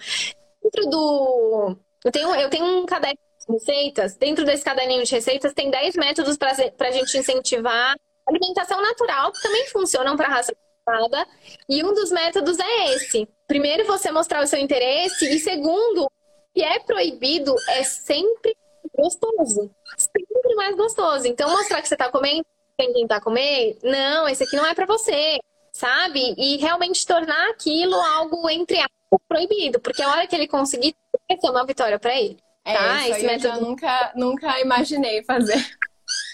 Dentro 0.63 0.87
do. 0.89 1.77
Eu 2.05 2.13
tenho, 2.13 2.35
eu 2.35 2.51
tenho 2.51 2.65
um 2.65 2.87
caderno 2.87 3.19
receitas, 3.49 4.17
dentro 4.17 4.45
desse 4.45 4.65
caderninho 4.65 5.05
de 5.05 5.15
receitas 5.15 5.53
tem 5.53 5.71
10 5.71 5.97
métodos 5.97 6.37
para 6.37 6.53
a 6.53 6.91
gente 6.91 7.17
incentivar 7.17 7.95
alimentação 8.27 8.81
natural, 8.81 9.33
que 9.33 9.43
também 9.43 9.67
funcionam 9.69 10.17
para 10.17 10.29
raça 10.29 10.55
privada. 10.85 11.27
E 11.69 11.85
um 11.85 11.93
dos 11.93 12.11
métodos 12.11 12.59
é 12.59 12.95
esse. 12.95 13.29
Primeiro, 13.47 13.87
você 13.87 14.11
mostrar 14.11 14.43
o 14.43 14.47
seu 14.47 14.59
interesse. 14.59 15.29
E 15.35 15.39
segundo, 15.39 16.11
que 16.55 16.63
é 16.63 16.79
proibido 16.81 17.55
é 17.69 17.83
sempre 17.83 18.57
gostoso. 18.97 19.71
Sempre 19.97 20.55
mais 20.55 20.77
gostoso. 20.77 21.27
Então, 21.27 21.51
mostrar 21.51 21.83
que 21.83 21.89
você 21.89 21.95
está 21.95 22.11
comendo, 22.11 22.45
quem 22.79 22.93
tentar 22.93 23.21
comer, 23.21 23.79
não, 23.83 24.29
esse 24.29 24.45
aqui 24.45 24.57
não 24.57 24.67
é 24.67 24.75
para 24.75 24.87
você, 24.87 25.39
sabe? 25.73 26.35
E 26.37 26.57
realmente 26.57 27.07
tornar 27.07 27.51
aquilo 27.51 27.95
algo 27.95 28.49
entre 28.49 28.79
aspas 28.79 29.21
proibido. 29.29 29.81
Porque 29.81 30.03
a 30.03 30.11
hora 30.11 30.27
que 30.27 30.35
ele 30.35 30.49
conseguir, 30.49 30.95
vai 31.29 31.39
ser 31.39 31.51
uma 31.51 31.67
vitória 31.67 31.99
para 31.99 32.19
ele. 32.19 32.39
É, 32.65 32.75
tá? 32.75 33.09
Esse 33.09 33.27
método... 33.27 33.59
eu 33.59 33.61
nunca, 33.61 34.13
nunca 34.15 34.61
imaginei 34.61 35.23
fazer. 35.25 35.63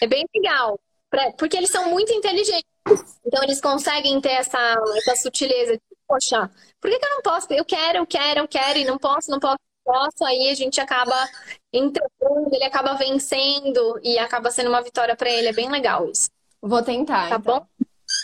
É 0.03 0.07
bem 0.07 0.25
legal. 0.35 0.79
Pra... 1.11 1.33
Porque 1.33 1.57
eles 1.57 1.71
são 1.71 1.91
muito 1.91 2.13
inteligentes. 2.13 2.65
Então 3.25 3.43
eles 3.43 3.61
conseguem 3.61 4.21
ter 4.21 4.33
essa, 4.33 4.59
essa 4.97 5.17
sutileza 5.17 5.73
de, 5.73 5.83
poxa, 6.07 6.51
por 6.81 6.91
que, 6.91 6.99
que 6.99 7.05
eu 7.05 7.11
não 7.11 7.23
posso? 7.23 7.53
Eu 7.53 7.65
quero, 7.65 7.99
eu 7.99 8.07
quero, 8.07 8.41
eu 8.41 8.49
quero, 8.49 8.79
e 8.79 8.85
não 8.85 8.99
posso, 8.99 9.31
não 9.31 9.39
posso, 9.39 9.59
não 9.87 9.95
posso. 9.95 10.25
Aí 10.25 10.51
a 10.51 10.55
gente 10.55 10.81
acaba 10.81 11.29
entrando, 11.73 12.53
ele 12.53 12.65
acaba 12.65 12.95
vencendo 12.95 14.01
e 14.03 14.19
acaba 14.19 14.51
sendo 14.51 14.71
uma 14.71 14.83
vitória 14.83 15.17
para 15.17 15.31
ele. 15.31 15.49
É 15.49 15.53
bem 15.53 15.71
legal 15.71 16.09
isso. 16.09 16.31
Vou 16.63 16.83
tentar. 16.83 17.29
Tá 17.29 17.37
então. 17.37 17.61
bom? 17.61 17.67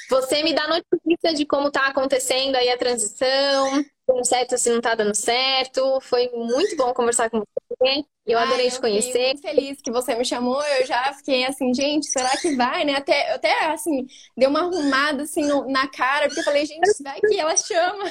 Você 0.09 0.43
me 0.43 0.55
dá 0.55 0.67
notícia 0.69 1.35
de 1.35 1.45
como 1.47 1.71
tá 1.71 1.87
acontecendo 1.87 2.55
aí 2.57 2.69
a 2.71 2.79
transição, 2.79 3.85
dando 4.07 4.25
certo, 4.25 4.57
se 4.57 4.71
não 4.71 4.81
tá 4.81 4.95
dando 4.95 5.15
certo. 5.15 6.01
Foi 6.01 6.29
muito 6.33 6.77
bom 6.77 6.93
conversar 6.95 7.29
com 7.29 7.39
você. 7.41 8.05
Eu 8.25 8.39
adorei 8.39 8.67
Ai, 8.67 8.71
te 8.71 8.77
eu 8.77 8.81
conhecer. 8.81 9.27
muito 9.27 9.43
feliz 9.43 9.81
que 9.83 9.91
você 9.91 10.15
me 10.15 10.25
chamou. 10.25 10.63
Eu 10.63 10.87
já 10.87 11.13
fiquei 11.15 11.45
assim, 11.45 11.73
gente, 11.75 12.07
será 12.07 12.31
que 12.37 12.55
vai, 12.55 12.85
né? 12.85 12.95
Até, 12.97 13.33
até 13.35 13.67
assim, 13.67 14.07
dei 14.37 14.49
uma 14.49 14.61
arrumada 14.61 15.25
assim 15.25 15.45
no- 15.47 15.69
na 15.71 15.89
cara, 15.89 16.27
porque 16.27 16.41
eu 16.41 16.45
falei, 16.45 16.65
gente, 16.67 17.03
vai 17.03 17.21
que 17.21 17.39
ela 17.39 17.57
chama. 17.57 18.05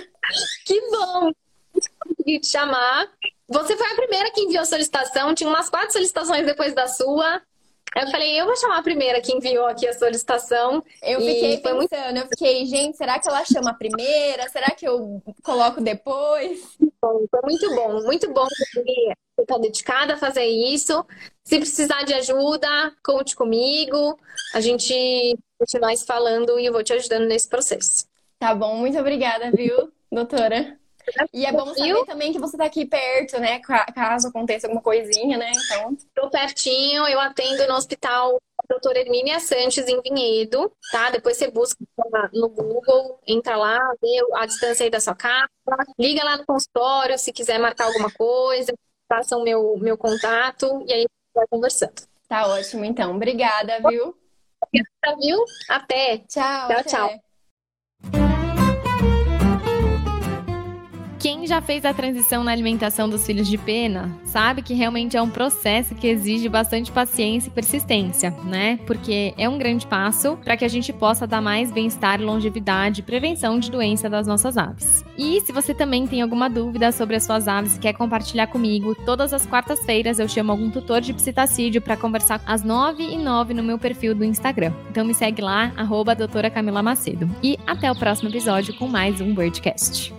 Que 0.66 0.80
bom! 0.89 1.32
Consegui 2.00 2.39
te 2.39 2.48
chamar. 2.48 3.10
Você 3.48 3.76
foi 3.78 3.88
a 3.91 3.96
primeira 3.96 4.32
que 4.32 4.41
enviou 4.41 4.62
a 4.62 4.66
solicitação. 4.66 5.34
Tinha 5.36 5.50
umas 5.50 5.70
quatro 5.70 5.91
solicitações 5.91 6.46
depois 6.46 6.74
da 6.74 6.88
sua. 6.88 7.41
Eu 7.96 8.12
falei, 8.12 8.39
eu 8.39 8.46
vou 8.46 8.58
chamar 8.58 8.80
a 8.80 8.84
primeira 8.84 9.22
que 9.22 9.34
enviou 9.34 9.66
aqui 9.68 9.88
a 9.88 9.93
solicitação. 9.93 10.84
Eu 11.02 11.22
fiquei 11.22 11.62
foi 11.62 11.74
muito 11.74 11.89
pensando, 11.89 12.18
eu 12.18 12.28
fiquei, 12.28 12.66
gente, 12.66 12.98
será 12.98 13.18
que 13.20 13.30
ela 13.30 13.46
chama 13.46 13.72
a 13.72 13.74
primeira? 13.74 14.50
Será 14.50 14.72
que 14.72 14.86
eu 14.86 15.22
coloco 15.41 15.80
depois? 15.80 16.78
bom, 17.06 17.26
foi 17.30 17.41
muito 17.43 17.76
bom, 17.76 18.02
muito 18.04 18.34
bom 18.34 18.48
você 18.48 19.41
está 19.41 19.58
dedicada 19.58 20.14
a 20.14 20.18
fazer 20.18 20.46
isso. 20.46 21.06
Se 21.43 21.58
precisar 21.58 22.04
de 22.04 22.14
ajuda, 22.14 22.68
conte 23.04 23.36
comigo. 23.36 24.18
A 24.54 24.60
gente 24.60 25.38
continuar 25.58 25.96
se 25.96 26.06
falando 26.06 26.60
e 26.60 26.66
eu 26.66 26.74
vou 26.74 26.84
te 26.84 26.93
ajudando 26.93 27.26
nesse 27.26 27.48
processo. 27.48 28.06
Tá 28.39 28.54
bom, 28.54 28.78
muito 28.78 28.98
obrigada, 28.98 29.52
viu, 29.52 29.91
doutora? 30.12 30.78
E 31.34 31.45
é 31.45 31.51
bom 31.51 31.74
saber 31.74 32.06
também 32.06 32.32
que 32.32 32.39
você 32.39 32.58
tá 32.58 32.66
aqui 32.66 32.86
perto, 32.86 33.39
né? 33.39 33.60
ca- 33.60 33.86
Caso 33.93 34.28
aconteça 34.30 34.68
alguma 34.68 34.82
coisinha, 34.82 35.38
né? 35.38 35.51
Então, 35.58 35.91
Estou 35.93 36.30
pertinho, 36.30 37.08
eu 37.08 37.20
atendo 37.20 37.68
no 37.68 37.76
hospital 37.76 38.38
doutora 38.70 38.99
Hermínia 38.99 39.39
Sanches, 39.39 39.88
em 39.88 40.01
Vinhedo, 40.01 40.72
tá? 40.89 41.10
Depois 41.12 41.38
você 41.38 41.51
busca 41.51 41.78
no 42.34 42.49
Google, 42.49 43.20
entra 43.28 43.56
lá, 43.56 43.78
vê 44.01 44.20
a 44.36 44.45
distância 44.45 44.84
aí 44.84 44.89
da 44.89 44.99
sua 44.99 45.14
casa, 45.16 45.47
liga 45.99 46.24
lá 46.24 46.38
no 46.38 46.45
consultório 46.45 47.18
se 47.18 47.32
quiser 47.32 47.60
marcar 47.60 47.86
alguma 47.86 48.10
coisa, 48.12 48.74
passa 49.08 49.38
o 49.38 49.43
meu, 49.43 49.78
meu 49.78 49.97
contato 49.97 50.84
e 50.88 50.93
aí 50.93 50.99
a 50.99 51.01
gente 51.01 51.12
vai 51.36 51.45
conversando. 51.47 51.93
tá 52.28 52.47
ótimo, 52.47 52.86
então. 52.86 53.16
Obrigada, 53.16 53.82
viu? 53.82 54.16
Tá, 55.01 55.16
viu? 55.16 55.38
Até! 55.68 56.20
Tchau, 56.28 56.70
Tchau, 56.70 56.82
até. 56.82 56.84
tchau. 56.84 57.25
Quem 61.26 61.48
já 61.48 61.60
fez 61.60 61.84
a 61.86 61.92
transição 61.92 62.44
na 62.44 62.52
alimentação 62.52 63.10
dos 63.10 63.26
filhos 63.26 63.48
de 63.48 63.58
pena 63.58 64.16
sabe 64.26 64.62
que 64.62 64.76
realmente 64.76 65.18
é 65.18 65.22
um 65.24 65.28
processo 65.28 65.96
que 65.96 66.06
exige 66.06 66.48
bastante 66.48 66.92
paciência 66.92 67.50
e 67.50 67.52
persistência, 67.52 68.30
né? 68.44 68.78
Porque 68.86 69.34
é 69.36 69.50
um 69.50 69.58
grande 69.58 69.88
passo 69.88 70.38
para 70.44 70.56
que 70.56 70.64
a 70.64 70.68
gente 70.68 70.94
possa 70.94 71.26
dar 71.26 71.42
mais 71.42 71.72
bem-estar, 71.72 72.22
longevidade 72.22 73.00
e 73.00 73.04
prevenção 73.04 73.58
de 73.58 73.72
doença 73.72 74.08
das 74.08 74.28
nossas 74.28 74.56
aves. 74.56 75.04
E 75.18 75.42
se 75.42 75.52
você 75.52 75.74
também 75.74 76.06
tem 76.06 76.22
alguma 76.22 76.48
dúvida 76.48 76.92
sobre 76.92 77.16
as 77.16 77.24
suas 77.24 77.48
aves 77.48 77.76
e 77.76 77.80
quer 77.80 77.94
compartilhar 77.94 78.46
comigo, 78.46 78.94
todas 78.94 79.34
as 79.34 79.48
quartas-feiras 79.48 80.20
eu 80.20 80.30
chamo 80.30 80.52
algum 80.52 80.70
tutor 80.70 81.02
de 81.02 81.12
psitacídio 81.12 81.82
para 81.82 81.98
conversar 81.98 82.40
às 82.46 82.64
9 82.64 83.02
e 83.02 83.18
9 83.18 83.56
no 83.56 83.64
meu 83.64 83.80
perfil 83.80 84.14
do 84.14 84.24
Instagram. 84.24 84.74
Então 84.92 85.04
me 85.04 85.16
segue 85.16 85.42
lá, 85.42 85.74
arroba 85.76 86.14
doutora 86.14 86.52
Camila 86.52 86.84
Macedo. 86.84 87.28
E 87.42 87.58
até 87.66 87.92
o 87.92 87.96
próximo 87.96 88.30
episódio 88.30 88.76
com 88.76 88.88
mais 88.88 89.20
um 89.20 89.34
Birdcast. 89.34 90.14